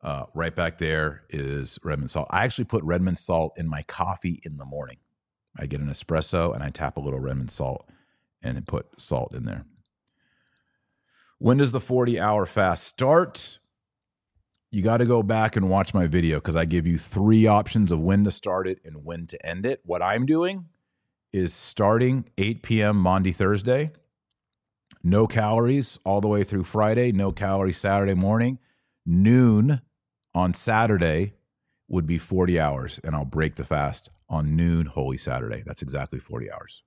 Uh, 0.02 0.24
right 0.34 0.54
back 0.54 0.78
there 0.78 1.22
is 1.30 1.78
Redmond 1.84 2.10
salt. 2.10 2.26
I 2.30 2.44
actually 2.44 2.64
put 2.64 2.82
Redmond 2.82 3.18
salt 3.18 3.52
in 3.56 3.68
my 3.68 3.82
coffee 3.82 4.40
in 4.44 4.56
the 4.56 4.64
morning. 4.64 4.96
I 5.56 5.66
get 5.66 5.80
an 5.80 5.88
espresso 5.88 6.54
and 6.54 6.62
I 6.62 6.70
tap 6.70 6.96
a 6.96 7.00
little 7.00 7.20
Redmond 7.20 7.52
salt 7.52 7.88
and 8.42 8.66
put 8.66 8.86
salt 8.98 9.34
in 9.34 9.44
there. 9.44 9.64
When 11.38 11.58
does 11.58 11.72
the 11.72 11.80
40 11.80 12.18
hour 12.18 12.46
fast 12.46 12.84
start? 12.84 13.60
You 14.72 14.82
got 14.82 14.96
to 14.98 15.06
go 15.06 15.22
back 15.22 15.54
and 15.54 15.68
watch 15.68 15.92
my 15.92 16.06
video 16.06 16.38
because 16.38 16.56
I 16.56 16.64
give 16.64 16.86
you 16.86 16.98
three 16.98 17.46
options 17.46 17.92
of 17.92 18.00
when 18.00 18.24
to 18.24 18.30
start 18.30 18.66
it 18.66 18.80
and 18.84 19.04
when 19.04 19.26
to 19.26 19.46
end 19.46 19.66
it. 19.66 19.82
What 19.84 20.02
I'm 20.02 20.26
doing 20.26 20.66
is 21.32 21.52
starting 21.52 22.24
8 22.38 22.62
p.m. 22.62 22.96
Monday, 22.96 23.32
Thursday, 23.32 23.92
no 25.04 25.26
calories 25.26 25.98
all 26.04 26.20
the 26.20 26.28
way 26.28 26.42
through 26.42 26.64
Friday, 26.64 27.12
no 27.12 27.32
calories 27.32 27.78
Saturday 27.78 28.14
morning, 28.14 28.58
noon 29.04 29.80
on 30.34 30.54
Saturday 30.54 31.34
would 31.88 32.06
be 32.06 32.18
40 32.18 32.58
hours, 32.58 33.00
and 33.04 33.14
I'll 33.14 33.24
break 33.24 33.56
the 33.56 33.64
fast 33.64 34.08
on 34.28 34.56
noon 34.56 34.86
Holy 34.86 35.18
Saturday. 35.18 35.62
That's 35.64 35.82
exactly 35.82 36.18
40 36.18 36.50
hours. 36.50 36.82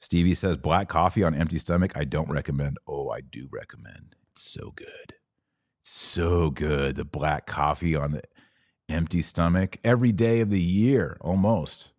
Stevie 0.00 0.34
says 0.34 0.56
black 0.56 0.88
coffee 0.88 1.24
on 1.24 1.34
empty 1.34 1.58
stomach. 1.58 1.92
I 1.96 2.04
don't 2.04 2.30
recommend. 2.30 2.78
Oh, 2.86 3.10
I 3.10 3.20
do 3.20 3.48
recommend. 3.50 4.14
It's 4.32 4.42
so 4.42 4.72
good. 4.74 5.14
It's 5.82 5.90
so 5.90 6.50
good. 6.50 6.96
The 6.96 7.04
black 7.04 7.46
coffee 7.46 7.96
on 7.96 8.12
the 8.12 8.22
empty 8.88 9.22
stomach 9.22 9.78
every 9.82 10.12
day 10.12 10.40
of 10.40 10.50
the 10.50 10.60
year, 10.60 11.16
almost. 11.20 11.90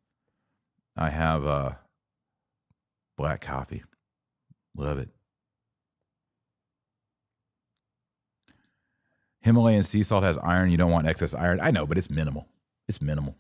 I 0.95 1.09
have 1.09 1.45
uh, 1.45 1.71
black 3.17 3.41
coffee. 3.41 3.83
Love 4.75 4.97
it. 4.97 5.09
Himalayan 9.41 9.83
sea 9.83 10.03
salt 10.03 10.23
has 10.23 10.37
iron. 10.43 10.69
You 10.69 10.77
don't 10.77 10.91
want 10.91 11.07
excess 11.07 11.33
iron. 11.33 11.59
I 11.61 11.71
know, 11.71 11.85
but 11.85 11.97
it's 11.97 12.09
minimal. 12.09 12.47
It's 12.87 13.01
minimal. 13.01 13.35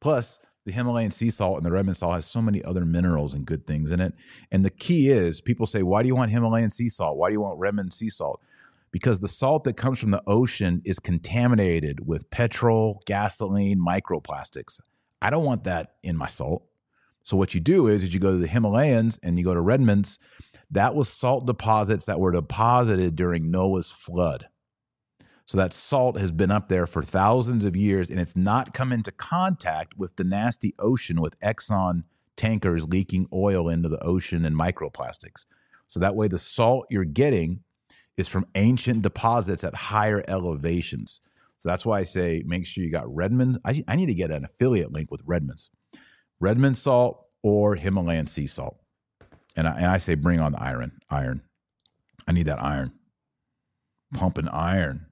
Plus, 0.00 0.40
the 0.64 0.72
Himalayan 0.72 1.10
sea 1.10 1.30
salt 1.30 1.56
and 1.56 1.64
the 1.64 1.72
Redmond 1.72 1.96
salt 1.96 2.14
has 2.14 2.26
so 2.26 2.40
many 2.40 2.62
other 2.64 2.84
minerals 2.84 3.34
and 3.34 3.46
good 3.46 3.66
things 3.66 3.90
in 3.90 4.00
it. 4.00 4.12
And 4.50 4.64
the 4.64 4.70
key 4.70 5.08
is 5.08 5.40
people 5.40 5.66
say, 5.66 5.82
why 5.82 6.02
do 6.02 6.08
you 6.08 6.16
want 6.16 6.30
Himalayan 6.30 6.70
sea 6.70 6.88
salt? 6.88 7.16
Why 7.16 7.28
do 7.28 7.32
you 7.34 7.40
want 7.40 7.58
Redmond 7.58 7.92
sea 7.92 8.08
salt? 8.08 8.40
Because 8.92 9.20
the 9.20 9.28
salt 9.28 9.64
that 9.64 9.76
comes 9.76 9.98
from 9.98 10.10
the 10.10 10.22
ocean 10.26 10.82
is 10.84 10.98
contaminated 10.98 12.06
with 12.06 12.30
petrol, 12.30 13.02
gasoline, 13.06 13.78
microplastics. 13.78 14.80
I 15.22 15.30
don't 15.30 15.44
want 15.44 15.64
that 15.64 15.94
in 16.02 16.16
my 16.16 16.26
salt. 16.26 16.64
So 17.22 17.36
what 17.36 17.54
you 17.54 17.60
do 17.60 17.86
is, 17.86 18.02
is 18.02 18.12
you 18.12 18.20
go 18.20 18.32
to 18.32 18.38
the 18.38 18.46
Himalayas 18.46 19.18
and 19.22 19.38
you 19.38 19.44
go 19.44 19.54
to 19.54 19.60
Redmond's. 19.60 20.18
That 20.70 20.94
was 20.94 21.08
salt 21.08 21.46
deposits 21.46 22.06
that 22.06 22.18
were 22.18 22.32
deposited 22.32 23.16
during 23.16 23.50
Noah's 23.50 23.90
flood. 23.90 24.48
So 25.50 25.58
that 25.58 25.72
salt 25.72 26.16
has 26.16 26.30
been 26.30 26.52
up 26.52 26.68
there 26.68 26.86
for 26.86 27.02
thousands 27.02 27.64
of 27.64 27.74
years 27.74 28.08
and 28.08 28.20
it's 28.20 28.36
not 28.36 28.72
come 28.72 28.92
into 28.92 29.10
contact 29.10 29.98
with 29.98 30.14
the 30.14 30.22
nasty 30.22 30.76
ocean 30.78 31.20
with 31.20 31.36
Exxon 31.40 32.04
tankers 32.36 32.86
leaking 32.86 33.26
oil 33.32 33.68
into 33.68 33.88
the 33.88 33.98
ocean 33.98 34.44
and 34.44 34.54
microplastics. 34.54 35.46
So 35.88 35.98
that 35.98 36.14
way 36.14 36.28
the 36.28 36.38
salt 36.38 36.86
you're 36.88 37.02
getting 37.02 37.64
is 38.16 38.28
from 38.28 38.46
ancient 38.54 39.02
deposits 39.02 39.64
at 39.64 39.74
higher 39.74 40.22
elevations. 40.28 41.20
So 41.58 41.68
that's 41.68 41.84
why 41.84 41.98
I 41.98 42.04
say 42.04 42.44
make 42.46 42.64
sure 42.64 42.84
you 42.84 42.92
got 42.92 43.12
Redmond. 43.12 43.58
I, 43.64 43.82
I 43.88 43.96
need 43.96 44.06
to 44.06 44.14
get 44.14 44.30
an 44.30 44.44
affiliate 44.44 44.92
link 44.92 45.10
with 45.10 45.22
Redmond's. 45.24 45.68
Redmond 46.38 46.76
salt 46.76 47.26
or 47.42 47.74
Himalayan 47.74 48.28
sea 48.28 48.46
salt. 48.46 48.78
And 49.56 49.66
I, 49.66 49.76
and 49.78 49.86
I 49.86 49.96
say 49.96 50.14
bring 50.14 50.38
on 50.38 50.52
the 50.52 50.62
iron. 50.62 51.00
Iron. 51.10 51.42
I 52.28 52.30
need 52.30 52.46
that 52.46 52.62
iron. 52.62 52.92
Pumping 54.14 54.46
iron. 54.46 55.06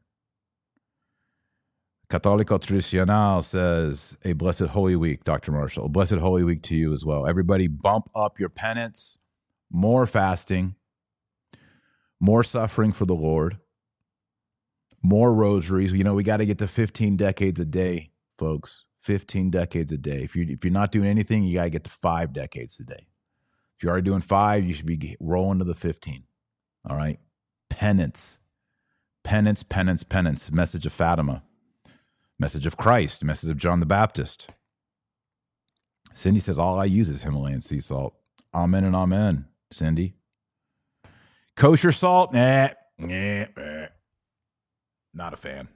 Católico 2.10 2.58
Tradicional 2.58 3.44
says, 3.44 4.16
A 4.24 4.32
blessed 4.32 4.62
Holy 4.62 4.96
Week, 4.96 5.24
Dr. 5.24 5.52
Marshall. 5.52 5.88
Blessed 5.88 6.14
Holy 6.14 6.42
Week 6.42 6.62
to 6.62 6.74
you 6.74 6.92
as 6.94 7.04
well. 7.04 7.26
Everybody, 7.26 7.66
bump 7.66 8.08
up 8.14 8.40
your 8.40 8.48
penance, 8.48 9.18
more 9.70 10.06
fasting, 10.06 10.74
more 12.18 12.42
suffering 12.42 12.92
for 12.92 13.04
the 13.04 13.14
Lord, 13.14 13.58
more 15.02 15.34
rosaries. 15.34 15.92
You 15.92 16.02
know, 16.02 16.14
we 16.14 16.22
got 16.22 16.38
to 16.38 16.46
get 16.46 16.58
to 16.58 16.66
15 16.66 17.16
decades 17.16 17.60
a 17.60 17.66
day, 17.66 18.10
folks. 18.38 18.84
15 19.00 19.50
decades 19.50 19.92
a 19.92 19.98
day. 19.98 20.22
If, 20.22 20.34
you, 20.34 20.46
if 20.48 20.64
you're 20.64 20.72
not 20.72 20.92
doing 20.92 21.08
anything, 21.08 21.44
you 21.44 21.54
got 21.54 21.64
to 21.64 21.70
get 21.70 21.84
to 21.84 21.90
five 21.90 22.32
decades 22.32 22.80
a 22.80 22.84
day. 22.84 23.06
If 23.76 23.82
you're 23.82 23.92
already 23.92 24.04
doing 24.04 24.22
five, 24.22 24.64
you 24.64 24.74
should 24.74 24.86
be 24.86 25.16
rolling 25.20 25.60
to 25.60 25.64
the 25.64 25.74
15. 25.74 26.24
All 26.88 26.96
right. 26.96 27.18
Penance, 27.70 28.38
penance, 29.22 29.62
penance, 29.62 30.02
penance. 30.02 30.50
Message 30.50 30.84
of 30.84 30.92
Fatima 30.92 31.42
Message 32.40 32.66
of 32.66 32.76
Christ, 32.76 33.24
message 33.24 33.50
of 33.50 33.56
John 33.56 33.80
the 33.80 33.86
Baptist. 33.86 34.48
Cindy 36.14 36.38
says, 36.38 36.58
All 36.58 36.78
I 36.78 36.84
use 36.84 37.08
is 37.08 37.22
Himalayan 37.22 37.60
sea 37.60 37.80
salt. 37.80 38.14
Amen 38.54 38.84
and 38.84 38.94
amen, 38.94 39.46
Cindy. 39.72 40.14
Kosher 41.56 41.90
salt? 41.90 42.32
Nah, 42.32 42.68
nah, 42.96 43.46
nah. 43.56 43.86
Not 45.12 45.32
a 45.32 45.36
fan. 45.36 45.68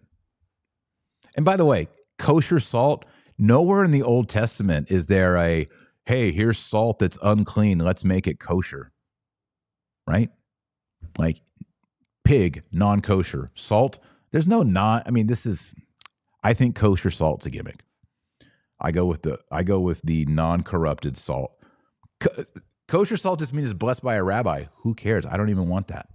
And 1.35 1.45
by 1.45 1.57
the 1.57 1.65
way, 1.65 1.89
kosher 2.19 2.61
salt, 2.61 3.05
nowhere 3.39 3.83
in 3.83 3.91
the 3.91 4.03
Old 4.03 4.29
Testament 4.29 4.89
is 4.89 5.07
there 5.07 5.37
a, 5.39 5.69
hey, 6.07 6.31
here's 6.31 6.59
salt 6.59 7.01
that's 7.01 7.19
unclean. 7.23 7.81
Let's 7.81 8.05
make 8.05 8.29
it 8.29 8.39
kosher. 8.39 8.93
Right? 10.07 10.31
Like 11.19 11.41
pig, 12.25 12.63
non 12.71 13.01
kosher. 13.01 13.51
Salt, 13.57 13.99
there's 14.31 14.47
no 14.47 14.63
non, 14.63 15.03
I 15.05 15.11
mean, 15.11 15.27
this 15.27 15.45
is 15.45 15.75
I 16.43 16.55
think 16.55 16.75
kosher 16.75 17.11
salt's 17.11 17.47
a 17.47 17.51
gimmick. 17.51 17.85
I 18.81 18.91
go 18.91 19.07
with 19.07 19.23
the 19.23 19.39
I 19.51 19.63
go 19.63 19.81
with 19.81 20.03
the 20.03 20.25
non-corrupted 20.27 21.17
salt. 21.17 21.53
Kosher 22.89 23.17
salt 23.17 23.39
just 23.39 23.53
means 23.53 23.69
it's 23.69 23.79
blessed 23.79 24.03
by 24.03 24.17
a 24.17 24.25
rabbi. 24.25 24.65
Who 24.79 24.95
cares? 24.95 25.25
I 25.25 25.37
don't 25.37 25.51
even 25.51 25.69
want 25.69 25.89
that. 25.89 26.09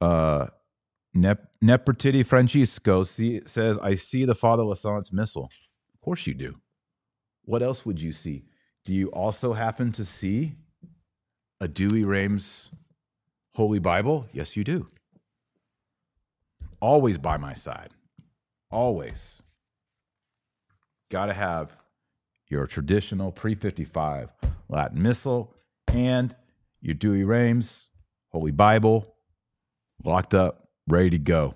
Uh, 0.00 0.46
Nep- 1.14 1.50
Nefertiti 1.62 2.24
Francisco 2.24 3.02
see, 3.02 3.40
says, 3.46 3.78
I 3.80 3.96
see 3.96 4.24
the 4.24 4.34
Father 4.34 4.62
Lasance's 4.62 5.12
Missal." 5.12 5.50
Of 5.94 6.00
course 6.00 6.26
you 6.26 6.34
do. 6.34 6.60
What 7.42 7.62
else 7.62 7.84
would 7.84 8.00
you 8.00 8.12
see? 8.12 8.44
Do 8.84 8.94
you 8.94 9.08
also 9.08 9.52
happen 9.52 9.90
to 9.92 10.04
see 10.04 10.54
a 11.60 11.66
Douay-Rheims 11.68 12.70
Holy 13.54 13.80
Bible? 13.80 14.26
Yes, 14.32 14.56
you 14.56 14.64
do. 14.64 14.86
Always 16.80 17.18
by 17.18 17.36
my 17.36 17.54
side. 17.54 17.90
Always. 18.70 19.42
Got 21.10 21.26
to 21.26 21.32
have 21.32 21.76
your 22.48 22.66
traditional 22.66 23.32
pre 23.32 23.54
55 23.54 24.30
Latin 24.68 25.02
Missal 25.02 25.54
and 25.92 26.34
your 26.80 26.94
Douay-Rheims 26.94 27.90
Holy 28.30 28.50
Bible 28.50 29.14
locked 30.04 30.34
up, 30.34 30.68
ready 30.86 31.10
to 31.10 31.18
go. 31.18 31.54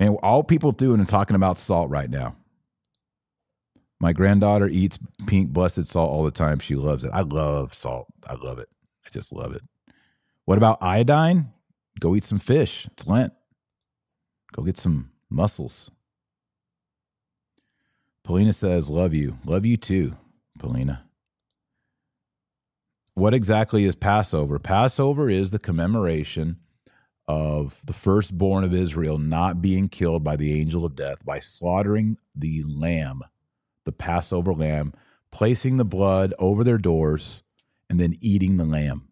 And 0.00 0.16
all 0.22 0.42
people 0.42 0.72
doing 0.72 0.98
and 0.98 1.08
talking 1.08 1.36
about 1.36 1.58
salt 1.58 1.88
right 1.88 2.10
now. 2.10 2.36
My 4.00 4.12
granddaughter 4.12 4.66
eats 4.66 4.98
pink 5.28 5.50
blessed 5.50 5.86
salt 5.86 6.10
all 6.10 6.24
the 6.24 6.32
time. 6.32 6.58
She 6.58 6.74
loves 6.74 7.04
it. 7.04 7.12
I 7.14 7.20
love 7.20 7.72
salt. 7.72 8.08
I 8.26 8.34
love 8.34 8.58
it. 8.58 8.68
Just 9.12 9.32
love 9.32 9.54
it. 9.54 9.62
What 10.44 10.58
about 10.58 10.82
iodine? 10.82 11.52
Go 12.00 12.16
eat 12.16 12.24
some 12.24 12.38
fish. 12.38 12.88
It's 12.92 13.06
Lent. 13.06 13.32
Go 14.52 14.62
get 14.62 14.78
some 14.78 15.10
mussels. 15.30 15.90
Polina 18.24 18.52
says, 18.52 18.90
Love 18.90 19.14
you. 19.14 19.38
Love 19.44 19.66
you 19.66 19.76
too, 19.76 20.16
Polina. 20.58 21.04
What 23.14 23.34
exactly 23.34 23.84
is 23.84 23.94
Passover? 23.94 24.58
Passover 24.58 25.28
is 25.28 25.50
the 25.50 25.58
commemoration 25.58 26.56
of 27.28 27.80
the 27.86 27.92
firstborn 27.92 28.64
of 28.64 28.74
Israel 28.74 29.18
not 29.18 29.60
being 29.60 29.88
killed 29.88 30.24
by 30.24 30.36
the 30.36 30.58
angel 30.58 30.84
of 30.84 30.96
death 30.96 31.24
by 31.24 31.38
slaughtering 31.38 32.16
the 32.34 32.62
lamb, 32.66 33.22
the 33.84 33.92
Passover 33.92 34.54
lamb, 34.54 34.92
placing 35.30 35.76
the 35.76 35.84
blood 35.84 36.32
over 36.38 36.64
their 36.64 36.78
doors, 36.78 37.41
and 37.92 38.00
then 38.00 38.16
eating 38.22 38.56
the 38.56 38.64
lamb. 38.64 39.06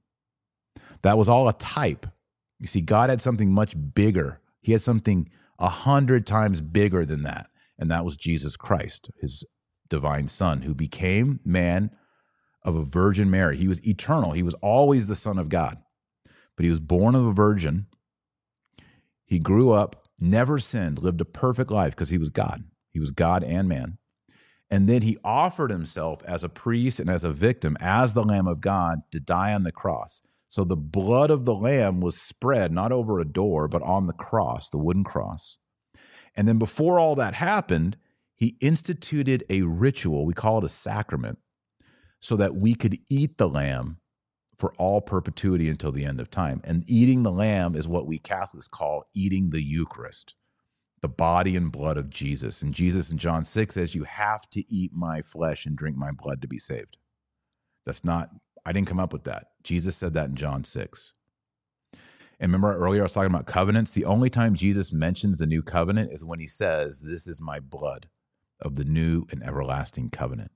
That 1.02 1.18
was 1.18 1.28
all 1.28 1.50
a 1.50 1.52
type. 1.52 2.06
You 2.58 2.66
see, 2.66 2.80
God 2.80 3.10
had 3.10 3.20
something 3.20 3.52
much 3.52 3.74
bigger. 3.92 4.40
He 4.62 4.72
had 4.72 4.80
something 4.80 5.28
a 5.58 5.68
hundred 5.68 6.26
times 6.26 6.62
bigger 6.62 7.04
than 7.04 7.20
that. 7.22 7.48
And 7.78 7.90
that 7.90 8.06
was 8.06 8.16
Jesus 8.16 8.56
Christ, 8.56 9.10
his 9.20 9.44
divine 9.90 10.28
son, 10.28 10.62
who 10.62 10.74
became 10.74 11.40
man 11.44 11.90
of 12.62 12.74
a 12.74 12.82
virgin 12.82 13.30
Mary. 13.30 13.58
He 13.58 13.68
was 13.68 13.86
eternal. 13.86 14.32
He 14.32 14.42
was 14.42 14.54
always 14.62 15.08
the 15.08 15.14
son 15.14 15.38
of 15.38 15.50
God. 15.50 15.76
But 16.56 16.64
he 16.64 16.70
was 16.70 16.80
born 16.80 17.14
of 17.14 17.26
a 17.26 17.32
virgin. 17.32 17.84
He 19.26 19.38
grew 19.38 19.72
up, 19.72 20.06
never 20.22 20.58
sinned, 20.58 21.00
lived 21.00 21.20
a 21.20 21.26
perfect 21.26 21.70
life 21.70 21.90
because 21.90 22.08
he 22.08 22.18
was 22.18 22.30
God. 22.30 22.64
He 22.92 22.98
was 22.98 23.10
God 23.10 23.44
and 23.44 23.68
man. 23.68 23.98
And 24.70 24.88
then 24.88 25.02
he 25.02 25.18
offered 25.24 25.70
himself 25.70 26.22
as 26.24 26.44
a 26.44 26.48
priest 26.48 27.00
and 27.00 27.10
as 27.10 27.24
a 27.24 27.32
victim, 27.32 27.76
as 27.80 28.12
the 28.12 28.22
Lamb 28.22 28.46
of 28.46 28.60
God, 28.60 29.00
to 29.10 29.18
die 29.18 29.52
on 29.52 29.64
the 29.64 29.72
cross. 29.72 30.22
So 30.48 30.64
the 30.64 30.76
blood 30.76 31.30
of 31.30 31.44
the 31.44 31.54
lamb 31.54 32.00
was 32.00 32.20
spread 32.20 32.72
not 32.72 32.90
over 32.90 33.20
a 33.20 33.24
door, 33.24 33.68
but 33.68 33.82
on 33.82 34.06
the 34.06 34.12
cross, 34.12 34.68
the 34.68 34.78
wooden 34.78 35.04
cross. 35.04 35.58
And 36.34 36.48
then 36.48 36.58
before 36.58 36.98
all 36.98 37.14
that 37.16 37.34
happened, 37.34 37.96
he 38.34 38.56
instituted 38.60 39.44
a 39.48 39.62
ritual, 39.62 40.26
we 40.26 40.34
call 40.34 40.58
it 40.58 40.64
a 40.64 40.68
sacrament, 40.68 41.38
so 42.20 42.36
that 42.36 42.56
we 42.56 42.74
could 42.74 42.98
eat 43.08 43.38
the 43.38 43.48
lamb 43.48 43.98
for 44.58 44.74
all 44.74 45.00
perpetuity 45.00 45.68
until 45.68 45.92
the 45.92 46.04
end 46.04 46.20
of 46.20 46.30
time. 46.30 46.60
And 46.64 46.84
eating 46.86 47.22
the 47.22 47.32
lamb 47.32 47.76
is 47.76 47.86
what 47.86 48.06
we 48.06 48.18
Catholics 48.18 48.68
call 48.68 49.04
eating 49.14 49.50
the 49.50 49.62
Eucharist, 49.62 50.34
the 51.02 51.08
body 51.08 51.56
and 51.56 51.72
blood 51.72 51.96
of 51.96 52.10
Jesus. 52.10 52.62
And 52.62 52.74
Jesus 52.74 53.10
in 53.10 53.18
John 53.18 53.44
6 53.44 53.74
says, 53.74 53.94
You 53.94 54.04
have 54.04 54.48
to 54.50 54.72
eat 54.72 54.92
my 54.94 55.22
flesh 55.22 55.66
and 55.66 55.76
drink 55.76 55.96
my 55.96 56.10
blood 56.10 56.42
to 56.42 56.48
be 56.48 56.58
saved. 56.58 56.96
That's 57.86 58.04
not 58.04 58.30
I 58.64 58.72
didn't 58.72 58.88
come 58.88 59.00
up 59.00 59.12
with 59.12 59.24
that. 59.24 59.48
Jesus 59.62 59.96
said 59.96 60.14
that 60.14 60.28
in 60.28 60.36
John 60.36 60.64
6. 60.64 61.12
And 62.38 62.52
remember 62.52 62.74
earlier 62.74 63.02
I 63.02 63.04
was 63.04 63.12
talking 63.12 63.32
about 63.32 63.46
covenants? 63.46 63.90
The 63.90 64.04
only 64.04 64.30
time 64.30 64.54
Jesus 64.54 64.92
mentions 64.92 65.36
the 65.36 65.46
new 65.46 65.62
covenant 65.62 66.12
is 66.12 66.24
when 66.24 66.40
he 66.40 66.46
says, 66.46 67.00
This 67.00 67.26
is 67.26 67.40
my 67.40 67.60
blood 67.60 68.08
of 68.60 68.76
the 68.76 68.84
new 68.84 69.26
and 69.30 69.42
everlasting 69.42 70.10
covenant. 70.10 70.50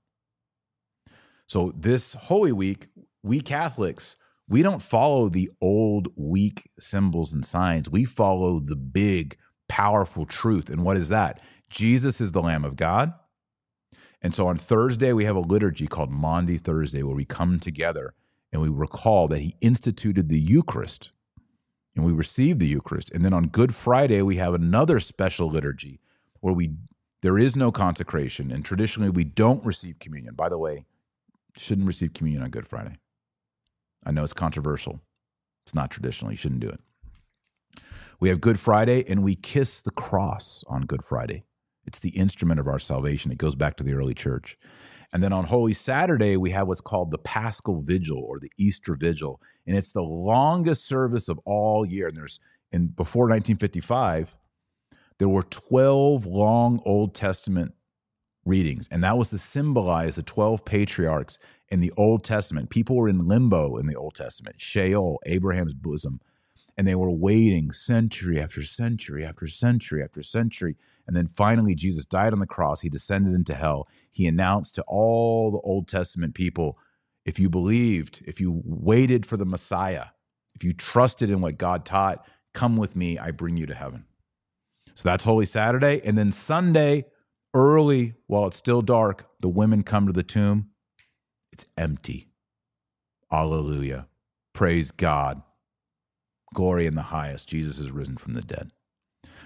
So, 1.47 1.71
this 1.75 2.13
Holy 2.13 2.51
Week, 2.51 2.87
we 3.21 3.39
Catholics, 3.39 4.15
we 4.47 4.63
don't 4.63 4.81
follow 4.81 5.29
the 5.29 5.49
old, 5.61 6.07
weak 6.15 6.69
symbols 6.79 7.33
and 7.33 7.45
signs. 7.45 7.89
We 7.89 8.05
follow 8.05 8.59
the 8.59 8.75
big, 8.75 9.37
powerful 9.67 10.25
truth. 10.25 10.69
And 10.69 10.83
what 10.83 10.97
is 10.97 11.09
that? 11.09 11.41
Jesus 11.69 12.21
is 12.21 12.31
the 12.31 12.41
Lamb 12.41 12.65
of 12.65 12.75
God. 12.75 13.13
And 14.21 14.33
so 14.33 14.47
on 14.47 14.57
Thursday, 14.57 15.13
we 15.13 15.25
have 15.25 15.35
a 15.35 15.41
liturgy 15.41 15.87
called 15.87 16.09
Maundy 16.09 16.57
Thursday 16.57 17.03
where 17.03 17.15
we 17.15 17.25
come 17.25 17.59
together 17.59 18.13
and 18.51 18.61
we 18.61 18.69
recall 18.69 19.27
that 19.27 19.39
he 19.39 19.55
instituted 19.61 20.29
the 20.29 20.39
Eucharist 20.39 21.11
and 21.95 22.05
we 22.05 22.11
receive 22.11 22.59
the 22.59 22.67
Eucharist. 22.67 23.11
And 23.11 23.23
then 23.23 23.33
on 23.33 23.47
Good 23.47 23.75
Friday, 23.75 24.21
we 24.21 24.37
have 24.37 24.53
another 24.53 24.99
special 24.99 25.49
liturgy 25.49 25.99
where 26.39 26.53
we 26.53 26.71
there 27.21 27.37
is 27.39 27.55
no 27.55 27.71
consecration 27.71 28.51
and 28.51 28.63
traditionally 28.63 29.09
we 29.09 29.23
don't 29.23 29.65
receive 29.65 29.99
communion. 29.99 30.35
By 30.35 30.49
the 30.49 30.59
way, 30.59 30.85
shouldn't 31.57 31.87
receive 31.87 32.13
communion 32.13 32.43
on 32.43 32.49
Good 32.49 32.67
Friday. 32.67 32.97
I 34.05 34.11
know 34.11 34.23
it's 34.23 34.33
controversial. 34.33 35.01
It's 35.65 35.73
not 35.73 35.89
traditional. 35.89 36.31
You 36.31 36.37
shouldn't 36.37 36.61
do 36.61 36.69
it. 36.69 36.79
We 38.25 38.29
have 38.29 38.41
Good 38.41 38.59
Friday 38.59 39.07
and 39.07 39.21
we 39.21 39.35
kiss 39.35 39.81
the 39.81 39.91
cross 39.91 40.63
on 40.67 40.87
Good 40.87 41.03
Friday. 41.03 41.43
It's 41.85 41.99
the 41.99 42.09
instrument 42.09 42.59
of 42.59 42.67
our 42.67 42.79
salvation. 42.79 43.31
It 43.31 43.37
goes 43.37 43.53
back 43.53 43.77
to 43.77 43.83
the 43.83 43.93
early 43.93 44.15
church. 44.15 44.57
And 45.13 45.23
then 45.23 45.31
on 45.31 45.43
Holy 45.43 45.73
Saturday, 45.73 46.35
we 46.35 46.49
have 46.49 46.67
what's 46.67 46.81
called 46.81 47.11
the 47.11 47.19
Paschal 47.19 47.81
Vigil 47.81 48.17
or 48.17 48.39
the 48.39 48.51
Easter 48.57 48.95
Vigil. 48.95 49.39
And 49.67 49.77
it's 49.77 49.91
the 49.91 50.01
longest 50.01 50.87
service 50.87 51.29
of 51.29 51.39
all 51.45 51.85
year. 51.85 52.07
And 52.07 52.17
there's, 52.17 52.39
in 52.71 52.87
before 52.87 53.25
1955, 53.25 54.35
there 55.19 55.29
were 55.29 55.43
12 55.43 56.25
long 56.25 56.81
Old 56.83 57.13
Testament 57.13 57.75
readings. 58.43 58.87
And 58.89 59.03
that 59.03 59.19
was 59.19 59.29
to 59.29 59.37
symbolize 59.37 60.15
the 60.15 60.23
12 60.23 60.65
patriarchs 60.65 61.37
in 61.69 61.79
the 61.79 61.93
Old 61.95 62.23
Testament. 62.23 62.71
People 62.71 62.95
were 62.95 63.07
in 63.07 63.27
limbo 63.27 63.77
in 63.77 63.85
the 63.85 63.95
Old 63.95 64.15
Testament, 64.15 64.59
Sheol, 64.59 65.19
Abraham's 65.27 65.75
bosom. 65.75 66.21
And 66.77 66.87
they 66.87 66.95
were 66.95 67.11
waiting 67.11 67.71
century 67.71 68.39
after 68.39 68.63
century 68.63 69.25
after 69.25 69.47
century 69.47 70.03
after 70.03 70.21
century 70.23 70.75
and 71.07 71.15
then 71.15 71.27
finally, 71.27 71.75
Jesus 71.75 72.05
died 72.05 72.33
on 72.33 72.39
the 72.39 72.47
cross. 72.47 72.81
He 72.81 72.89
descended 72.89 73.33
into 73.33 73.53
hell. 73.53 73.87
He 74.11 74.27
announced 74.27 74.75
to 74.75 74.83
all 74.83 75.51
the 75.51 75.59
Old 75.59 75.87
Testament 75.87 76.33
people 76.33 76.77
if 77.25 77.39
you 77.39 77.49
believed, 77.49 78.23
if 78.25 78.39
you 78.39 78.61
waited 78.63 79.25
for 79.25 79.35
the 79.35 79.45
Messiah, 79.45 80.07
if 80.53 80.63
you 80.63 80.73
trusted 80.73 81.29
in 81.29 81.41
what 81.41 81.57
God 81.57 81.83
taught, 81.85 82.25
come 82.53 82.77
with 82.77 82.95
me, 82.95 83.17
I 83.17 83.31
bring 83.31 83.57
you 83.57 83.65
to 83.65 83.73
heaven. 83.73 84.05
So 84.93 85.09
that's 85.09 85.23
Holy 85.23 85.45
Saturday. 85.45 86.01
And 86.05 86.17
then 86.17 86.31
Sunday, 86.31 87.05
early, 87.53 88.13
while 88.27 88.45
it's 88.45 88.57
still 88.57 88.81
dark, 88.81 89.27
the 89.39 89.49
women 89.49 89.83
come 89.83 90.05
to 90.05 90.13
the 90.13 90.23
tomb. 90.23 90.69
It's 91.51 91.65
empty. 91.77 92.29
Alleluia. 93.31 94.07
Praise 94.53 94.91
God. 94.91 95.41
Glory 96.55 96.87
in 96.87 96.95
the 96.95 97.03
highest. 97.03 97.49
Jesus 97.49 97.77
is 97.77 97.91
risen 97.91 98.17
from 98.17 98.33
the 98.33 98.41
dead. 98.41 98.71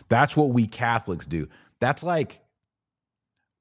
That's 0.08 0.38
what 0.38 0.52
we 0.52 0.66
Catholics 0.66 1.26
do. 1.28 1.50
That's 1.82 2.04
like 2.04 2.42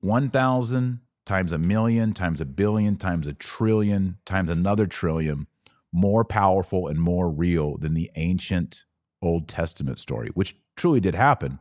1,000 0.01 1.01
times 1.26 1.53
a 1.53 1.59
million 1.59 2.14
times 2.14 2.40
a 2.40 2.46
billion 2.46 2.96
times 2.96 3.26
a 3.26 3.34
trillion 3.34 4.16
times 4.24 4.49
another 4.49 4.86
trillion 4.86 5.46
more 5.92 6.24
powerful 6.24 6.88
and 6.88 7.01
more 7.01 7.30
real 7.30 7.76
than 7.76 7.94
the 7.94 8.11
ancient 8.16 8.84
Old 9.22 9.49
Testament 9.49 9.99
story, 9.99 10.30
which 10.34 10.57
truly 10.76 11.01
did 11.01 11.14
happen. 11.14 11.59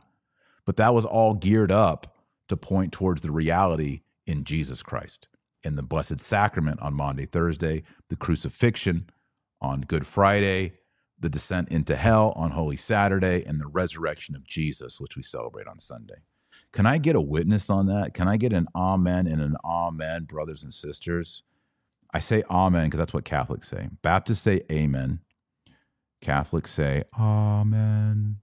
But 0.64 0.76
that 0.76 0.94
was 0.94 1.04
all 1.04 1.34
geared 1.34 1.72
up 1.72 2.16
to 2.48 2.56
point 2.56 2.92
towards 2.92 3.20
the 3.20 3.30
reality 3.30 4.02
in 4.26 4.44
Jesus 4.44 4.82
Christ, 4.82 5.28
in 5.62 5.76
the 5.76 5.82
Blessed 5.82 6.20
Sacrament 6.20 6.80
on 6.80 6.94
Maundy, 6.94 7.26
Thursday, 7.26 7.82
the 8.08 8.16
crucifixion 8.16 9.08
on 9.60 9.82
Good 9.82 10.06
Friday, 10.06 10.77
the 11.20 11.28
descent 11.28 11.68
into 11.70 11.96
hell 11.96 12.32
on 12.36 12.52
Holy 12.52 12.76
Saturday, 12.76 13.44
and 13.44 13.60
the 13.60 13.66
resurrection 13.66 14.34
of 14.36 14.44
Jesus, 14.44 15.00
which 15.00 15.16
we 15.16 15.22
celebrate 15.22 15.66
on 15.66 15.78
Sunday. 15.78 16.22
Can 16.72 16.86
I 16.86 16.98
get 16.98 17.16
a 17.16 17.20
witness 17.20 17.70
on 17.70 17.86
that? 17.86 18.14
Can 18.14 18.28
I 18.28 18.36
get 18.36 18.52
an 18.52 18.68
amen 18.74 19.26
and 19.26 19.40
an 19.40 19.56
amen, 19.64 20.24
brothers 20.24 20.62
and 20.62 20.72
sisters? 20.72 21.42
I 22.12 22.20
say 22.20 22.42
amen 22.50 22.86
because 22.86 22.98
that's 22.98 23.14
what 23.14 23.24
Catholics 23.24 23.68
say. 23.68 23.88
Baptists 24.02 24.40
say 24.40 24.62
amen. 24.70 25.20
Catholics 26.20 26.72
say 26.72 27.04
amen. 27.18 28.36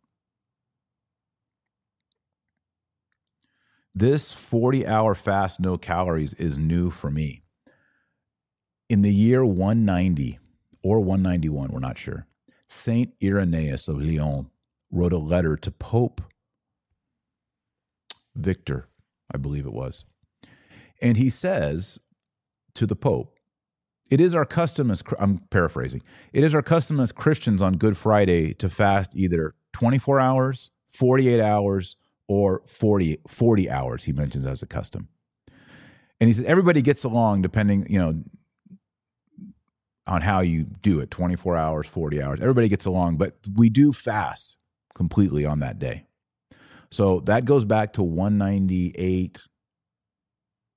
This 3.93 4.33
40 4.33 4.85
hour 4.85 5.15
fast, 5.15 5.59
no 5.59 5.77
calories, 5.77 6.33
is 6.33 6.57
new 6.57 6.89
for 6.89 7.09
me. 7.09 7.43
In 8.89 9.01
the 9.01 9.13
year 9.13 9.45
190, 9.45 10.39
or 10.83 10.99
191, 10.99 11.71
we're 11.71 11.79
not 11.79 11.97
sure. 11.97 12.27
Saint 12.75 13.13
Irenaeus 13.23 13.87
of 13.87 14.01
Lyon 14.01 14.49
wrote 14.91 15.13
a 15.13 15.17
letter 15.17 15.55
to 15.57 15.71
Pope 15.71 16.21
Victor, 18.35 18.87
I 19.33 19.37
believe 19.37 19.65
it 19.65 19.73
was. 19.73 20.03
And 21.01 21.17
he 21.17 21.29
says 21.29 21.99
to 22.73 22.85
the 22.85 22.95
Pope, 22.95 23.39
it 24.09 24.21
is 24.21 24.35
our 24.35 24.45
custom 24.45 24.91
as 24.91 25.01
I'm 25.19 25.39
paraphrasing. 25.49 26.03
It 26.31 26.43
is 26.43 26.53
our 26.53 26.61
custom 26.61 26.99
as 26.99 27.11
Christians 27.11 27.61
on 27.61 27.77
Good 27.77 27.97
Friday 27.97 28.53
to 28.55 28.69
fast 28.69 29.15
either 29.15 29.55
24 29.73 30.19
hours, 30.19 30.69
48 30.93 31.41
hours, 31.41 31.95
or 32.27 32.61
40, 32.65 33.19
40 33.27 33.69
hours, 33.69 34.03
he 34.03 34.11
mentions 34.11 34.45
as 34.45 34.61
a 34.61 34.67
custom. 34.67 35.07
And 36.19 36.27
he 36.27 36.33
says 36.33 36.45
everybody 36.45 36.81
gets 36.81 37.03
along 37.03 37.41
depending, 37.41 37.85
you 37.89 37.99
know, 37.99 38.23
on 40.07 40.21
how 40.21 40.41
you 40.41 40.63
do 40.81 40.99
it 40.99 41.09
24 41.11 41.55
hours, 41.55 41.87
40 41.87 42.21
hours. 42.21 42.39
Everybody 42.41 42.69
gets 42.69 42.85
along, 42.85 43.17
but 43.17 43.35
we 43.55 43.69
do 43.69 43.91
fast 43.91 44.57
completely 44.93 45.45
on 45.45 45.59
that 45.59 45.79
day. 45.79 46.05
So 46.91 47.19
that 47.21 47.45
goes 47.45 47.65
back 47.65 47.93
to 47.93 48.03
198, 48.03 49.39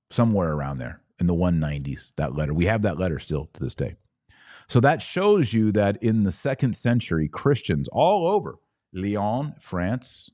somewhere 0.09 0.51
around 0.51 0.79
there 0.79 1.01
in 1.19 1.27
the 1.27 1.35
190s, 1.35 2.13
that 2.17 2.35
letter. 2.35 2.53
We 2.53 2.65
have 2.65 2.81
that 2.81 2.97
letter 2.97 3.19
still 3.19 3.49
to 3.53 3.63
this 3.63 3.75
day. 3.75 3.95
So 4.67 4.79
that 4.79 5.01
shows 5.01 5.53
you 5.53 5.71
that 5.73 6.01
in 6.03 6.23
the 6.23 6.31
second 6.31 6.75
century, 6.75 7.27
Christians 7.27 7.87
all 7.91 8.27
over 8.27 8.55
Lyon, 8.93 9.55
France, 9.59 10.29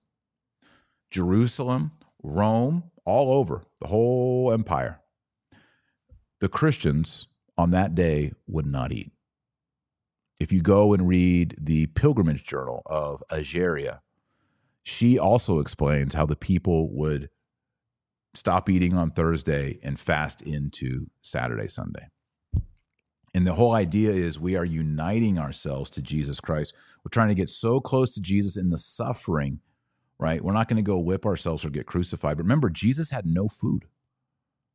Jerusalem, 1.11 1.91
Rome, 2.23 2.83
all 3.05 3.37
over 3.37 3.61
the 3.79 3.87
whole 3.87 4.51
empire, 4.51 4.99
the 6.39 6.49
Christians 6.49 7.27
on 7.57 7.71
that 7.71 7.95
day 7.95 8.33
would 8.47 8.65
not 8.65 8.91
eat. 8.91 9.11
If 10.39 10.51
you 10.51 10.61
go 10.61 10.93
and 10.93 11.07
read 11.07 11.55
the 11.59 11.87
pilgrimage 11.87 12.43
journal 12.43 12.81
of 12.85 13.23
Egeria, 13.31 14.01
she 14.83 15.17
also 15.17 15.59
explains 15.59 16.13
how 16.13 16.25
the 16.25 16.35
people 16.35 16.93
would 16.93 17.29
stop 18.33 18.69
eating 18.69 18.95
on 18.95 19.11
Thursday 19.11 19.79
and 19.81 19.99
fast 19.99 20.41
into 20.41 21.07
Saturday, 21.21 21.67
Sunday. 21.67 22.09
And 23.33 23.45
the 23.47 23.53
whole 23.53 23.73
idea 23.73 24.11
is 24.11 24.39
we 24.39 24.55
are 24.55 24.65
uniting 24.65 25.39
ourselves 25.39 25.89
to 25.91 26.01
Jesus 26.01 26.39
Christ. 26.39 26.73
We're 27.03 27.09
trying 27.09 27.29
to 27.29 27.35
get 27.35 27.49
so 27.49 27.79
close 27.79 28.13
to 28.13 28.21
Jesus 28.21 28.57
in 28.57 28.69
the 28.69 28.77
suffering, 28.77 29.59
right? 30.19 30.43
We're 30.43 30.53
not 30.53 30.67
going 30.67 30.77
to 30.77 30.89
go 30.89 30.99
whip 30.99 31.25
ourselves 31.25 31.65
or 31.65 31.69
get 31.69 31.85
crucified. 31.85 32.37
But 32.37 32.43
remember, 32.43 32.69
Jesus 32.69 33.09
had 33.09 33.25
no 33.25 33.47
food 33.47 33.85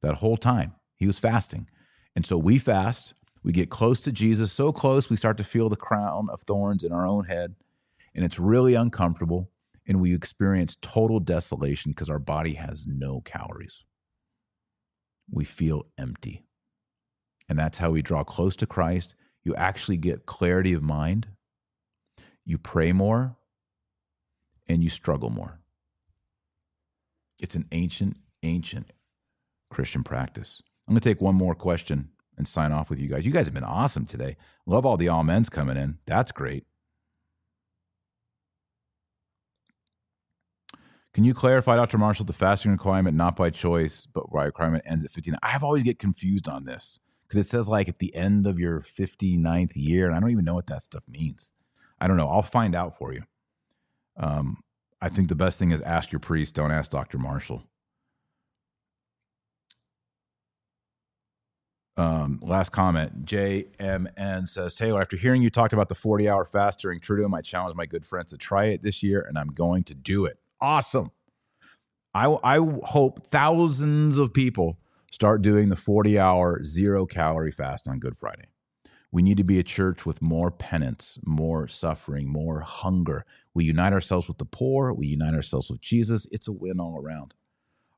that 0.03 0.17
whole 0.17 0.37
time. 0.37 0.75
He 0.97 1.07
was 1.07 1.19
fasting. 1.19 1.69
And 2.17 2.27
so 2.27 2.37
we 2.37 2.59
fast, 2.59 3.15
we 3.43 3.53
get 3.53 3.71
close 3.71 4.01
to 4.03 4.13
Jesus, 4.13 4.53
so 4.53 4.73
close 4.73 5.09
we 5.09 5.17
start 5.17 5.37
to 5.39 5.45
feel 5.45 5.69
the 5.69 5.77
crown 5.77 6.29
of 6.31 6.43
thorns 6.43 6.83
in 6.83 6.93
our 6.93 7.07
own 7.07 7.25
head. 7.25 7.55
And 8.15 8.25
it's 8.25 8.39
really 8.39 8.75
uncomfortable 8.75 9.51
and 9.91 10.01
we 10.01 10.15
experience 10.15 10.77
total 10.81 11.19
desolation 11.19 11.91
because 11.91 12.09
our 12.09 12.21
body 12.21 12.55
has 12.55 12.87
no 12.87 13.21
calories. 13.23 13.83
We 15.29 15.45
feel 15.45 15.87
empty. 15.99 16.45
And 17.49 17.59
that's 17.59 17.79
how 17.79 17.91
we 17.91 18.01
draw 18.01 18.23
close 18.23 18.55
to 18.57 18.69
Christ. 18.69 19.17
You 19.43 19.55
actually 19.57 19.97
get 19.97 20.27
clarity 20.27 20.73
of 20.75 20.83
mind, 20.85 21.27
you 22.45 22.57
pray 22.57 22.93
more, 22.93 23.37
and 24.69 24.85
you 24.85 24.91
struggle 24.91 25.31
more. 25.31 25.59
It's 27.41 27.57
an 27.57 27.67
ancient, 27.73 28.17
ancient 28.45 28.93
Christian 29.71 30.05
practice. 30.05 30.63
I'm 30.91 30.95
going 30.95 31.03
to 31.03 31.09
take 31.09 31.21
one 31.21 31.37
more 31.37 31.55
question 31.55 32.09
and 32.37 32.49
sign 32.49 32.73
off 32.73 32.91
with 32.91 32.99
you 32.99 33.07
guys. 33.07 33.25
You 33.25 33.31
guys 33.31 33.47
have 33.47 33.55
been 33.55 33.63
awesome 33.63 34.07
today. 34.07 34.37
Love 34.67 34.85
all 34.85 34.97
the 34.97 35.09
amens 35.09 35.49
coming 35.49 35.77
in. 35.77 35.99
That's 36.05 36.33
great. 36.33 36.65
Can 41.15 41.23
you 41.23 41.33
clarify, 41.33 41.77
Dr. 41.77 41.97
Marshall, 41.97 42.25
the 42.25 42.33
fasting 42.33 42.73
requirement 42.73 43.17
not 43.17 43.37
by 43.37 43.51
choice, 43.51 44.05
but 44.05 44.33
by 44.33 44.47
requirement 44.47 44.83
ends 44.85 45.05
at 45.05 45.13
59? 45.13 45.39
I've 45.45 45.63
always 45.63 45.85
get 45.85 46.01
confused 46.01 46.49
on 46.49 46.65
this 46.65 46.99
because 47.29 47.47
it 47.47 47.49
says 47.49 47.69
like 47.69 47.89
at 47.89 48.01
the 48.01 48.13
end 48.13 48.45
of 48.45 48.59
your 48.59 48.81
59th 48.81 49.77
year, 49.77 50.09
and 50.09 50.17
I 50.17 50.19
don't 50.19 50.33
even 50.33 50.45
know 50.45 50.55
what 50.55 50.67
that 50.67 50.83
stuff 50.83 51.05
means. 51.07 51.53
I 52.01 52.09
don't 52.09 52.17
know. 52.17 52.29
I'll 52.29 52.43
find 52.43 52.75
out 52.75 52.99
for 52.99 53.13
you. 53.13 53.23
Um, 54.17 54.57
I 55.01 55.09
think 55.09 55.29
the 55.29 55.37
best 55.37 55.57
thing 55.57 55.71
is 55.71 55.81
ask 55.83 56.11
your 56.11 56.19
priest, 56.19 56.57
don't 56.57 56.73
ask 56.73 56.91
Dr. 56.91 57.17
Marshall. 57.19 57.70
Um, 62.01 62.41
last 62.41 62.71
comment. 62.71 63.27
JMN 63.27 64.49
says, 64.49 64.75
Taylor, 64.75 65.03
after 65.03 65.19
hearing 65.19 65.43
you 65.43 65.51
talked 65.51 65.75
about 65.75 65.91
the 65.91 65.95
40 65.95 66.31
hour 66.31 66.47
fast 66.47 66.79
during 66.79 66.99
Triduum, 66.99 67.37
I 67.37 67.43
challenge 67.43 67.77
my 67.77 67.85
good 67.85 68.07
friends 68.07 68.31
to 68.31 68.39
try 68.39 68.69
it 68.69 68.83
this 68.83 69.03
year, 69.03 69.21
and 69.29 69.39
I'm 69.39 69.49
going 69.49 69.85
to 69.85 69.95
do 69.95 70.25
it 70.25 70.39
awesome. 70.63 71.11
I, 72.15 72.39
I 72.43 72.57
hope 72.85 73.27
thousands 73.27 74.17
of 74.17 74.33
people 74.33 74.79
start 75.13 75.43
doing 75.43 75.69
the 75.69 75.77
40 75.77 76.19
hour 76.19 76.65
zero 76.65 77.05
calorie 77.05 77.53
fast 77.53 77.87
on 77.87 77.99
Good 77.99 78.17
Friday. 78.17 78.47
We 79.13 79.21
need 79.21 79.37
to 79.37 79.45
be 79.45 79.59
a 79.59 79.63
church 79.63 80.07
with 80.07 80.23
more 80.23 80.51
penance, 80.51 81.19
more 81.27 81.69
suffering, 81.69 82.33
more 82.33 82.61
hunger. 82.61 83.27
We 83.53 83.67
unite 83.67 83.93
ourselves 83.93 84.27
with 84.27 84.39
the 84.39 84.47
poor. 84.47 84.95
We 84.95 85.09
unite 85.09 85.35
ourselves 85.35 85.71
with 85.71 85.83
Jesus. 85.83 86.27
It's 86.33 86.49
a 86.49 86.53
win 86.53 86.81
all 86.81 86.99
around. 86.99 87.35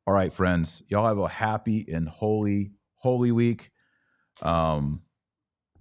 All 0.08 0.14
right, 0.14 0.32
friends, 0.32 0.82
y'all 0.88 1.06
have 1.06 1.18
a 1.18 1.28
happy 1.28 1.86
and 1.88 2.08
holy, 2.08 2.72
holy 2.96 3.30
week. 3.30 3.70
Um, 4.40 5.02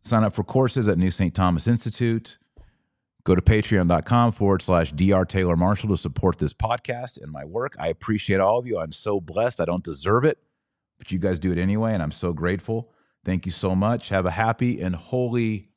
sign 0.01 0.23
up 0.23 0.33
for 0.33 0.43
courses 0.43 0.87
at 0.87 0.97
New 0.97 1.11
St. 1.11 1.33
Thomas 1.33 1.67
Institute. 1.67 2.37
Go 3.23 3.35
to 3.35 3.41
patreon.com 3.41 4.31
forward 4.31 4.61
slash 4.63 4.91
Dr. 4.91 5.25
Taylor 5.25 5.55
Marshall 5.55 5.89
to 5.89 5.97
support 5.97 6.39
this 6.39 6.53
podcast 6.53 7.21
and 7.21 7.31
my 7.31 7.45
work. 7.45 7.75
I 7.79 7.89
appreciate 7.89 8.39
all 8.39 8.57
of 8.57 8.65
you. 8.65 8.79
I'm 8.79 8.91
so 8.91 9.19
blessed. 9.21 9.61
I 9.61 9.65
don't 9.65 9.83
deserve 9.83 10.25
it, 10.25 10.39
but 10.97 11.11
you 11.11 11.19
guys 11.19 11.37
do 11.37 11.51
it 11.51 11.59
anyway, 11.59 11.93
and 11.93 12.01
I'm 12.01 12.11
so 12.11 12.33
grateful. 12.33 12.91
Thank 13.23 13.45
you 13.45 13.51
so 13.51 13.75
much. 13.75 14.09
Have 14.09 14.25
a 14.25 14.31
happy 14.31 14.81
and 14.81 14.95
holy 14.95 15.69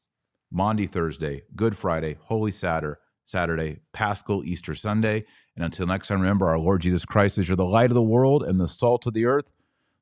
Maundy 0.51 0.87
Thursday, 0.87 1.43
Good 1.55 1.77
Friday, 1.77 2.16
Holy 2.22 2.53
Saturday, 2.53 2.99
Saturday, 3.27 3.81
Paschal 3.93 4.45
Easter 4.45 4.75
Sunday. 4.75 5.25
And 5.57 5.64
until 5.64 5.87
next 5.87 6.09
time, 6.09 6.20
remember 6.20 6.49
our 6.49 6.59
Lord 6.59 6.81
Jesus 6.81 7.05
Christ 7.05 7.39
is 7.39 7.49
you're 7.49 7.57
the 7.57 7.64
light 7.64 7.91
of 7.91 7.95
the 7.95 8.03
world 8.03 8.43
and 8.43 8.61
the 8.61 8.68
salt 8.68 9.07
of 9.07 9.14
the 9.14 9.27
earth. 9.27 9.51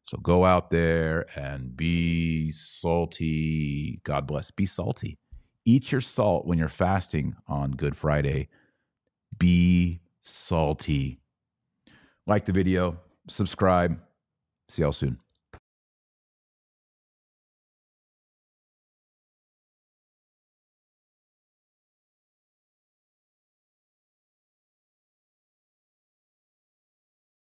So 0.05 0.19
go 0.19 0.45
out 0.45 0.71
there 0.71 1.27
and 1.37 1.77
be 1.77 2.53
salty. 2.53 4.01
God 4.05 4.27
bless. 4.27 4.51
Be 4.51 4.67
salty 4.67 5.19
eat 5.65 5.93
your 5.93 6.01
salt 6.01 6.47
when 6.47 6.59
you're 6.59 6.69
fasting 6.69 7.37
on 7.47 7.73
Good 7.73 7.97
Friday. 7.97 8.49
Be 9.39 10.01
salty. 10.23 11.21
Like 12.27 12.45
the 12.45 12.53
video, 12.53 12.99
subscribe. 13.29 13.99
See 14.69 14.83
y'all 14.83 14.93
soon. 14.93 15.19